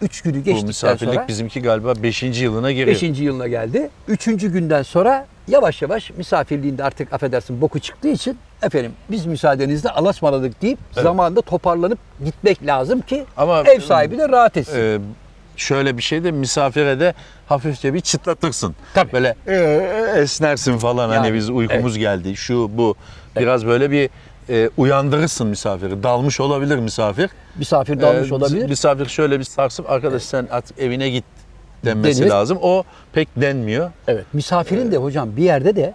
3 0.02 0.22
günü 0.22 0.34
Bu 0.40 0.44
geçtikten 0.44 0.68
misafirlik 0.68 1.14
sonra 1.14 1.28
bizimki 1.28 1.62
galiba 1.62 1.94
5. 2.04 2.24
yılına 2.24 2.72
giriyor. 2.72 3.02
5. 3.02 3.20
yılına 3.20 3.48
geldi. 3.48 3.90
3. 4.08 4.26
günden 4.26 4.84
sonra 4.84 5.28
yavaş 5.48 5.82
yavaş 5.82 6.12
misafirliğinde 6.12 6.84
artık 6.84 7.14
affedersin 7.14 7.62
boku 7.62 7.80
çıktığı 7.80 8.08
için 8.10 8.38
efendim 8.64 8.92
biz 9.12 9.26
müsaadenizle 9.26 9.90
alasmaladık 9.90 10.62
deyip 10.62 10.80
zamanında 10.92 11.42
toparlanıp 11.42 12.00
gitmek 12.26 12.66
lazım 12.66 13.02
ki 13.02 13.26
Ama- 13.38 13.62
ev 13.62 13.80
sahibi 13.80 14.18
de 14.18 14.30
rahat 14.30 14.58
etsin. 14.58 14.80
Ee, 14.80 15.00
şöyle 15.58 15.98
bir 15.98 16.02
şey 16.02 16.24
de 16.24 16.32
misafire 16.32 17.00
de 17.00 17.14
hafifçe 17.48 17.94
bir 17.94 18.02
çıtlatırsın. 18.02 18.76
Tabii. 18.94 19.12
Böyle 19.14 19.36
"Ee, 19.48 20.14
esnersin 20.22 20.78
falan 20.78 21.10
hani 21.10 21.28
Yani, 21.28 21.34
biz 21.36 21.50
uykumuz 21.50 21.98
geldi 21.98 22.36
şu 22.36 22.78
bu. 22.78 22.96
Biraz 23.36 23.66
böyle 23.66 23.92
bir 23.92 24.10
e, 24.50 24.70
uyandırırsın 24.78 25.48
misafiri. 25.48 26.04
Dalmış 26.04 26.40
olabilir 26.40 26.78
misafir. 26.78 27.30
Misafir 27.56 28.02
dalmış 28.02 28.32
Ee, 28.32 28.36
olabilir. 28.36 28.70
Misafir 28.70 29.06
şöyle 29.06 29.40
bir 29.40 29.44
sarsıp 29.44 29.90
arkadaş 29.92 30.24
sen 30.24 30.48
artık 30.52 30.80
evine 30.80 31.10
git 31.10 31.26
denmesi 31.86 32.22
Denir. 32.22 32.30
lazım. 32.30 32.58
O 32.62 32.84
pek 33.14 33.28
denmiyor. 33.42 33.92
Evet. 34.08 34.26
Misafirin 34.34 34.92
de 34.92 34.98
hocam 34.98 35.38
bir 35.38 35.44
yerde 35.44 35.76
de 35.76 35.94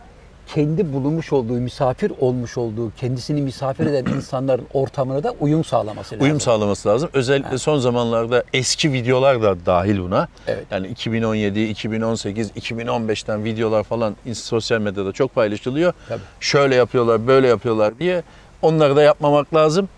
kendi 0.55 0.93
bulunmuş 0.93 1.33
olduğu, 1.33 1.53
misafir 1.53 2.13
olmuş 2.21 2.59
olduğu, 2.59 2.93
kendisini 2.97 3.43
misafir 3.43 3.87
eden 3.87 4.05
insanların 4.17 4.67
ortamına 4.75 5.23
da 5.25 5.35
uyum 5.41 5.65
sağlaması 5.65 6.15
lazım. 6.15 6.27
Uyum 6.27 6.41
sağlaması 6.41 6.89
lazım. 6.89 7.11
Özellikle 7.13 7.59
son 7.59 7.79
zamanlarda 7.79 8.45
eski 8.53 8.93
videolar 8.93 9.43
da 9.43 9.57
dahil 9.67 9.99
buna. 10.01 10.29
Evet. 10.47 10.65
Yani 10.71 10.87
2017, 10.87 11.63
2018, 11.63 12.51
2015'ten 12.51 13.45
videolar 13.45 13.83
falan 13.85 14.17
sosyal 14.35 14.81
medyada 14.81 15.13
çok 15.13 15.35
paylaşılıyor. 15.35 15.93
Tabii. 16.09 16.21
Şöyle 16.41 16.75
yapıyorlar, 16.75 17.27
böyle 17.27 17.47
yapıyorlar 17.49 17.99
diye 17.99 18.23
onları 18.63 18.97
da 18.97 19.03
yapmamak 19.03 19.55
lazım. 19.55 19.89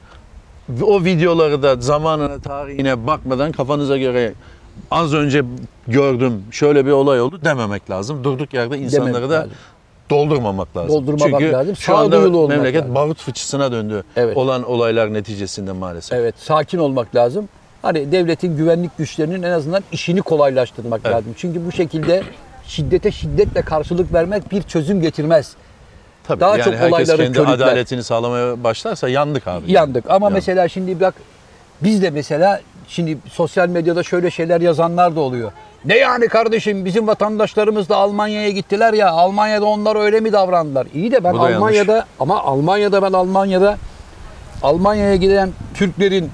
O 0.83 1.05
videoları 1.05 1.63
da 1.63 1.77
zamanına, 1.77 2.39
tarihine 2.39 3.07
bakmadan 3.07 3.53
kafanıza 3.53 3.99
göre 3.99 4.33
az 4.91 5.15
önce 5.15 5.43
gördüm, 5.89 6.43
şöyle 6.51 6.87
bir 6.87 6.91
olay 6.91 7.21
oldu 7.21 7.41
dememek 7.45 7.91
lazım. 7.91 8.25
Durduk 8.25 8.55
yerde 8.55 8.79
insanları 8.79 9.13
Dememek 9.15 9.31
da 9.31 9.35
lazım. 9.35 9.51
doldurmamak 10.11 10.77
lazım. 10.77 10.89
Doldurmamak 10.91 11.41
Çünkü 11.41 11.53
lazım, 11.53 11.77
şu 11.77 11.97
anda 11.97 12.17
sağduyulu 12.17 12.49
memleket 12.49 12.81
lazım. 12.83 12.95
barut 12.95 13.19
fıçısına 13.23 13.73
döndü 13.73 14.05
Evet. 14.17 14.37
olan 14.37 14.63
olaylar 14.63 15.13
neticesinde 15.13 15.73
maalesef. 15.73 16.19
Evet, 16.19 16.35
sakin 16.39 16.79
olmak 16.79 17.15
lazım. 17.15 17.49
Hani 17.83 18.13
devletin 18.13 18.57
güvenlik 18.57 18.99
güçlerinin 18.99 19.43
en 19.43 19.51
azından 19.51 19.83
işini 19.93 20.23
kolaylaştırmak 20.23 21.01
Evet. 21.05 21.17
lazım. 21.17 21.33
Çünkü 21.37 21.67
bu 21.67 21.73
şekilde 21.73 22.23
şiddete 22.67 23.13
şiddetle 23.13 23.63
karşılık 23.63 24.13
vermek 24.13 24.53
bir 24.53 24.63
çözüm 24.63 25.01
getirmez. 25.01 25.53
Tabii 26.29 26.41
Daha 26.41 26.57
yani 26.57 26.65
çok 26.65 26.75
herkes 26.75 26.93
olayları 26.93 27.17
kendi 27.23 27.33
körükler. 27.33 27.55
adaletini 27.55 28.03
sağlamaya 28.03 28.65
başlarsa 28.65 29.09
yandık 29.09 29.49
abi. 29.49 29.73
Yandık. 29.73 30.05
Ama 30.11 30.15
Yandık. 30.27 30.35
mesela 30.35 30.69
şimdi 30.69 31.01
bak 31.01 31.15
biz 31.81 32.03
de 32.03 32.11
mesela 32.11 32.61
şimdi 32.89 33.19
sosyal 33.33 33.69
medyada 33.69 34.03
şöyle 34.03 34.31
şeyler 34.31 34.61
yazanlar 34.61 35.17
da 35.17 35.21
oluyor. 35.21 35.53
Ne 35.85 35.97
yani 35.97 36.29
kardeşim 36.29 36.85
bizim 36.85 37.07
vatandaşlarımız 37.07 37.89
da 37.89 37.97
Almanya'ya 37.97 38.51
gittiler 38.51 38.93
ya 38.93 39.11
Almanya'da 39.11 39.65
onlar 39.67 39.97
öyle 39.97 40.21
mi 40.21 40.33
davrandılar? 40.33 40.87
İyi 40.95 41.13
de 41.13 41.25
ben 41.25 41.35
Bu 41.35 41.39
da 41.39 41.43
yanlış. 41.43 41.57
Almanya'da 41.57 42.07
ama 42.21 42.43
Almanya'da 42.43 43.03
ben 43.03 43.13
Almanya'da 43.13 43.77
Almanya'ya 44.63 45.17
giden 45.17 45.51
Türklerin 45.75 46.31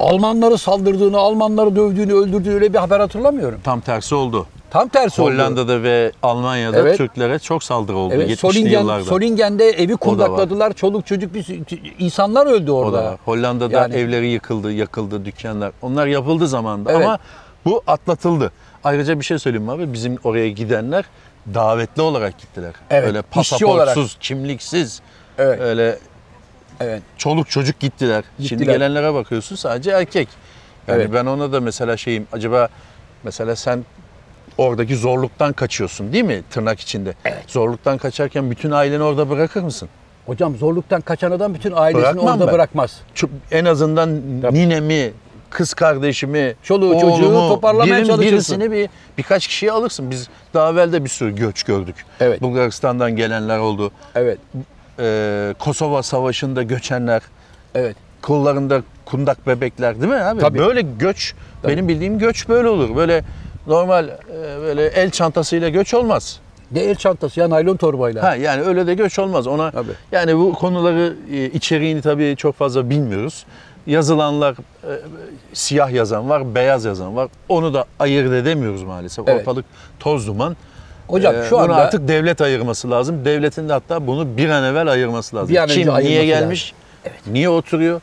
Almanları 0.00 0.58
saldırdığını, 0.58 1.18
Almanları 1.18 1.76
dövdüğünü, 1.76 2.12
öldürdüğünü 2.14 2.54
öyle 2.54 2.72
bir 2.72 2.78
haber 2.78 3.00
hatırlamıyorum. 3.00 3.60
Tam 3.64 3.80
tersi 3.80 4.14
oldu. 4.14 4.46
Tam 4.74 4.88
tersi 4.88 5.22
oldu. 5.22 5.30
Hollanda'da 5.30 5.82
ve 5.82 6.12
Almanya'da 6.22 6.78
Evet. 6.78 6.98
Türklere 6.98 7.38
çok 7.38 7.64
saldırı 7.64 7.96
oldu 7.96 8.14
Evet, 8.14 8.28
70'li 8.30 8.36
Solingen, 8.36 8.80
yıllarda. 8.80 9.04
Solingen'de 9.04 9.68
evi 9.68 9.96
kundakladılar. 9.96 10.72
Çoluk 10.72 11.06
çocuk 11.06 11.34
bir 11.34 11.46
insanlar 11.98 12.46
öldü 12.46 12.70
o 12.70 12.74
orada. 12.74 12.96
da 12.98 13.04
var. 13.04 13.18
Hollanda'da 13.24 13.78
Yani- 13.78 13.94
evleri 13.94 14.26
yıkıldı, 14.28 14.72
yakıldı, 14.72 15.24
dükkanlar. 15.24 15.72
Onlar 15.82 16.06
yapıldı 16.06 16.48
zamanında 16.48 16.92
Evet. 16.92 17.04
ama 17.06 17.18
bu 17.64 17.82
atlatıldı. 17.86 18.52
Ayrıca 18.84 19.20
bir 19.20 19.24
şey 19.24 19.38
söyleyeyim 19.38 19.68
abi. 19.68 19.92
Bizim 19.92 20.18
oraya 20.24 20.48
gidenler 20.50 21.04
davetli 21.54 22.02
olarak 22.02 22.38
gittiler. 22.38 22.72
Evet, 22.90 23.08
Öyle 23.08 23.22
pasaportsuz, 23.22 24.16
kimliksiz. 24.20 25.00
Evet. 25.38 25.60
Öyle 25.60 25.98
Evet. 26.80 27.02
çoluk 27.18 27.50
çocuk 27.50 27.80
gittiler. 27.80 28.24
Şimdi 28.36 28.48
Gittiler. 28.48 28.72
gelenlere 28.72 29.14
bakıyorsun 29.14 29.56
sadece 29.56 29.90
erkek. 29.90 30.28
Yani 30.88 31.02
Evet. 31.02 31.12
ben 31.14 31.26
ona 31.26 31.52
da 31.52 31.60
mesela 31.60 31.96
şeyim 31.96 32.26
acaba 32.32 32.68
mesela 33.24 33.56
sen 33.56 33.84
oradaki 34.58 34.96
zorluktan 34.96 35.52
kaçıyorsun 35.52 36.12
değil 36.12 36.24
mi 36.24 36.42
tırnak 36.50 36.80
içinde? 36.80 37.14
Zorluktan 37.46 37.98
kaçarken 37.98 38.50
bütün 38.50 38.70
aileni 38.70 39.02
orada 39.02 39.30
bırakır 39.30 39.62
mısın? 39.62 39.88
Hocam 40.26 40.56
zorluktan 40.56 41.00
kaçan 41.00 41.30
adam 41.30 41.54
bütün 41.54 41.72
ailesini 41.72 42.02
Bırakmam 42.02 42.26
orada 42.26 42.46
ben. 42.46 42.54
bırakmaz. 42.54 43.00
Şu- 43.14 43.30
En 43.50 43.64
azından 43.64 44.20
ninemi, 44.54 45.12
kız 45.50 45.74
kardeşimi, 45.74 46.54
Çoluğu, 46.62 46.92
çocuğu 46.92 47.06
oğlumu, 47.06 47.48
toparlamaya 47.48 47.94
birin- 47.96 48.06
çalışırsın. 48.06 48.32
Birisini 48.32 48.72
bir 48.72 48.88
birkaç 49.18 49.46
kişiyi 49.46 49.72
alırsın. 49.72 50.10
Biz 50.10 50.28
daha 50.54 50.70
evvel 50.72 50.92
de 50.92 51.04
bir 51.04 51.08
sürü 51.08 51.34
göç 51.36 51.62
gördük. 51.62 51.96
Evet. 52.20 52.42
Bulgaristan'dan 52.42 53.16
gelenler 53.16 53.58
oldu. 53.58 53.90
Evet. 54.14 54.38
Ee, 55.00 55.54
Kosova 55.58 56.02
Savaşı'nda 56.02 56.62
göçenler. 56.62 57.22
Evet. 57.74 57.96
kollarında 58.22 58.82
kundak 59.04 59.46
bebekler 59.46 60.00
değil 60.00 60.12
mi 60.12 60.18
abi? 60.18 60.40
Tabii. 60.40 60.58
Böyle 60.58 60.80
göç, 60.80 61.34
benim 61.68 61.88
bildiğim 61.88 62.18
göç 62.18 62.48
böyle 62.48 62.68
olur. 62.68 62.96
Böyle 62.96 63.24
normal 63.66 64.08
e, 64.08 64.60
böyle 64.62 64.86
el 64.86 65.10
çantasıyla 65.10 65.68
göç 65.68 65.94
olmaz. 65.94 66.40
Ne 66.72 66.80
el 66.80 66.94
çantası 66.94 67.40
ya 67.40 67.50
naylon 67.50 67.76
torbayla. 67.76 68.22
Ha 68.22 68.36
yani 68.36 68.62
öyle 68.62 68.86
de 68.86 68.94
göç 68.94 69.18
olmaz. 69.18 69.46
Ona 69.46 69.70
Tabii. 69.70 69.92
yani 70.12 70.36
bu 70.36 70.52
konuları 70.54 71.16
e, 71.32 71.44
içeriğini 71.44 72.02
tabii 72.02 72.34
çok 72.38 72.54
fazla 72.54 72.90
bilmiyoruz. 72.90 73.46
Yazılanlar 73.86 74.54
e, 74.84 74.90
siyah 75.52 75.90
yazan 75.90 76.28
var, 76.28 76.54
beyaz 76.54 76.84
yazan 76.84 77.16
var. 77.16 77.28
Onu 77.48 77.74
da 77.74 77.84
ayırt 77.98 78.32
edemiyoruz 78.32 78.82
maalesef. 78.82 79.28
Evet. 79.28 79.40
Ortalık 79.40 79.64
toz 80.00 80.26
duman. 80.26 80.56
Hocam 81.08 81.34
Ee, 81.34 81.44
şu 81.48 81.58
anda 81.58 81.76
artık 81.76 82.08
devlet 82.08 82.40
ayırması 82.40 82.90
lazım. 82.90 83.24
Devletin 83.24 83.68
de 83.68 83.72
hatta 83.72 84.06
bunu 84.06 84.36
bir 84.36 84.48
an 84.48 84.64
evvel 84.64 84.88
ayırması 84.88 85.36
lazım. 85.36 85.48
Bir 85.54 85.62
an 85.62 85.68
Kim 85.68 85.94
niye 85.94 86.26
gelmiş? 86.26 86.74
Niye 87.26 87.48
oturuyor? 87.48 88.00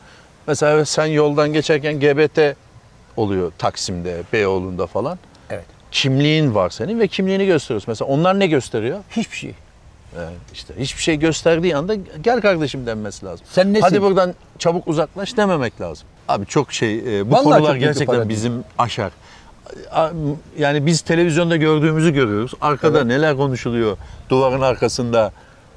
Mesela 0.47 0.85
sen 0.85 1.05
yoldan 1.05 1.53
geçerken 1.53 1.99
GBT 1.99 2.55
oluyor 3.17 3.51
Taksim'de, 3.57 4.21
Beyoğlu'nda 4.33 4.87
falan. 4.87 5.19
Evet. 5.91 6.01
Kimliğin 6.01 6.55
var 6.55 6.69
senin 6.69 6.99
ve 6.99 7.07
kimliğini 7.07 7.45
gösteriyorsun. 7.45 7.91
Mesela 7.91 8.09
onlar 8.09 8.39
ne 8.39 8.47
gösteriyor? 8.47 8.99
hiçbir 9.09 9.37
şey. 9.37 9.53
Evet, 10.17 10.37
işte 10.53 10.73
hiçbir 10.79 11.01
şey 11.01 11.19
gösterdiği 11.19 11.75
anda 11.75 11.95
gel 12.21 12.41
kardeşim 12.41 12.85
denmesi 12.85 13.25
lazım. 13.25 13.45
Sen 13.49 13.73
nesin? 13.73 13.81
Hadi 13.81 14.01
buradan 14.01 14.33
çabuk 14.59 14.87
uzaklaş 14.87 15.37
dememek 15.37 15.81
lazım. 15.81 16.07
Abi 16.27 16.45
çok 16.45 16.73
şey 16.73 17.19
e, 17.19 17.27
bu 17.27 17.31
Vallahi 17.31 17.43
konular 17.43 17.75
gerçekten 17.75 18.29
bizim 18.29 18.63
aşar. 18.77 19.11
Yani 20.57 20.85
biz 20.85 21.01
televizyonda 21.01 21.57
gördüğümüzü 21.57 22.13
görüyoruz. 22.13 22.51
Arkada 22.61 22.97
Evet. 22.97 23.07
neler 23.07 23.37
konuşuluyor? 23.37 23.97
Duvarın 24.29 24.61
arkasında 24.61 25.31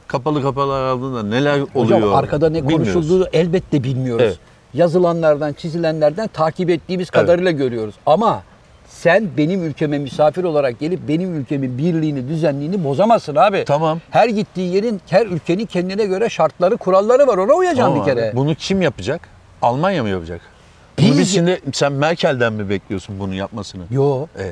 kapalı 0.06 0.42
kapalı 0.42 0.74
aralığında 0.74 1.22
neler 1.22 1.60
oluyor? 1.74 1.98
Hocam 1.98 2.14
arkada 2.14 2.50
ne 2.50 2.62
bilmiyoruz. 2.62 2.92
konuşulduğunu 2.92 3.28
elbette 3.32 3.84
bilmiyoruz. 3.84 4.24
Evet. 4.26 4.38
Yazılanlardan, 4.74 5.52
çizilenlerden 5.52 6.28
takip 6.28 6.70
ettiğimiz 6.70 7.10
kadarıyla 7.10 7.50
görüyoruz. 7.50 7.94
Ama 8.06 8.42
sen 8.94 9.28
benim 9.36 9.64
ülkeme 9.64 9.98
misafir 9.98 10.44
olarak 10.44 10.78
gelip 10.80 11.08
benim 11.08 11.34
ülkemin 11.40 11.78
birliğini, 11.78 12.28
düzenliğini 12.28 12.84
bozamazsın 12.84 13.36
abi. 13.36 13.64
Tamam. 13.66 14.00
Her 14.10 14.28
gittiği 14.28 14.74
yerin, 14.74 15.00
her 15.10 15.26
ülkenin 15.26 15.66
kendine 15.66 16.04
göre 16.04 16.28
şartları, 16.28 16.76
kuralları 16.76 17.26
var. 17.26 17.38
Ona 17.38 17.52
uyacaksın 17.52 17.82
Tamam 17.82 18.06
bir 18.06 18.12
abi. 18.12 18.20
kere. 18.20 18.32
Bunu 18.36 18.54
kim 18.54 18.82
yapacak? 18.82 19.20
Almanya 19.62 20.02
mı 20.02 20.08
yapacak? 20.08 20.40
Bunu 20.98 21.06
Biz- 21.08 21.18
biz 21.18 21.34
şimdi 21.34 21.60
sen 21.72 21.92
Merkel'den 21.92 22.52
mi 22.52 22.68
bekliyorsun 22.70 23.20
bunu 23.20 23.34
yapmasını? 23.34 23.82
Yo. 23.90 24.26
E, 24.38 24.50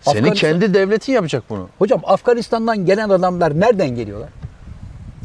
senin 0.00 0.16
Afganistan- 0.24 0.34
kendi 0.34 0.74
devletin 0.74 1.12
yapacak 1.12 1.42
bunu. 1.50 1.68
Hocam 1.78 2.00
Afganistan'dan 2.04 2.84
gelen 2.86 3.08
adamlar 3.08 3.60
nereden 3.60 3.88
geliyorlar? 3.94 4.28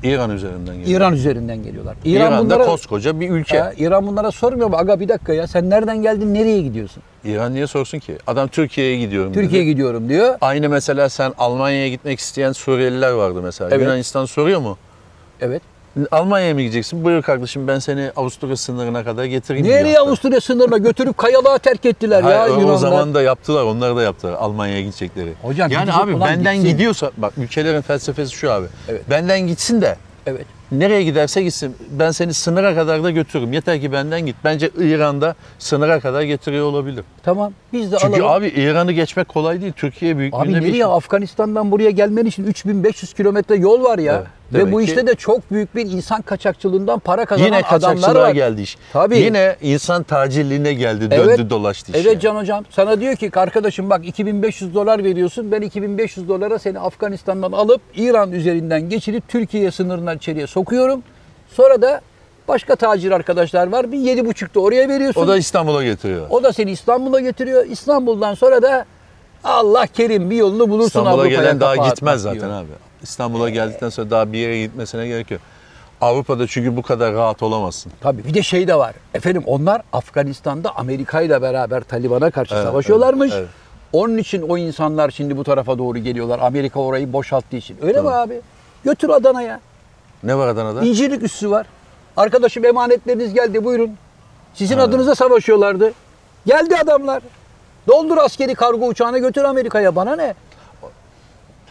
İran 0.03 0.29
üzerinden 0.31 0.75
geliyor. 0.77 0.97
İran 0.99 1.13
üzerinden 1.13 1.63
geliyorlar. 1.63 1.95
İran 2.05 2.31
İran'da 2.31 2.45
bunlara, 2.55 2.65
koskoca 2.65 3.19
bir 3.19 3.29
ülke. 3.29 3.59
Ha, 3.59 3.73
İran 3.77 4.07
bunlara 4.07 4.31
sormuyor 4.31 4.69
mu? 4.69 4.75
Aga 4.77 4.99
bir 4.99 5.09
dakika 5.09 5.33
ya 5.33 5.47
sen 5.47 5.69
nereden 5.69 6.01
geldin, 6.01 6.33
nereye 6.33 6.61
gidiyorsun? 6.61 7.03
İran 7.25 7.53
niye 7.53 7.67
sorsun 7.67 7.99
ki? 7.99 8.17
Adam 8.27 8.47
Türkiye'ye 8.47 8.97
gidiyorum 8.97 9.33
dedi. 9.33 9.41
Türkiye'ye 9.41 9.67
gidiyorum 9.71 10.09
diyor. 10.09 10.37
Aynı 10.41 10.69
mesela 10.69 11.09
sen 11.09 11.33
Almanya'ya 11.37 11.89
gitmek 11.89 12.19
isteyen 12.19 12.51
Suriyeliler 12.51 13.11
vardı 13.11 13.39
mesela. 13.43 13.69
Evet. 13.73 13.81
Yunanistan 13.81 14.25
soruyor 14.25 14.59
mu? 14.59 14.77
Evet. 15.41 15.61
Almanya'ya 16.11 16.53
mı 16.53 16.61
gideceksin? 16.61 17.03
Buyur 17.03 17.21
kardeşim 17.21 17.67
ben 17.67 17.79
seni 17.79 18.11
Avusturya 18.15 18.55
sınırına 18.55 19.03
kadar 19.03 19.25
getireyim. 19.25 19.67
Nereye 19.67 19.85
diyor. 19.85 20.01
Avusturya 20.07 20.41
sınırına 20.41 20.77
götürüp 20.77 21.17
kayalığa 21.17 21.57
terk 21.57 21.85
ettiler 21.85 22.23
ya 22.23 22.45
o- 22.45 22.47
Yunanlar. 22.47 22.73
o 22.73 22.77
zaman 22.77 23.13
da 23.13 23.21
yaptılar. 23.21 23.63
Onlar 23.63 23.95
da 23.95 24.01
yaptılar 24.03 24.33
Almanya'ya 24.33 24.81
gidecekleri. 24.81 25.33
Hocam 25.41 25.71
yani 25.71 25.93
abi 25.93 26.19
benden 26.19 26.55
gitsin. 26.55 26.69
gidiyorsa 26.69 27.11
bak 27.17 27.33
ülkelerin 27.37 27.81
felsefesi 27.81 28.31
şu 28.35 28.51
abi. 28.51 28.65
Evet. 28.89 29.01
Benden 29.09 29.39
gitsin 29.47 29.81
de 29.81 29.95
Evet. 30.25 30.45
Nereye 30.71 31.03
giderse 31.03 31.43
gitsin 31.43 31.75
ben 31.99 32.11
seni 32.11 32.33
sınıra 32.33 32.75
kadar 32.75 33.03
da 33.03 33.11
götürürüm. 33.11 33.53
Yeter 33.53 33.81
ki 33.81 33.91
benden 33.91 34.25
git. 34.25 34.35
Bence 34.43 34.69
İran'da 34.79 35.35
sınıra 35.59 35.99
kadar 35.99 36.21
getiriyor 36.21 36.65
olabilir. 36.65 37.03
Tamam. 37.23 37.53
Biz 37.73 37.91
de 37.91 37.97
Çünkü 38.01 38.21
alalım. 38.21 38.31
abi 38.31 38.47
İran'ı 38.47 38.91
geçmek 38.91 39.27
kolay 39.27 39.61
değil. 39.61 39.73
Türkiye 39.75 40.17
büyük 40.17 40.33
Abi 40.33 40.53
nereye 40.53 40.85
Afganistan'dan 40.85 41.71
buraya 41.71 41.89
gelmen 41.89 42.25
için 42.25 42.43
3500 42.43 43.13
kilometre 43.13 43.55
yol 43.55 43.83
var 43.83 43.99
ya. 43.99 44.15
Evet. 44.15 44.27
Ve 44.53 44.59
Demek 44.59 44.73
bu 44.73 44.77
ki- 44.79 44.83
işte 44.83 45.07
de 45.07 45.15
çok 45.15 45.51
büyük 45.51 45.75
bir 45.75 45.81
insan 45.91 46.21
kaçakçılığından 46.21 46.99
para 46.99 47.25
kazanan 47.25 47.45
Yine 47.47 47.61
adamlar 47.67 48.15
var. 48.15 48.29
geldi 48.31 48.61
iş. 48.61 48.77
Tabii. 48.93 49.17
Yine 49.17 49.55
insan 49.61 50.03
tacirliğine 50.03 50.73
geldi, 50.73 51.11
döndü 51.11 51.33
Evet. 51.37 51.49
dolaştı 51.49 51.91
iş. 51.91 51.97
Evet 51.97 52.07
yani. 52.07 52.19
Can 52.19 52.35
Hocam 52.35 52.63
sana 52.69 52.99
diyor 53.01 53.15
ki 53.15 53.31
arkadaşım 53.35 53.89
bak 53.89 54.07
2500 54.07 54.73
dolar 54.75 55.03
veriyorsun 55.03 55.51
ben 55.51 55.61
2500 55.61 56.29
dolara 56.29 56.59
seni 56.59 56.79
Afganistan'dan 56.79 57.51
alıp 57.51 57.81
İran 57.95 58.31
üzerinden 58.31 58.89
geçirip 58.89 59.27
Türkiye 59.29 59.71
sınırından 59.71 60.17
içeriye 60.17 60.47
sokuyorum. 60.47 61.03
Sonra 61.53 61.81
da 61.81 62.01
başka 62.47 62.75
tacir 62.75 63.11
arkadaşlar 63.11 63.71
var 63.71 63.91
bir 63.91 63.97
7,5'da 63.97 64.59
oraya 64.59 64.89
veriyorsun. 64.89 65.21
O 65.21 65.27
da 65.27 65.37
İstanbul'a 65.37 65.83
getiriyor. 65.83 66.25
O 66.29 66.43
da 66.43 66.53
seni 66.53 66.71
İstanbul'a 66.71 67.19
getiriyor. 67.19 67.65
İstanbul'dan 67.65 68.33
sonra 68.33 68.61
da 68.61 68.85
Allah 69.43 69.87
kerim 69.87 70.29
bir 70.29 70.35
yolunu 70.35 70.69
bulursun 70.69 70.99
İstanbul'a 70.99 71.27
gelen 71.27 71.59
daha 71.59 71.75
gitmez 71.75 72.21
zaten 72.21 72.39
diyor. 72.39 72.51
abi. 72.51 72.67
İstanbul'a 73.09 73.49
geldikten 73.49 73.89
sonra 73.89 74.09
daha 74.11 74.33
bir 74.33 74.37
yere 74.37 74.61
gitmesine 74.61 75.07
gerek 75.07 75.31
yok. 75.31 75.41
Avrupa'da 76.01 76.47
çünkü 76.47 76.77
bu 76.77 76.81
kadar 76.81 77.13
rahat 77.13 77.43
olamazsın. 77.43 77.91
Tabii 78.01 78.23
bir 78.25 78.33
de 78.33 78.43
şey 78.43 78.67
de 78.67 78.75
var. 78.75 78.95
Efendim 79.13 79.43
onlar 79.45 79.81
Afganistan'da 79.93 80.75
Amerika 80.75 81.21
ile 81.21 81.41
beraber 81.41 81.81
Taliban'a 81.83 82.31
karşı 82.31 82.55
Evet, 82.55 82.63
savaşıyorlarmış. 82.63 83.31
evet, 83.31 83.39
evet. 83.41 83.49
Onun 83.93 84.17
için 84.17 84.41
o 84.41 84.57
insanlar 84.57 85.09
şimdi 85.09 85.37
bu 85.37 85.43
tarafa 85.43 85.77
doğru 85.77 85.97
geliyorlar. 85.99 86.39
Amerika 86.39 86.79
orayı 86.79 87.13
boşalttığı 87.13 87.55
için. 87.57 87.77
Öyle 87.81 88.01
mi 88.01 88.05
Tamam. 88.05 88.13
abi? 88.13 88.41
Götür 88.83 89.09
Adana'ya. 89.09 89.59
Ne 90.23 90.37
var 90.37 90.47
Adana'da? 90.47 90.81
İncirlik 90.85 91.23
üssü 91.23 91.51
var. 91.51 91.65
Arkadaşım 92.17 92.65
emanetleriniz 92.65 93.33
geldi 93.33 93.63
buyurun. 93.65 93.91
Sizin 94.53 94.77
Ha. 94.77 94.83
adınıza 94.83 95.15
savaşıyorlardı. 95.15 95.93
Geldi 96.45 96.75
adamlar. 96.83 97.21
Doldur 97.87 98.17
askeri 98.17 98.55
kargo 98.55 98.85
uçağına 98.87 99.17
götür 99.17 99.43
Amerika'ya. 99.43 99.95
Bana 99.95 100.15
ne? 100.15 100.33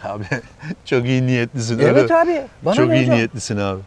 Abi 0.03 0.23
çok 0.85 1.05
iyi 1.05 1.27
niyetlisin. 1.27 1.79
Evet 1.79 1.97
öyle. 1.97 2.15
abi. 2.15 2.41
Bana 2.61 2.73
çok 2.75 2.89
ne 2.89 2.95
iyi 2.97 3.01
hocam? 3.03 3.15
niyetlisin 3.15 3.57
abi. 3.57 3.81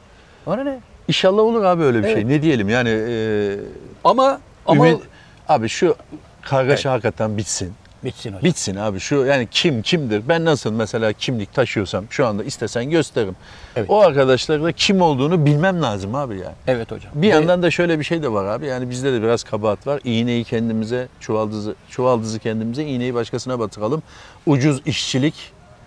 Bana 0.46 0.64
ne? 0.64 0.78
İnşallah 1.08 1.42
olur 1.42 1.64
abi 1.64 1.82
öyle 1.82 1.98
bir 1.98 2.04
Evet. 2.04 2.14
şey. 2.16 2.28
Ne 2.28 2.42
diyelim 2.42 2.68
yani 2.68 2.88
e, 2.90 3.56
Ama 4.04 4.40
ama 4.66 4.88
ümit- 4.88 5.00
abi 5.48 5.68
şu 5.68 5.96
kargaşa 6.42 6.92
hakikaten 6.92 7.36
bitsin. 7.36 7.72
bitsin 8.04 8.28
hocam. 8.30 8.42
Bitsin 8.44 8.76
abi 8.76 9.00
şu 9.00 9.14
yani 9.16 9.48
kim 9.50 9.82
kimdir? 9.82 10.22
Ben 10.28 10.44
nasıl 10.44 10.72
mesela 10.72 11.12
kimlik 11.12 11.54
taşıyorsam 11.54 12.04
şu 12.10 12.26
anda 12.26 12.44
istesen 12.44 12.90
gösteririm. 12.90 13.36
Evet. 13.76 13.90
O 13.90 14.00
arkadaşlar 14.00 14.62
da 14.62 14.72
kim 14.72 15.00
olduğunu 15.02 15.46
bilmem 15.46 15.82
lazım 15.82 16.14
abi 16.14 16.34
yani. 16.34 16.54
Evet 16.66 16.90
hocam. 16.90 17.12
Bir 17.14 17.22
Ve- 17.22 17.26
yandan 17.34 17.62
da 17.62 17.70
şöyle 17.70 17.98
bir 17.98 18.04
şey 18.04 18.22
de 18.22 18.32
var 18.32 18.44
abi. 18.44 18.66
Yani 18.66 18.90
bizde 18.90 19.12
de 19.12 19.22
biraz 19.22 19.44
kabahat 19.44 19.86
var. 19.86 20.00
İğneyi 20.04 20.44
kendimize, 20.44 21.08
çuvaldızı, 21.20 21.74
çuvaldızı 21.90 22.38
kendimize, 22.38 22.84
iğneyi 22.84 23.14
başkasına 23.14 23.58
batıralım. 23.58 24.02
Ucuz 24.46 24.82
işçilik 24.86 25.34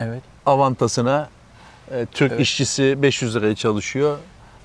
Evet. 0.02 0.22
avantasına 0.46 1.30
e, 1.92 2.06
Türk 2.12 2.32
Evet. 2.32 2.42
işçisi 2.42 3.02
500 3.02 3.36
liraya 3.36 3.56
çalışıyor. 3.56 4.18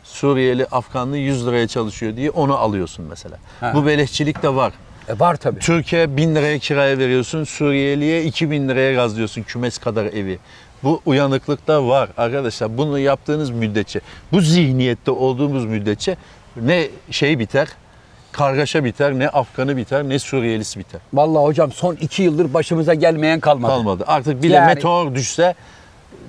Suriyeli, 0.04 0.66
Afganlı 0.66 1.16
100 1.16 1.46
liraya 1.46 1.68
çalışıyor 1.68 2.16
diye 2.16 2.30
onu 2.30 2.56
alıyorsun 2.56 3.04
mesela. 3.10 3.38
Ha. 3.60 3.72
Bu 3.74 3.86
beleşçilik 3.86 4.42
de 4.42 4.54
var. 4.54 4.72
E 5.08 5.18
var 5.18 5.36
tabii. 5.36 5.60
Türkiye 5.60 6.16
1000 6.16 6.34
liraya 6.34 6.58
kiraya 6.58 6.98
veriyorsun, 6.98 7.44
Suriyeliye 7.44 8.24
2000 8.24 8.68
liraya 8.68 8.94
gazlıyorsun 8.94 9.42
kümes 9.42 9.78
kadar 9.78 10.04
evi. 10.06 10.38
Bu 10.82 11.00
uyanıklık 11.06 11.68
da 11.68 11.86
var 11.88 12.08
arkadaşlar. 12.16 12.78
Bunu 12.78 12.98
yaptığınız 12.98 13.50
müddetçe, 13.50 14.00
bu 14.32 14.40
zihniyette 14.40 15.10
olduğumuz 15.10 15.64
müddetçe 15.64 16.16
ne 16.56 16.88
şey 17.10 17.38
biter, 17.38 17.68
kargaşa 18.36 18.84
biter, 18.84 19.18
ne 19.18 19.28
Afganı 19.28 19.76
biter, 19.76 20.04
ne 20.08 20.18
Suriyelisi 20.18 20.78
biter. 20.78 21.00
Vallahi 21.14 21.42
hocam 21.44 21.72
son 21.72 21.94
iki 21.94 22.22
yıldır 22.22 22.54
başımıza 22.54 22.94
gelmeyen 22.94 23.40
kalmadı. 23.40 23.72
Kalmadı. 23.72 24.04
Artık 24.06 24.42
bile 24.42 24.54
Yani- 24.54 24.66
meteor 24.74 25.14
düşse 25.14 25.54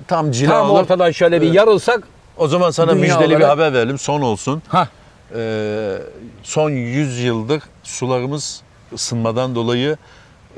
tam 0.08 0.30
cila 0.30 0.50
Tam 0.50 0.70
alır. 0.70 0.80
ortadan 0.80 1.10
şöyle 1.10 1.40
bir 1.42 1.52
yarılsak 1.52 2.02
O 2.36 2.48
zaman 2.48 2.70
sana 2.70 2.92
müjdeli 2.92 3.30
bir 3.30 3.34
olarak- 3.34 3.48
haber 3.50 3.72
verelim. 3.72 3.98
Son 3.98 4.20
olsun. 4.20 4.62
ha 4.68 4.88
Ee, 5.36 5.96
son 6.42 6.70
100 6.70 7.20
yıldır 7.24 7.62
sularımız 7.82 8.62
ısınmadan 8.92 9.54
dolayı 9.54 9.96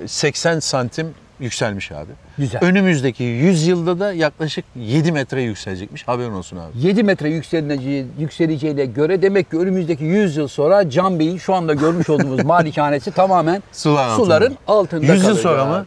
80 0.07 0.61
santim 0.61 1.15
yükselmiş 1.41 1.93
abi. 1.93 2.11
Güzel. 2.39 2.61
Önümüzdeki 2.65 3.23
100 3.25 3.67
yılda 3.67 4.01
da 4.01 4.13
yaklaşık 4.13 4.65
7 4.77 5.13
metre 5.13 5.43
yükselecekmiş. 5.43 6.09
Haberin 6.09 6.33
olsun 6.33 6.57
abi. 6.57 6.87
7 6.87 7.03
metre 7.03 7.29
yükseleceği, 7.31 8.07
yükseleceğine 8.19 8.85
göre 8.85 9.23
demek 9.23 9.51
ki 9.51 9.59
önümüzdeki 9.59 10.05
100 10.05 10.37
yıl 10.37 10.49
sonra 10.49 10.91
Can 10.91 11.19
Bey'in 11.19 11.39
şu 11.39 11.55
anda 11.55 11.75
görmüş 11.75 12.11
olduğumuz 12.11 12.45
malikanesi 12.45 13.11
tamamen 13.11 13.63
Sular 13.73 14.17
suların 14.17 14.57
altında 14.67 15.13
100 15.13 15.25
yıl 15.25 15.37
sonra 15.37 15.65
mı? 15.65 15.87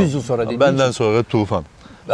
100 0.00 0.14
yıl 0.14 0.22
sonra 0.22 0.44
dediğin 0.44 0.60
Benden 0.60 0.82
için. 0.84 0.90
sonra 0.92 1.22
tufan. 1.22 1.64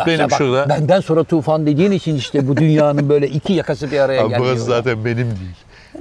Benim 0.06 0.24
bak, 0.24 0.38
şurada 0.38 0.68
Benden 0.68 1.00
sonra 1.00 1.24
tufan 1.24 1.66
dediğin 1.66 1.90
için 1.90 2.16
işte 2.16 2.48
bu 2.48 2.56
dünyanın 2.56 3.08
böyle 3.08 3.28
iki 3.28 3.52
yakası 3.52 3.90
bir 3.90 4.00
araya 4.00 4.22
Abi 4.22 4.28
gelmiyor. 4.30 4.52
burası 4.52 4.64
zaten 4.64 5.04
benim 5.04 5.16
değil. 5.26 5.56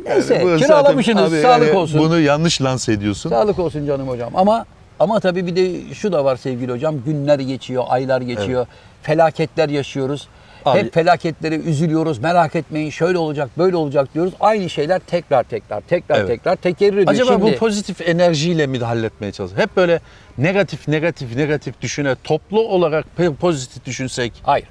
Neyse 0.05 0.39
burası 0.43 0.63
kiralamışsınız 0.65 1.17
zaten- 1.32 1.36
abi 1.36 1.41
sağlık 1.41 1.67
yani 1.67 1.78
olsun. 1.78 1.99
Bunu 1.99 2.19
yanlış 2.19 2.61
lanse 2.61 2.93
ediyorsun. 2.93 3.30
Sağlık 3.30 3.59
olsun 3.59 3.88
canım 3.88 4.07
hocam. 4.07 4.32
Ama 4.36 4.65
ama 4.99 5.19
tabii 5.19 5.47
bir 5.47 5.55
de 5.55 5.93
şu 5.93 6.11
da 6.11 6.25
var 6.25 6.35
sevgili 6.35 6.71
hocam. 6.71 6.95
Günler 7.05 7.39
geçiyor, 7.39 7.83
aylar 7.87 8.21
geçiyor. 8.21 8.67
Felaketler 9.03 9.69
yaşıyoruz. 9.69 10.27
Abi- 10.65 10.79
Hep 10.79 10.93
felaketlere 10.93 11.55
üzülüyoruz. 11.55 12.19
Merak 12.19 12.55
etmeyin 12.55 12.89
şöyle 12.89 13.17
olacak, 13.17 13.49
böyle 13.57 13.75
olacak 13.75 14.13
diyoruz. 14.13 14.33
Aynı 14.39 14.69
şeyler 14.69 14.99
tekrar 14.99 15.43
tekrar, 15.43 15.81
tekrar 15.81 16.17
Evet. 16.19 16.27
tekrar 16.27 16.55
tekerrür 16.55 16.97
ediyor. 16.97 17.07
Acaba 17.11 17.31
Şimdi, 17.31 17.53
bu 17.53 17.57
pozitif 17.57 18.01
enerjiyle 18.09 18.67
mi 18.67 18.79
halletmeye 18.79 19.31
çalışıyor? 19.31 19.61
Hep 19.61 19.75
böyle 19.77 19.99
negatif 20.37 20.87
negatif 20.87 21.35
negatif 21.35 21.81
düşüne 21.81 22.15
toplu 22.23 22.59
olarak 22.67 23.05
pozitif 23.39 23.85
düşünsek 23.85 24.33
Hayır. 24.43 24.67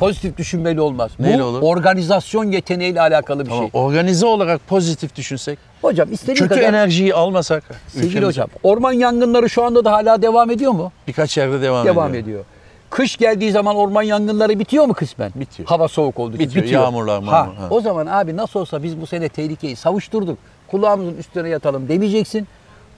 Pozitif 0.00 0.36
düşünmeli 0.36 0.80
olmaz. 0.80 1.10
Neyle 1.18 1.42
bu 1.42 1.44
olur? 1.46 1.62
organizasyon 1.62 2.44
yeteneğiyle 2.44 3.00
alakalı 3.00 3.44
bir 3.44 3.50
tamam, 3.50 3.70
şey. 3.70 3.80
organize 3.80 4.26
olarak 4.26 4.66
pozitif 4.68 5.16
düşünsek 5.16 5.58
Hocam 5.82 6.12
istediğin 6.12 6.36
kötü 6.38 6.48
kadar 6.48 6.62
enerjiyi 6.62 7.14
almasak 7.14 7.62
sevgili 7.88 8.06
ülkemize 8.08 8.26
hocam 8.26 8.48
orman 8.62 8.92
yangınları 8.92 9.50
şu 9.50 9.64
anda 9.64 9.84
da 9.84 9.92
hala 9.92 10.22
devam 10.22 10.50
ediyor 10.50 10.72
mu? 10.72 10.92
birkaç 11.08 11.36
yerde 11.38 11.62
devam, 11.62 11.86
Devam 11.86 12.14
ediyor. 12.14 12.44
Kış 12.90 13.16
geldiği 13.16 13.50
zaman 13.52 13.76
orman 13.76 14.02
yangınları 14.02 14.58
bitiyor 14.58 14.84
mu 14.84 14.94
kısmen? 14.94 15.32
Bitiyor. 15.34 15.68
Hava 15.68 15.88
soğuk 15.88 16.18
olduğu 16.18 16.34
için 16.36 16.46
Bitiyor, 16.46 16.64
bitiyor. 16.64 16.82
yağmurlar, 16.82 17.22
Ha, 17.24 17.44
mağmur, 17.44 17.54
ha. 17.56 17.66
O 17.70 17.80
zaman 17.80 18.06
abi 18.06 18.36
nasıl 18.36 18.60
olsa 18.60 18.82
biz 18.82 19.00
bu 19.00 19.06
sene 19.06 19.28
tehlikeyi 19.28 19.76
savuşturduk. 19.76 20.38
Kulağımızın 20.70 21.16
üstüne 21.16 21.48
yatalım 21.48 21.88
demeyeceksin. 21.88 22.48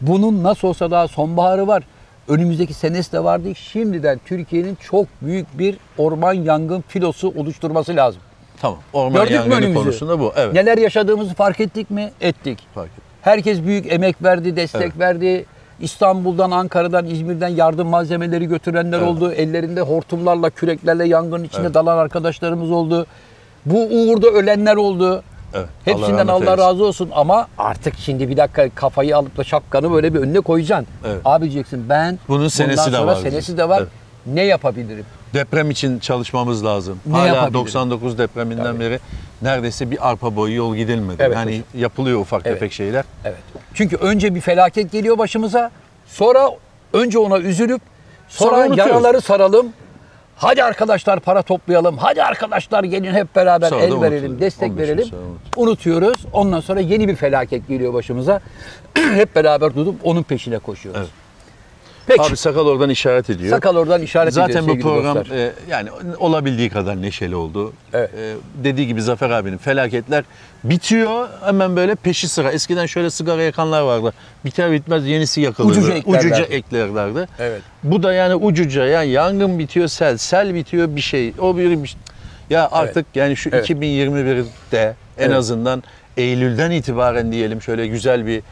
Bunun 0.01 0.43
nasıl 0.43 0.69
olsa 0.69 0.91
daha 0.91 1.09
sonbaharı 1.09 1.67
var. 1.67 1.83
Önümüzdeki 2.29 2.75
senesi 2.75 3.13
de 3.13 3.25
vardı. 3.25 3.55
Şimdiden 3.55 4.21
Türkiye'nin 4.27 4.75
çok 4.75 5.07
büyük 5.23 5.59
bir 5.59 5.77
orman 5.99 6.33
yangın 6.33 6.85
filosu 6.89 7.29
oluşturması 7.37 7.97
lazım. 7.97 8.23
Tamam. 8.61 8.79
Orman 8.93 9.13
Gördük 9.13 9.31
yangını 9.35 9.55
önümüzü? 9.55 9.75
konusunda 9.75 10.21
bu. 10.21 10.33
Evet. 10.37 10.55
Neler 10.55 10.79
yaşadığımızı 10.79 11.35
fark 11.35 11.61
ettik 11.61 11.91
mi? 11.91 12.11
Ettik. 12.21 12.59
Fark 12.75 12.89
et. 12.89 13.03
Herkes 13.23 13.63
büyük 13.63 13.93
emek 13.93 14.23
verdi, 14.23 14.57
destek 14.57 14.83
Evet. 14.83 14.99
verdi. 14.99 15.45
İstanbul'dan, 15.81 16.51
Ankara'dan, 16.51 17.07
İzmir'den 17.07 17.49
yardım 17.49 17.89
malzemeleri 17.89 18.47
götürenler 18.47 18.99
Evet. 18.99 19.09
oldu. 19.09 19.33
Ellerinde 19.33 19.81
hortumlarla, 19.81 20.51
küreklerle 20.51 21.05
yangının 21.09 21.45
içinde 21.45 21.63
Evet. 21.63 21.75
dalan 21.75 21.99
arkadaşlarımız 21.99 22.71
oldu. 22.71 23.07
Bu 23.67 23.79
uğurda 23.91 24.27
ölenler 24.27 24.77
oldu. 24.77 25.23
Evet. 25.55 25.69
Hepsinden 25.85 26.27
Allah, 26.27 26.45
eylesin. 26.45 26.59
razı 26.63 26.85
olsun 26.85 27.11
ama 27.15 27.47
artık 27.59 27.95
şimdi 27.99 28.29
bir 28.29 28.37
dakika 28.37 28.71
kafayı 28.75 29.17
alıp 29.17 29.37
da 29.37 29.45
şapkanı 29.45 29.93
böyle 29.93 30.15
bir 30.15 30.19
önüne 30.21 30.41
koyacaksın. 30.41 30.87
Evet. 31.07 31.21
Abi 31.25 31.45
diyeceksin 31.45 31.89
ben 31.89 32.19
Bunun 32.29 32.49
senesi 32.49 32.79
bundan 32.79 32.93
de 32.93 32.97
sonra 32.97 33.13
var 33.13 33.21
senesi 33.23 33.57
de 33.59 33.69
var. 33.69 33.79
Evet. 33.79 33.89
Ne 34.27 34.43
yapabilirim? 34.43 35.05
Deprem 35.35 35.71
için 35.71 35.99
çalışmamız 35.99 36.65
lazım. 36.65 36.99
Ne 37.07 37.13
Hala 37.13 37.27
yapabilirim? 37.27 37.55
99 37.55 38.19
depreminden 38.19 38.65
Tabii. 38.65 38.81
beri 38.81 39.01
neredeyse 39.43 39.91
bir 39.91 40.11
arpa 40.11 40.37
boyu 40.37 40.57
yol 40.57 40.77
gidilmedi. 40.77 41.17
Evet 41.23 41.37
yani 41.37 41.51
hocam. 41.51 41.65
yapılıyor 41.75 42.21
ufak 42.21 42.43
Evet. 42.45 42.55
tefek 42.61 42.73
şeyler. 42.73 43.05
Evet. 43.25 43.37
Çünkü 43.75 43.97
önce 43.97 44.35
bir 44.35 44.41
felaket 44.41 44.93
geliyor 44.93 45.19
başımıza. 45.19 45.71
Sonra 46.07 46.51
önce 46.93 47.19
ona 47.19 47.39
üzülüp 47.39 47.81
sonra, 48.29 48.51
Sonra 48.51 48.67
unutuyoruz. 48.67 48.93
yaraları 48.93 49.21
saralım. 49.21 49.67
Hadi 50.37 50.65
arkadaşlar 50.65 51.21
para 51.21 51.43
toplayalım. 51.43 51.99
Hadi 51.99 52.23
arkadaşlar 52.23 52.85
gelin 52.85 53.15
hep 53.15 53.37
beraber 53.37 53.69
Sonra 53.69 53.83
el 53.83 54.01
verelim, 54.01 54.41
destek 54.41 54.71
15 54.71 54.89
yıl 54.89 54.97
verelim. 54.97 55.15
Unutuyoruz. 55.57 56.27
Ondan 56.33 56.61
sonra 56.61 56.81
yeni 56.81 57.09
bir 57.09 57.17
felaket 57.17 57.69
geliyor 57.69 57.95
başımıza. 57.95 58.41
hep 58.95 59.35
beraber 59.37 59.71
tutup 59.71 60.07
onun 60.07 60.23
peşine 60.23 60.59
koşuyoruz. 60.59 61.01
Evet. 61.01 61.22
Peki. 62.07 62.23
Abi 62.23 62.37
sakal 62.37 62.67
oradan 62.67 62.91
işaret 62.91 63.31
ediyor. 63.31 63.51
Sakal 63.51 63.77
oradan 63.77 64.03
işaret 64.03 64.33
ediyor 64.33 64.47
Zaten 64.49 64.69
bu 64.69 64.79
program 64.81 65.17
dostlar. 65.17 65.37
e, 65.37 65.53
yani 65.71 65.89
olabildiği 66.19 66.71
kadar 66.71 67.03
neşeli 67.03 67.37
oldu. 67.37 67.73
Evet. 67.93 68.11
E, 68.15 68.35
dediği 68.65 68.87
gibi 68.87 69.03
Zafer 69.03 69.31
abinin 69.31 69.59
felaketler 69.59 70.25
bitiyor 70.65 71.29
hemen 71.45 71.77
böyle 71.77 71.95
peşi 71.95 72.29
sıra. 72.29 72.53
Eskiden 72.53 72.87
şöyle 72.87 73.11
sigara 73.11 73.43
yakanlar 73.43 73.83
vardı. 73.83 74.13
Biter 74.45 74.73
bitmez 74.73 75.07
yenisi 75.07 75.41
yakılırdı. 75.41 75.79
Ucuca 75.79 75.95
eklerlerdi. 75.95 76.27
Ucuca 76.27 76.45
eklerlerdi. 76.45 77.29
Evet. 77.39 77.63
Bu 77.83 78.03
da 78.03 78.13
yani 78.13 78.35
ucuca 78.35 78.85
yani 78.87 79.09
yangın 79.11 79.59
bitiyor 79.59 79.89
sel, 79.89 80.17
sel 80.17 80.55
bitiyor 80.55 80.97
bir 80.97 81.01
şey. 81.01 81.33
O 81.39 81.57
bir, 81.57 81.83
bir- 81.83 81.97
ya 82.51 82.69
artık 82.73 83.07
yani 83.15 83.37
şu 83.37 83.51
Evet. 83.53 83.71
2021'de 83.71 84.95
en 85.19 85.25
Evet. 85.27 85.37
azından 85.37 85.83
Eylül'den 86.17 86.71
itibaren 86.71 87.33
diyelim 87.33 87.63
şöyle 87.63 87.87
güzel 87.87 88.27
bir 88.27 88.43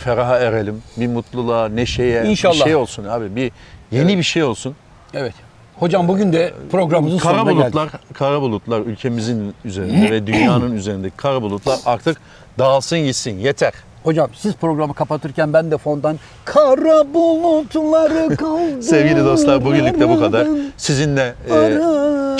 feraha 0.00 0.38
erelim. 0.38 0.82
Bir 0.96 1.06
mutluluğa, 1.06 1.68
neşeye 1.68 2.24
İnşallah. 2.24 2.54
bir 2.54 2.60
şey 2.60 2.76
olsun 2.76 3.04
abi. 3.04 3.36
Bir 3.36 3.52
yeni 3.90 4.04
Evet. 4.10 4.18
bir 4.18 4.22
şey 4.22 4.42
olsun. 4.42 4.74
Evet. 5.14 5.34
Hocam 5.78 6.08
bugün 6.08 6.32
de 6.32 6.52
programımızın 6.70 7.18
Kara 7.18 7.38
sonuna 7.38 7.52
geldik. 7.52 7.64
bulutlar, 7.64 7.88
kara 8.14 8.40
bulutlar 8.40 8.80
ülkemizin 8.80 9.54
üzerinde 9.64 10.10
ve 10.10 10.26
dünyanın 10.26 10.72
üzerindeki 10.76 11.16
kara 11.16 11.42
bulutlar 11.42 11.78
artık 11.86 12.16
dağılsın 12.58 12.98
gitsin. 12.98 13.38
Yeter. 13.38 13.72
Hocam 14.04 14.30
siz 14.36 14.54
programı 14.54 14.94
kapatırken 14.94 15.52
ben 15.52 15.70
de 15.70 15.78
fondan 15.78 16.18
kara 16.44 17.14
bulutları 17.14 18.36
kaldı. 18.36 18.82
Sevgili 18.82 19.24
dostlar 19.24 19.64
bugünlük 19.64 20.00
de 20.00 20.08
bu 20.08 20.20
kadar. 20.20 20.48
Sizinle 20.76 21.34
e, 21.50 21.78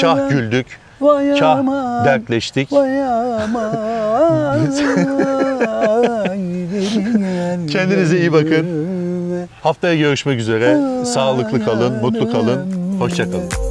kah 0.01 0.29
güldük, 0.31 0.67
kah 1.41 1.65
dertleştik. 2.05 2.69
Kendinize 7.71 8.19
iyi 8.19 8.33
bakın. 8.33 8.67
Haftaya 9.63 9.95
görüşmek 9.95 10.41
üzere. 10.41 10.79
Sağlıklı 11.05 11.65
kalın, 11.65 11.93
mutlu 12.03 12.33
kalın. 12.33 12.67
Hoşça 13.01 13.25
kalın. 13.25 13.70